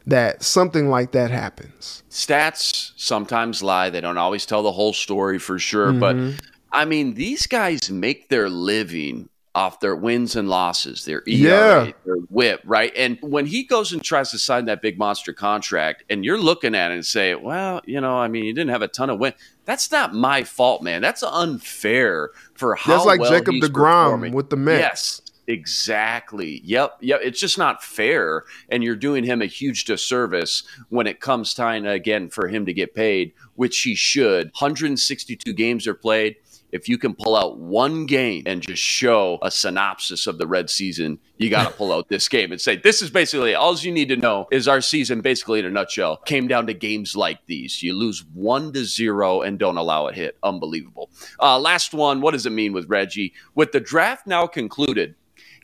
that 0.06 0.44
something 0.44 0.90
like 0.90 1.12
that 1.12 1.32
happens. 1.32 2.04
Stats 2.10 2.92
sometimes 2.96 3.62
lie; 3.62 3.90
they 3.90 4.02
don't 4.02 4.18
always 4.18 4.46
tell 4.46 4.64
the 4.64 4.72
whole 4.72 4.94
story 4.94 5.40
for 5.40 5.60
sure. 5.60 5.92
Mm-hmm. 5.92 6.00
But 6.00 6.42
I 6.72 6.86
mean, 6.86 7.14
these 7.14 7.48
guys 7.48 7.90
make 7.90 8.30
their 8.30 8.50
living 8.50 9.30
off 9.56 9.80
their 9.80 9.95
wins 9.95 10.36
and 10.36 10.47
losses, 10.47 11.06
their 11.06 11.24
ERA, 11.28 11.86
yeah. 11.86 11.91
their 12.06 12.16
whip, 12.30 12.62
right? 12.66 12.93
And 12.95 13.18
when 13.22 13.45
he 13.45 13.64
goes 13.64 13.91
and 13.91 14.04
tries 14.04 14.32
to 14.32 14.39
sign 14.39 14.66
that 14.66 14.82
big 14.82 14.97
monster 14.97 15.34
contract, 15.34 16.04
and 16.10 16.24
you're 16.24 16.38
looking 16.38 16.76
at 16.76 16.91
it 16.91 16.95
and 16.95 17.06
say, 17.06 17.36
well, 17.36 17.82
you 17.86 18.00
know, 18.00 18.18
I 18.18 18.28
mean, 18.28 18.43
he 18.43 18.54
didn't 18.54 18.70
have 18.70 18.84
a 18.84 18.88
ton 18.88 19.10
of 19.10 19.20
win. 19.20 19.34
That's 19.66 19.91
not 19.91 20.14
my 20.14 20.43
fault, 20.43 20.84
man. 20.84 21.02
That's 21.02 21.24
unfair 21.24 22.30
for 22.54 22.76
how 22.76 22.93
That's 22.93 23.06
like 23.06 23.20
well 23.20 23.32
Jacob 23.32 23.56
DeGrom 23.56 24.34
with 24.34 24.50
the 24.50 24.58
Mets. 24.58 24.80
Yes, 24.80 25.22
Exactly. 25.50 26.62
Yep. 26.64 26.97
Yep. 27.02 27.22
It's 27.24 27.39
just 27.39 27.58
not 27.58 27.84
fair. 27.84 28.43
And 28.70 28.84
you're 28.84 28.95
doing 28.95 29.24
him 29.24 29.41
a 29.41 29.47
huge 29.47 29.86
disservice 29.86 30.62
when 30.89 31.08
it 31.08 31.22
comes 31.22 31.56
time 31.56 31.88
again 31.88 32.30
for 32.30 32.47
him 32.47 32.68
to 32.68 32.74
get 32.74 32.93
paid, 32.93 33.34
which 33.56 33.82
he 33.82 33.95
should. 33.95 34.50
162 34.50 35.52
games 35.54 35.88
are 35.88 35.95
played 35.95 36.36
if 36.72 36.88
you 36.88 36.98
can 36.98 37.14
pull 37.14 37.36
out 37.36 37.58
one 37.58 38.06
game 38.06 38.44
and 38.46 38.62
just 38.62 38.82
show 38.82 39.40
a 39.42 39.52
synopsis 39.52 40.28
of 40.28 40.38
the 40.38 40.48
red 40.48 40.70
season, 40.70 41.20
you 41.38 41.50
got 41.50 41.70
to 41.70 41.74
pull 41.78 41.92
out 41.92 42.10
this 42.10 42.28
game 42.28 42.52
and 42.52 42.62
say, 42.62 42.76
this 42.76 43.02
is 43.02 43.10
basically 43.10 43.56
all 43.56 43.76
you 43.78 43.92
need 43.92 44.10
to 44.10 44.16
know 44.16 44.48
is 44.52 44.68
our 44.68 44.82
season, 44.82 45.22
basically 45.22 45.60
in 45.60 45.66
a 45.66 45.70
nutshell, 45.70 46.18
came 46.18 46.48
down 46.48 46.68
to 46.68 46.74
games 46.74 47.16
like 47.16 47.46
these. 47.46 47.82
You 47.82 47.94
lose 47.94 48.26
one 48.34 48.74
to 48.74 48.84
zero 48.86 49.42
and 49.42 49.58
don't 49.58 49.78
allow 49.78 50.08
a 50.08 50.14
hit. 50.14 50.38
Unbelievable. 50.44 51.10
Uh, 51.40 51.60
last 51.60 51.94
one. 51.94 52.22
What 52.22 52.32
does 52.32 52.46
it 52.46 52.52
mean 52.52 52.74
with 52.74 52.90
Reggie? 52.90 53.34
With 53.56 53.72
the 53.72 53.80
draft 53.80 54.28
now 54.28 54.48
concluded, 54.48 55.16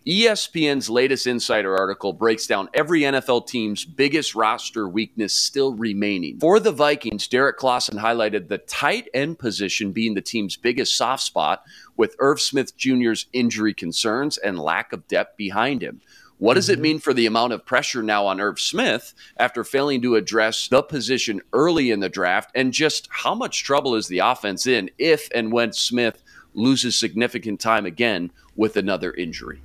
ESPN's 0.08 0.88
latest 0.88 1.26
insider 1.26 1.76
article 1.76 2.14
breaks 2.14 2.46
down 2.46 2.70
every 2.76 3.02
NFL 3.02 3.48
team's 3.48 3.86
biggest 3.86 4.36
roster 4.36 4.88
weakness 4.88 5.34
still 5.34 5.74
remaining. 5.74 6.40
For 6.40 6.60
the 6.60 6.72
Vikings, 6.72 7.28
Derrik 7.28 7.56
Klassen 7.56 8.00
highlighted 8.00 8.48
the 8.48 8.60
tight 8.60 9.10
end 9.16 9.40
position 9.40 9.94
being 9.94 10.14
the 10.14 10.22
team's 10.22 10.58
biggest 10.58 10.96
soft 10.96 11.24
spot, 11.24 11.64
with 11.98 12.16
Irv 12.20 12.40
Smith 12.40 12.78
Jr.'s 12.78 13.26
injury 13.34 13.74
concerns 13.74 14.38
and 14.38 14.60
lack 14.60 14.94
of 14.94 15.08
depth 15.08 15.38
behind 15.38 15.82
him. 15.82 16.02
What 16.38 16.54
does 16.54 16.70
it 16.70 16.74
mm-hmm. 16.74 16.82
mean 16.84 17.00
for 17.00 17.14
the 17.16 17.26
amount 17.26 17.54
of 17.54 17.66
pressure 17.66 18.04
now 18.04 18.28
on 18.28 18.40
Irv 18.40 18.60
Smith 18.60 19.16
after 19.38 19.64
failing 19.64 20.04
to 20.04 20.18
address 20.18 20.68
the 20.68 20.84
position 20.84 21.42
early 21.52 21.90
in 21.90 22.00
the 22.00 22.10
draft? 22.10 22.52
And 22.54 22.72
just 22.72 23.08
how 23.10 23.34
much 23.34 23.64
trouble 23.64 23.96
is 23.96 24.08
the 24.08 24.20
offense 24.20 24.68
in 24.68 24.92
if 25.00 25.30
and 25.34 25.52
when 25.52 25.74
Smith 25.74 26.22
loses 26.54 26.96
significant 26.96 27.60
time 27.60 27.88
again 27.88 28.32
with 28.56 28.78
another 28.78 29.12
injury? 29.12 29.62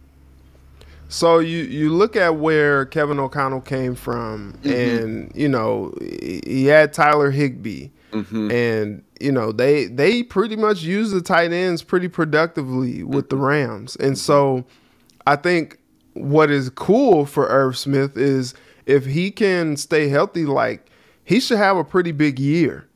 So 1.11 1.41
you 1.41 1.65
you 1.65 1.93
look 1.93 2.15
at 2.15 2.37
where 2.37 2.87
Kevin 2.87 3.19
O'Connell 3.19 3.63
came 3.63 3.97
from, 3.97 4.55
mm-hmm. 4.63 4.71
and 4.71 5.33
you 5.35 5.49
know 5.49 5.93
he 6.01 6.67
had 6.67 6.93
Tyler 6.93 7.33
Higbee, 7.33 7.89
mm-hmm. 8.13 8.51
and 8.53 9.03
you 9.19 9.33
know 9.33 9.51
they 9.51 9.87
they 9.87 10.23
pretty 10.23 10.55
much 10.55 10.83
use 10.83 11.11
the 11.11 11.21
tight 11.21 11.53
ends 11.53 11.83
pretty 11.83 12.07
productively 12.07 13.03
with 13.03 13.29
mm-hmm. 13.29 13.37
the 13.37 13.43
Rams, 13.45 13.97
and 13.97 14.17
so 14.17 14.65
I 15.27 15.35
think 15.35 15.79
what 16.13 16.49
is 16.49 16.71
cool 16.71 17.27
for 17.27 17.49
Irv 17.49 17.77
Smith 17.77 18.17
is 18.17 18.55
if 18.87 19.05
he 19.05 19.33
can 19.33 19.77
stay 19.77 20.09
healthy, 20.09 20.45
like 20.45 20.91
he 21.25 21.41
should 21.41 21.59
have 21.59 21.77
a 21.77 21.85
pretty 21.85 22.13
big 22.13 22.39
year. 22.39 22.87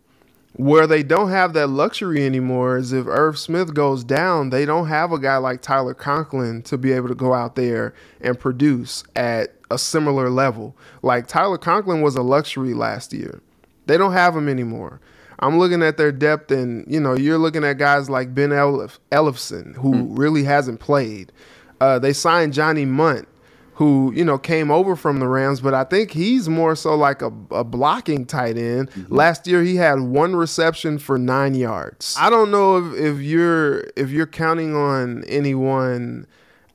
Where 0.56 0.86
they 0.86 1.02
don't 1.02 1.30
have 1.30 1.52
that 1.54 1.68
luxury 1.68 2.24
anymore 2.24 2.76
is 2.76 2.92
if 2.92 3.08
Irv 3.08 3.36
Smith 3.38 3.74
goes 3.74 4.04
down, 4.04 4.50
they 4.50 4.64
don't 4.64 4.86
have 4.86 5.10
a 5.10 5.18
guy 5.18 5.36
like 5.36 5.62
Tyler 5.62 5.94
Conklin 5.94 6.62
to 6.62 6.78
be 6.78 6.92
able 6.92 7.08
to 7.08 7.14
go 7.14 7.34
out 7.34 7.56
there 7.56 7.92
and 8.20 8.38
produce 8.38 9.02
at 9.16 9.54
a 9.70 9.78
similar 9.78 10.30
level. 10.30 10.76
Like 11.02 11.26
Tyler 11.26 11.58
Conklin 11.58 12.02
was 12.02 12.14
a 12.14 12.22
luxury 12.22 12.72
last 12.72 13.12
year. 13.12 13.40
They 13.86 13.96
don't 13.96 14.12
have 14.12 14.36
him 14.36 14.48
anymore. 14.48 15.00
I'm 15.40 15.58
looking 15.58 15.82
at 15.82 15.96
their 15.96 16.12
depth, 16.12 16.52
and 16.52 16.84
you 16.86 17.00
know, 17.00 17.14
you're 17.14 17.38
looking 17.38 17.64
at 17.64 17.78
guys 17.78 18.08
like 18.08 18.34
Ben 18.34 18.50
Elif- 18.50 18.98
Ellefson, 19.10 19.74
who 19.76 19.92
mm. 19.92 20.18
really 20.18 20.44
hasn't 20.44 20.78
played. 20.78 21.32
Uh, 21.80 21.98
they 21.98 22.12
signed 22.12 22.52
Johnny 22.52 22.84
Mundt, 22.84 23.26
who 23.74 24.12
you 24.14 24.24
know 24.24 24.38
came 24.38 24.70
over 24.70 24.96
from 24.96 25.18
the 25.18 25.28
Rams, 25.28 25.60
but 25.60 25.74
I 25.74 25.84
think 25.84 26.12
he's 26.12 26.48
more 26.48 26.76
so 26.76 26.94
like 26.94 27.22
a, 27.22 27.32
a 27.50 27.64
blocking 27.64 28.24
tight 28.24 28.56
end. 28.56 28.90
Mm-hmm. 28.90 29.14
Last 29.14 29.46
year 29.46 29.62
he 29.62 29.76
had 29.76 30.00
one 30.00 30.36
reception 30.36 30.98
for 30.98 31.18
nine 31.18 31.54
yards. 31.54 32.16
I 32.18 32.30
don't 32.30 32.50
know 32.50 32.78
if, 32.78 32.94
if 32.94 33.20
you're 33.20 33.80
if 33.96 34.10
you're 34.10 34.26
counting 34.26 34.74
on 34.74 35.24
anyone 35.24 36.26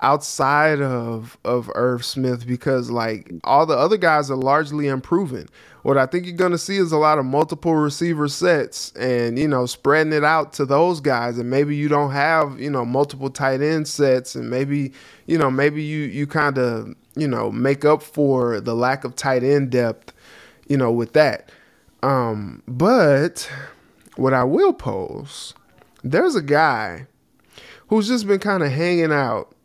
outside 0.01 0.81
of 0.81 1.37
of 1.43 1.71
Irv 1.75 2.03
Smith 2.03 2.45
because 2.45 2.89
like 2.89 3.31
all 3.43 3.65
the 3.65 3.77
other 3.77 3.97
guys 3.97 4.29
are 4.29 4.37
largely 4.37 4.87
unproven. 4.87 5.47
What 5.83 5.97
I 5.97 6.05
think 6.05 6.25
you're 6.25 6.35
going 6.35 6.51
to 6.51 6.57
see 6.57 6.77
is 6.77 6.91
a 6.91 6.97
lot 6.97 7.19
of 7.19 7.25
multiple 7.25 7.73
receiver 7.73 8.27
sets 8.27 8.91
and 8.93 9.39
you 9.39 9.47
know 9.47 9.65
spreading 9.65 10.13
it 10.13 10.23
out 10.23 10.53
to 10.53 10.65
those 10.65 10.99
guys 10.99 11.37
and 11.37 11.49
maybe 11.49 11.75
you 11.75 11.87
don't 11.87 12.11
have, 12.11 12.59
you 12.59 12.69
know, 12.69 12.85
multiple 12.85 13.29
tight 13.29 13.61
end 13.61 13.87
sets 13.87 14.35
and 14.35 14.49
maybe, 14.49 14.91
you 15.25 15.37
know, 15.37 15.49
maybe 15.49 15.81
you 15.81 16.01
you 16.01 16.27
kind 16.27 16.57
of, 16.57 16.93
you 17.15 17.27
know, 17.27 17.51
make 17.51 17.85
up 17.85 18.01
for 18.01 18.59
the 18.59 18.75
lack 18.75 19.03
of 19.03 19.15
tight 19.15 19.43
end 19.43 19.69
depth, 19.69 20.13
you 20.67 20.77
know, 20.77 20.91
with 20.91 21.13
that. 21.13 21.51
Um 22.03 22.61
but 22.67 23.49
what 24.15 24.33
I 24.33 24.43
will 24.43 24.73
pose, 24.73 25.53
there's 26.03 26.35
a 26.35 26.41
guy 26.41 27.07
who's 27.87 28.07
just 28.07 28.27
been 28.27 28.39
kind 28.39 28.63
of 28.63 28.71
hanging 28.71 29.11
out 29.11 29.55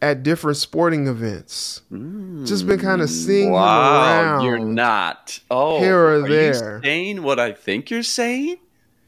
at 0.00 0.22
different 0.22 0.56
sporting 0.56 1.06
events. 1.06 1.82
Mm, 1.92 2.46
Just 2.46 2.66
been 2.66 2.78
kind 2.78 3.02
of 3.02 3.10
seeing 3.10 3.50
wow, 3.50 4.20
him 4.20 4.26
around. 4.26 4.44
You're 4.44 4.58
not. 4.58 5.40
Oh, 5.50 5.80
here 5.80 5.98
or 5.98 6.14
are 6.14 6.28
there. 6.28 6.76
You 6.76 6.80
saying 6.82 7.22
what 7.22 7.40
I 7.40 7.52
think 7.52 7.90
you're 7.90 8.02
saying? 8.02 8.58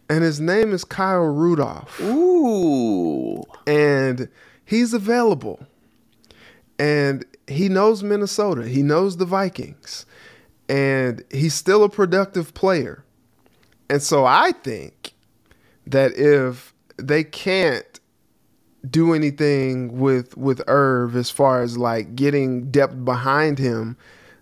And 0.09 0.25
his 0.25 0.41
name 0.41 0.73
is 0.73 0.85
Kyle 0.85 1.21
Rudolph. 1.21 2.01
Ooh. 2.01 3.45
And 3.67 4.29
he's 4.65 4.93
available. 4.93 5.65
And 6.81 7.25
he 7.47 7.69
knows 7.69 8.03
Minnesota. 8.03 8.67
He 8.67 8.83
knows 8.83 9.19
the 9.19 9.25
Vikings. 9.25 10.07
And 10.69 11.23
he's 11.31 11.55
still 11.55 11.85
a 11.85 11.89
productive 11.89 12.55
player. 12.55 13.05
And 13.89 14.03
so 14.03 14.25
I 14.25 14.53
think 14.53 15.13
that 15.87 16.13
if 16.17 16.75
they 16.97 17.25
can't 17.25 17.85
do 18.89 19.13
anything 19.13 19.99
with 19.99 20.37
with 20.37 20.63
Irv 20.67 21.17
as 21.17 21.31
far 21.31 21.63
as 21.63 21.77
like 21.77 22.15
getting 22.15 22.71
depth 22.71 23.05
behind 23.05 23.59
him. 23.59 23.97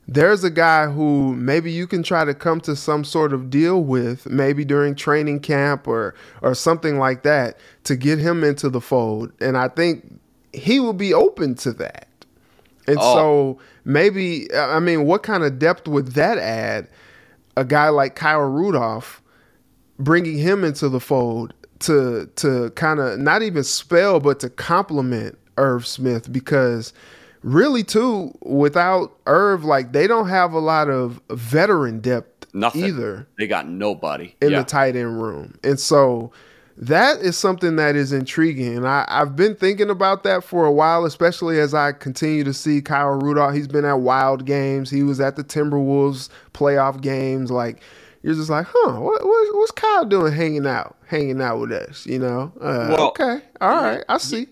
There's 0.06 0.42
a 0.42 0.50
guy 0.50 0.86
who 0.86 1.34
maybe 1.34 1.70
you 1.70 1.86
can 1.86 2.02
try 2.02 2.24
to 2.24 2.32
come 2.32 2.60
to 2.62 2.74
some 2.74 3.04
sort 3.04 3.34
of 3.34 3.50
deal 3.50 3.82
with, 3.82 4.26
maybe 4.26 4.64
during 4.64 4.94
training 4.94 5.40
camp 5.40 5.86
or 5.86 6.14
or 6.40 6.54
something 6.54 6.98
like 6.98 7.22
that, 7.24 7.58
to 7.84 7.96
get 7.96 8.18
him 8.18 8.44
into 8.44 8.68
the 8.70 8.80
fold. 8.80 9.32
And 9.40 9.56
I 9.56 9.68
think 9.68 10.20
he 10.52 10.80
will 10.80 10.94
be 10.94 11.12
open 11.12 11.54
to 11.56 11.72
that. 11.74 12.08
And 12.86 12.98
oh. 12.98 13.14
so 13.14 13.58
maybe 13.84 14.52
I 14.54 14.80
mean, 14.80 15.04
what 15.04 15.22
kind 15.22 15.42
of 15.42 15.58
depth 15.58 15.88
would 15.88 16.08
that 16.08 16.38
add? 16.38 16.88
A 17.56 17.64
guy 17.64 17.88
like 17.88 18.14
Kyle 18.14 18.40
Rudolph, 18.40 19.20
bringing 19.98 20.38
him 20.38 20.62
into 20.62 20.88
the 20.88 21.00
fold 21.00 21.52
to 21.80 22.28
to 22.36 22.70
kind 22.70 23.00
of 23.00 23.18
not 23.18 23.42
even 23.42 23.64
spell 23.64 24.20
but 24.20 24.40
to 24.40 24.50
compliment 24.50 25.38
Irv 25.56 25.86
Smith 25.86 26.32
because 26.32 26.92
really 27.42 27.82
too 27.84 28.36
without 28.42 29.12
Irv 29.26 29.64
like 29.64 29.92
they 29.92 30.06
don't 30.06 30.28
have 30.28 30.52
a 30.52 30.58
lot 30.58 30.88
of 30.88 31.20
veteran 31.30 32.00
depth 32.00 32.38
Nothing. 32.52 32.84
either. 32.84 33.26
They 33.38 33.46
got 33.46 33.68
nobody 33.68 34.34
in 34.40 34.50
yeah. 34.50 34.60
the 34.60 34.64
tight 34.64 34.96
end 34.96 35.22
room. 35.22 35.58
And 35.62 35.78
so 35.78 36.32
that 36.76 37.18
is 37.18 37.36
something 37.36 37.76
that 37.76 37.96
is 37.96 38.12
intriguing. 38.12 38.76
And 38.76 38.86
I, 38.86 39.04
I've 39.08 39.36
been 39.36 39.54
thinking 39.54 39.90
about 39.90 40.22
that 40.24 40.44
for 40.44 40.64
a 40.64 40.72
while, 40.72 41.04
especially 41.04 41.58
as 41.58 41.74
I 41.74 41.92
continue 41.92 42.44
to 42.44 42.54
see 42.54 42.80
Kyle 42.80 43.18
Rudolph. 43.18 43.54
He's 43.54 43.68
been 43.68 43.84
at 43.84 44.00
wild 44.00 44.44
games. 44.44 44.90
He 44.90 45.02
was 45.02 45.20
at 45.20 45.36
the 45.36 45.44
Timberwolves 45.44 46.28
playoff 46.54 47.00
games. 47.00 47.50
Like 47.50 47.82
you're 48.22 48.34
just 48.34 48.50
like, 48.50 48.66
huh, 48.68 49.00
what, 49.00 49.24
what, 49.24 49.56
what's 49.56 49.70
Kyle 49.72 50.04
doing 50.04 50.32
hanging 50.32 50.66
out, 50.66 50.96
hanging 51.06 51.40
out 51.40 51.60
with 51.60 51.72
us? 51.72 52.06
You 52.06 52.18
know? 52.18 52.52
Uh, 52.60 52.94
well, 52.96 53.08
okay, 53.08 53.40
all 53.60 53.82
right, 53.82 54.04
I 54.08 54.18
see. 54.18 54.48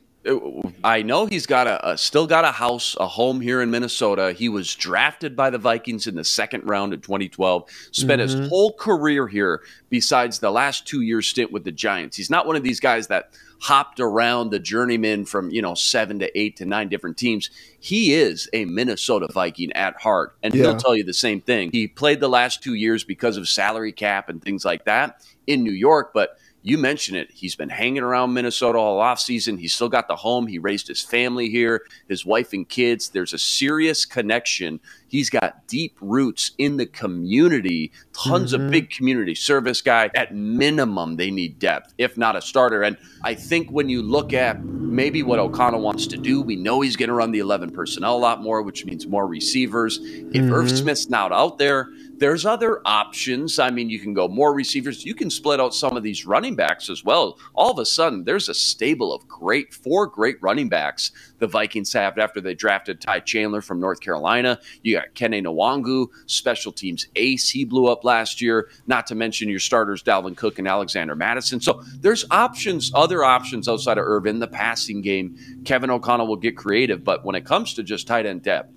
I 0.84 1.02
know 1.02 1.26
he's 1.26 1.46
got 1.46 1.66
a, 1.66 1.90
a, 1.90 1.98
still 1.98 2.26
got 2.26 2.44
a 2.44 2.52
house, 2.52 2.96
a 2.98 3.06
home 3.06 3.40
here 3.40 3.62
in 3.62 3.70
Minnesota. 3.70 4.32
He 4.32 4.48
was 4.48 4.74
drafted 4.74 5.36
by 5.36 5.50
the 5.50 5.58
Vikings 5.58 6.06
in 6.06 6.14
the 6.14 6.24
second 6.24 6.64
round 6.64 6.92
in 6.92 7.00
2012. 7.00 7.68
Spent 7.92 8.20
mm-hmm. 8.20 8.40
his 8.40 8.48
whole 8.48 8.72
career 8.72 9.28
here, 9.28 9.62
besides 9.88 10.38
the 10.38 10.50
last 10.50 10.86
two 10.86 11.02
years 11.02 11.28
stint 11.28 11.52
with 11.52 11.64
the 11.64 11.72
Giants. 11.72 12.16
He's 12.16 12.30
not 12.30 12.46
one 12.46 12.56
of 12.56 12.62
these 12.62 12.80
guys 12.80 13.06
that 13.08 13.30
hopped 13.58 14.00
around 14.00 14.50
the 14.50 14.58
journeyman 14.58 15.24
from, 15.24 15.50
you 15.50 15.62
know, 15.62 15.74
seven 15.74 16.18
to 16.18 16.38
eight 16.38 16.56
to 16.56 16.66
nine 16.66 16.88
different 16.88 17.16
teams. 17.16 17.50
He 17.78 18.12
is 18.14 18.48
a 18.52 18.64
Minnesota 18.64 19.28
Viking 19.32 19.72
at 19.72 19.96
heart. 19.96 20.36
And 20.42 20.54
yeah. 20.54 20.64
he'll 20.64 20.76
tell 20.76 20.96
you 20.96 21.04
the 21.04 21.14
same 21.14 21.40
thing. 21.40 21.70
He 21.72 21.88
played 21.88 22.20
the 22.20 22.28
last 22.28 22.62
two 22.62 22.74
years 22.74 23.04
because 23.04 23.36
of 23.36 23.48
salary 23.48 23.92
cap 23.92 24.28
and 24.28 24.42
things 24.42 24.64
like 24.64 24.84
that 24.84 25.24
in 25.46 25.62
New 25.62 25.72
York, 25.72 26.12
but 26.12 26.38
you 26.66 26.78
mentioned 26.78 27.16
it. 27.16 27.30
He's 27.30 27.54
been 27.54 27.68
hanging 27.68 28.02
around 28.02 28.34
Minnesota 28.34 28.76
all 28.76 28.98
off 28.98 29.20
season. 29.20 29.56
He's 29.56 29.72
still 29.72 29.88
got 29.88 30.08
the 30.08 30.16
home. 30.16 30.48
He 30.48 30.58
raised 30.58 30.88
his 30.88 31.00
family 31.00 31.48
here, 31.48 31.84
his 32.08 32.26
wife 32.26 32.52
and 32.52 32.68
kids. 32.68 33.10
There's 33.10 33.32
a 33.32 33.38
serious 33.38 34.04
connection. 34.04 34.80
He's 35.06 35.30
got 35.30 35.64
deep 35.68 35.96
roots 36.00 36.50
in 36.58 36.76
the 36.76 36.86
community, 36.86 37.92
tons 38.12 38.52
mm-hmm. 38.52 38.64
of 38.64 38.70
big 38.72 38.90
community 38.90 39.36
service 39.36 39.80
guy. 39.80 40.10
At 40.16 40.34
minimum, 40.34 41.14
they 41.14 41.30
need 41.30 41.60
depth, 41.60 41.94
if 41.98 42.18
not 42.18 42.34
a 42.34 42.42
starter. 42.42 42.82
And 42.82 42.96
I 43.22 43.36
think 43.36 43.70
when 43.70 43.88
you 43.88 44.02
look 44.02 44.32
at 44.32 44.60
maybe 44.60 45.22
what 45.22 45.38
O'Connell 45.38 45.82
wants 45.82 46.06
to 46.08 46.16
do. 46.16 46.40
We 46.40 46.56
know 46.56 46.80
he's 46.80 46.96
going 46.96 47.08
to 47.08 47.14
run 47.14 47.30
the 47.30 47.38
11 47.40 47.70
personnel 47.70 48.16
a 48.16 48.18
lot 48.18 48.42
more, 48.42 48.62
which 48.62 48.84
means 48.84 49.06
more 49.06 49.26
receivers. 49.26 49.98
If 49.98 50.02
mm-hmm. 50.02 50.52
Irv 50.52 50.70
Smith's 50.70 51.08
not 51.08 51.32
out 51.32 51.58
there, 51.58 51.90
there's 52.18 52.46
other 52.46 52.80
options. 52.84 53.58
I 53.58 53.70
mean, 53.70 53.90
you 53.90 53.98
can 53.98 54.14
go 54.14 54.28
more 54.28 54.54
receivers. 54.54 55.04
You 55.04 55.14
can 55.14 55.30
split 55.30 55.60
out 55.60 55.74
some 55.74 55.96
of 55.96 56.02
these 56.02 56.26
running 56.26 56.56
backs 56.56 56.88
as 56.88 57.04
well. 57.04 57.38
All 57.54 57.70
of 57.70 57.78
a 57.78 57.86
sudden, 57.86 58.24
there's 58.24 58.48
a 58.48 58.54
stable 58.54 59.12
of 59.12 59.26
great, 59.28 59.74
four 59.74 60.06
great 60.06 60.36
running 60.40 60.68
backs 60.68 61.12
the 61.38 61.46
Vikings 61.46 61.92
have 61.92 62.18
after 62.18 62.40
they 62.40 62.54
drafted 62.54 63.00
Ty 63.00 63.20
Chandler 63.20 63.60
from 63.60 63.80
North 63.80 64.00
Carolina. 64.00 64.58
You 64.82 64.96
got 64.96 65.14
Kene 65.14 65.44
Nwangwu, 65.44 66.08
special 66.26 66.72
teams 66.72 67.06
ace. 67.16 67.50
He 67.50 67.64
blew 67.64 67.86
up 67.86 68.04
last 68.04 68.40
year. 68.40 68.70
Not 68.86 69.06
to 69.08 69.14
mention 69.14 69.48
your 69.48 69.60
starters, 69.60 70.02
Dalvin 70.02 70.36
Cook 70.36 70.58
and 70.58 70.68
Alexander 70.68 71.14
Mattison. 71.14 71.60
So 71.60 71.82
there's 72.00 72.24
options, 72.30 72.90
other 72.94 73.24
options 73.24 73.68
outside 73.68 73.98
of 73.98 74.04
Irvin. 74.04 74.38
The 74.38 74.48
passing 74.48 75.02
game, 75.02 75.36
Kevin 75.64 75.90
O'Connell 75.90 76.26
will 76.26 76.36
get 76.36 76.56
creative. 76.56 77.04
But 77.04 77.24
when 77.24 77.34
it 77.34 77.44
comes 77.44 77.74
to 77.74 77.82
just 77.82 78.06
tight 78.06 78.26
end 78.26 78.42
depth, 78.42 78.72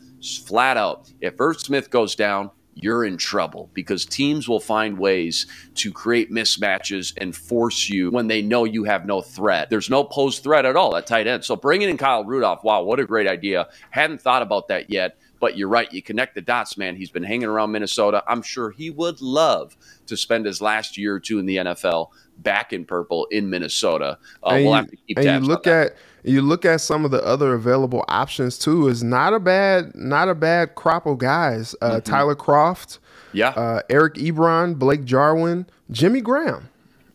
flat 0.46 0.78
out, 0.78 1.12
if 1.22 1.40
Irv 1.40 1.62
Smith 1.62 1.90
goes 1.90 2.16
down, 2.16 2.52
you're 2.76 3.04
in 3.04 3.18
trouble 3.18 3.70
because 3.74 4.06
teams 4.06 4.48
will 4.48 4.60
find 4.60 4.98
ways 4.98 5.48
to 5.76 5.92
create 5.92 6.32
mismatches 6.32 7.14
and 7.18 7.36
force 7.36 7.90
you 7.90 8.10
when 8.12 8.28
they 8.28 8.42
know 8.42 8.64
you 8.64 8.84
have 8.86 9.06
no 9.06 9.22
threat. 9.22 9.70
There's 9.70 9.90
no 9.90 10.04
post 10.04 10.44
threat 10.44 10.66
at 10.66 10.76
all 10.76 10.96
at 10.96 11.08
tight 11.08 11.28
end. 11.28 11.44
So 11.44 11.56
bringing 11.56 11.90
in 11.90 11.98
Kyle 11.98 12.24
Rudolph, 12.24 12.64
wow, 12.64 12.84
what 12.84 13.00
a 13.00 13.06
great 13.06 13.28
idea. 13.28 13.68
Hadn't 13.90 14.22
thought 14.22 14.42
about 14.42 14.68
that 14.70 14.90
yet. 14.90 15.18
But 15.40 15.58
you're 15.58 15.70
right. 15.70 15.92
You 15.94 16.02
connect 16.02 16.36
the 16.36 16.42
dots, 16.42 16.78
man. 16.78 16.98
He's 16.98 17.12
been 17.12 17.24
hanging 17.24 17.48
around 17.48 17.72
Minnesota. 17.72 18.22
I'm 18.28 18.42
sure 18.42 18.72
he 18.72 18.90
would 18.90 19.22
love 19.22 19.78
to 20.08 20.18
spend 20.18 20.46
his 20.46 20.62
last 20.62 20.98
year 20.98 21.16
or 21.16 21.20
two 21.22 21.40
in 21.40 21.46
the 21.46 21.56
NFL 21.56 22.10
back 22.40 22.74
in 22.74 22.84
purple 22.84 23.26
in 23.32 23.50
Minnesota. 23.50 24.18
Uh, 24.44 24.50
we'll 24.52 24.60
you, 24.64 24.74
have 24.74 24.90
to 24.90 24.98
keep 24.98 25.18
and 25.18 25.46
you 25.46 25.50
look 25.50 25.66
at 25.66 25.96
you 26.24 26.42
look 26.42 26.66
at 26.66 26.82
some 26.82 27.06
of 27.06 27.12
the 27.12 27.24
other 27.24 27.54
available 27.54 28.06
options 28.08 28.58
too. 28.58 28.88
Is 28.88 29.04
not 29.04 29.34
a 29.34 29.40
bad 29.40 29.96
not 29.96 30.30
a 30.30 30.36
bad 30.36 30.76
crop 30.76 31.06
of 31.06 31.18
guys. 31.18 31.76
Uh, 31.82 31.92
mm-hmm. 31.92 32.00
Tyler 32.00 32.36
Kroft 32.36 33.00
yeah, 33.34 33.50
uh, 33.50 33.82
Eric 33.90 34.16
Ebron, 34.16 34.78
Blake 34.78 35.06
Jarwin, 35.06 35.68
Jimmy 35.92 36.22
Graham, 36.22 36.70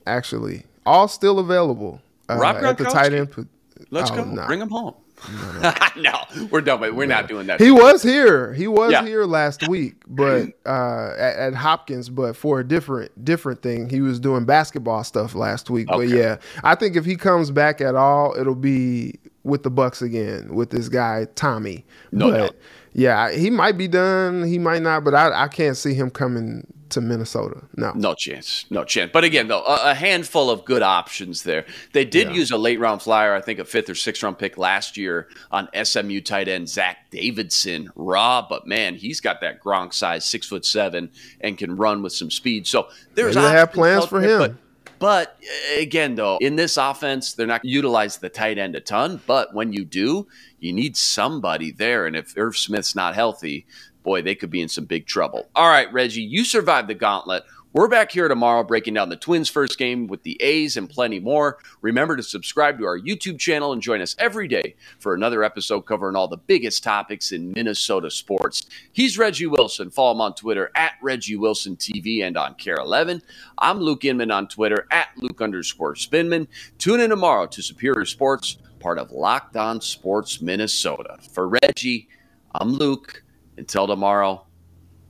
actually 0.07 0.65
all 0.87 1.09
still 1.09 1.39
available 1.39 2.01
uh, 2.29 2.43
at 2.43 2.79
the 2.79 2.85
tight 2.85 3.13
end. 3.13 3.49
Let's 3.91 4.11
oh, 4.11 4.17
go. 4.17 4.25
Nah. 4.25 4.47
Bring 4.47 4.61
them 4.61 4.71
home. 4.71 4.95
no, 5.97 6.13
we're 6.51 6.61
done. 6.61 6.81
With, 6.81 6.93
we're 6.95 7.07
not 7.07 7.29
doing 7.29 7.47
that. 7.47 7.61
He 7.61 7.71
was 7.71 8.03
here. 8.03 8.53
He 8.53 8.67
was 8.67 8.93
yeah. 8.93 9.05
here 9.05 9.25
last 9.25 9.69
week, 9.69 9.95
but 10.07 10.49
uh, 10.67 11.15
at, 11.17 11.37
at, 11.37 11.55
Hopkins, 11.55 12.09
but 12.09 12.37
for 12.37 12.61
a 12.61 12.65
different 12.67 13.25
different 13.25 13.63
thing. 13.63 13.89
He 13.89 14.01
was 14.01 14.21
doing 14.21 14.45
basketball 14.45 15.05
stuff 15.05 15.35
last 15.35 15.71
week. 15.71 15.89
Okay. 15.91 16.07
But 16.07 16.09
yeah, 16.15 16.37
I 16.63 16.75
think 16.75 16.97
if 16.97 17.05
he 17.05 17.17
comes 17.17 17.51
back 17.51 17.81
at 17.81 17.95
all, 17.95 18.35
it'll 18.39 18.55
be 18.55 19.19
with 19.43 19.63
the 19.63 19.71
Bucks 19.71 20.03
again 20.03 20.55
with 20.55 20.71
this 20.71 20.89
guy 20.89 21.27
Tommy. 21.35 21.85
No, 22.13 22.31
but, 22.31 22.37
no. 22.37 22.51
Yeah, 22.93 23.33
he 23.33 23.51
might 23.51 23.77
be 23.77 23.89
done. 23.89 24.45
He 24.45 24.59
might 24.59 24.83
not, 24.83 25.05
but 25.05 25.15
I, 25.15 25.45
I 25.45 25.49
can't 25.49 25.77
see 25.77 25.95
him 25.95 26.11
coming 26.11 26.67
to 26.95 27.01
Minnesota. 27.01 27.63
No, 27.77 27.93
no 27.95 28.15
chance, 28.15 28.65
no 28.71 28.85
chance. 28.85 29.11
But 29.13 29.25
again, 29.25 29.49
though, 29.49 29.65
a, 29.65 29.91
a 29.91 29.95
handful 29.95 30.51
of 30.51 30.65
good 30.65 30.83
options 30.83 31.43
there. 31.43 31.67
They 31.93 32.05
did 32.05 32.29
yeah. 32.29 32.35
use 32.35 32.51
a 32.51 32.57
late 32.57 32.81
round 32.81 33.03
flyer, 33.03 33.35
I 33.35 33.41
think 33.41 33.59
a 33.59 33.65
fifth 33.65 33.91
or 33.91 33.95
sixth 33.95 34.23
round 34.23 34.39
pick 34.39 34.57
last 34.57 34.97
year 34.97 35.29
on 35.51 35.69
SMU 35.85 36.21
tight 36.21 36.49
end 36.49 36.69
Zach 36.69 37.11
Davidson. 37.11 37.91
Raw, 37.95 38.47
but 38.49 38.67
man, 38.67 38.95
he's 38.95 39.21
got 39.21 39.41
that 39.43 39.63
Gronk 39.63 39.93
size, 39.93 40.25
six 40.25 40.47
foot 40.47 40.65
seven, 40.65 41.11
and 41.41 41.59
can 41.59 41.77
run 41.77 42.03
with 42.03 42.13
some 42.13 42.31
speed. 42.31 42.67
So 42.67 42.89
there's. 43.15 43.35
They 43.35 43.43
have 43.43 43.73
plans 43.73 44.07
for 44.07 44.21
him. 44.21 44.39
But, 44.39 44.55
but 44.99 45.39
uh, 45.43 45.81
again, 45.81 46.15
though, 46.15 46.39
in 46.39 46.57
this 46.57 46.77
offense, 46.77 47.35
they're 47.35 47.47
not 47.47 47.63
gonna 47.63 47.73
utilize 47.73 48.19
the 48.19 48.29
tight 48.29 48.59
end 48.59 48.77
a 48.77 48.81
ton. 48.81 49.21
But 49.27 49.55
when 49.55 49.73
you 49.73 49.85
do, 49.85 50.27
you 50.61 50.73
need 50.73 50.97
somebody 50.97 51.71
there. 51.73 52.07
And 52.07 52.17
if 52.17 52.33
Irv 52.37 52.57
Smith's 52.57 52.95
not 52.95 53.15
healthy, 53.15 53.67
boy, 54.05 54.23
they 54.23 54.37
could 54.37 54.51
be 54.51 54.63
in 54.63 54.69
some 54.69 54.85
big 54.85 55.07
trouble. 55.07 55.49
All 55.57 55.69
right, 55.69 55.93
Reggie, 55.93 56.23
you 56.23 56.45
survived 56.45 56.89
the 56.89 56.95
gauntlet. 56.95 57.43
We're 57.73 57.89
back 57.89 58.13
here 58.13 58.29
tomorrow 58.29 58.63
breaking 58.63 58.95
down 58.95 59.09
the 59.09 59.17
Twins' 59.17 59.49
first 59.49 59.79
game 59.79 60.07
with 60.07 60.23
the 60.23 60.41
A's 60.41 60.77
and 60.77 60.89
plenty 60.89 61.19
more. 61.19 61.59
Remember 61.81 62.17
to 62.17 62.23
subscribe 62.23 62.79
to 62.79 62.87
our 62.87 62.97
YouTube 62.97 63.41
channel 63.41 63.73
and 63.73 63.83
join 63.83 64.01
us 64.01 64.15
every 64.17 64.47
day 64.47 64.77
for 65.01 65.13
another 65.13 65.43
episode 65.43 65.81
covering 65.81 66.15
all 66.15 66.29
the 66.29 66.37
biggest 66.37 66.85
topics 66.85 67.33
in 67.33 67.51
Minnesota 67.51 68.13
sports. 68.13 68.67
He's 68.93 69.19
Reggie 69.19 69.49
Wilson. 69.49 69.91
Follow 69.91 70.13
him 70.13 70.21
on 70.21 70.37
Twitter 70.37 70.71
at 70.77 70.93
Reggie 71.03 71.35
Wilson 71.35 71.75
TV 71.75 72.23
and 72.23 72.37
on 72.37 72.55
KARE 72.55 72.77
11. 72.77 73.21
I'm 73.59 73.81
Luke 73.81 74.05
Inman 74.05 74.31
on 74.31 74.47
Twitter 74.47 74.87
at 74.93 75.09
Luke 75.17 75.43
underscore 75.43 75.97
Spinman. 75.97 76.47
Tune 76.79 77.01
in 77.01 77.11
tomorrow 77.11 77.47
to 77.47 77.61
Superior 77.61 78.05
Sports, 78.05 78.59
part 78.79 78.99
of 78.99 79.11
Locked 79.11 79.57
On 79.57 79.81
Sports 79.81 80.41
Minnesota. 80.41 81.19
For 81.33 81.49
Reggie, 81.49 82.09
I'm 82.55 82.75
Luke. 82.75 83.24
Until 83.57 83.87
tomorrow, 83.87 84.47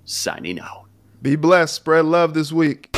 signing 0.04 0.60
out. 0.60 0.84
Be 1.22 1.36
blessed. 1.36 1.74
Spread 1.74 2.04
love 2.04 2.34
this 2.34 2.52
week. 2.52 2.90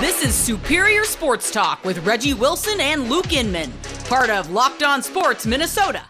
This 0.00 0.24
is 0.24 0.34
Superior 0.34 1.04
Sports 1.04 1.50
Talk 1.50 1.84
with 1.84 2.04
Reggie 2.04 2.34
Wilson 2.34 2.80
and 2.80 3.08
Luke 3.08 3.32
Inman, 3.32 3.72
part 4.08 4.30
of 4.30 4.50
Locked 4.50 4.82
On 4.82 5.02
Sports 5.02 5.46
Minnesota. 5.46 6.08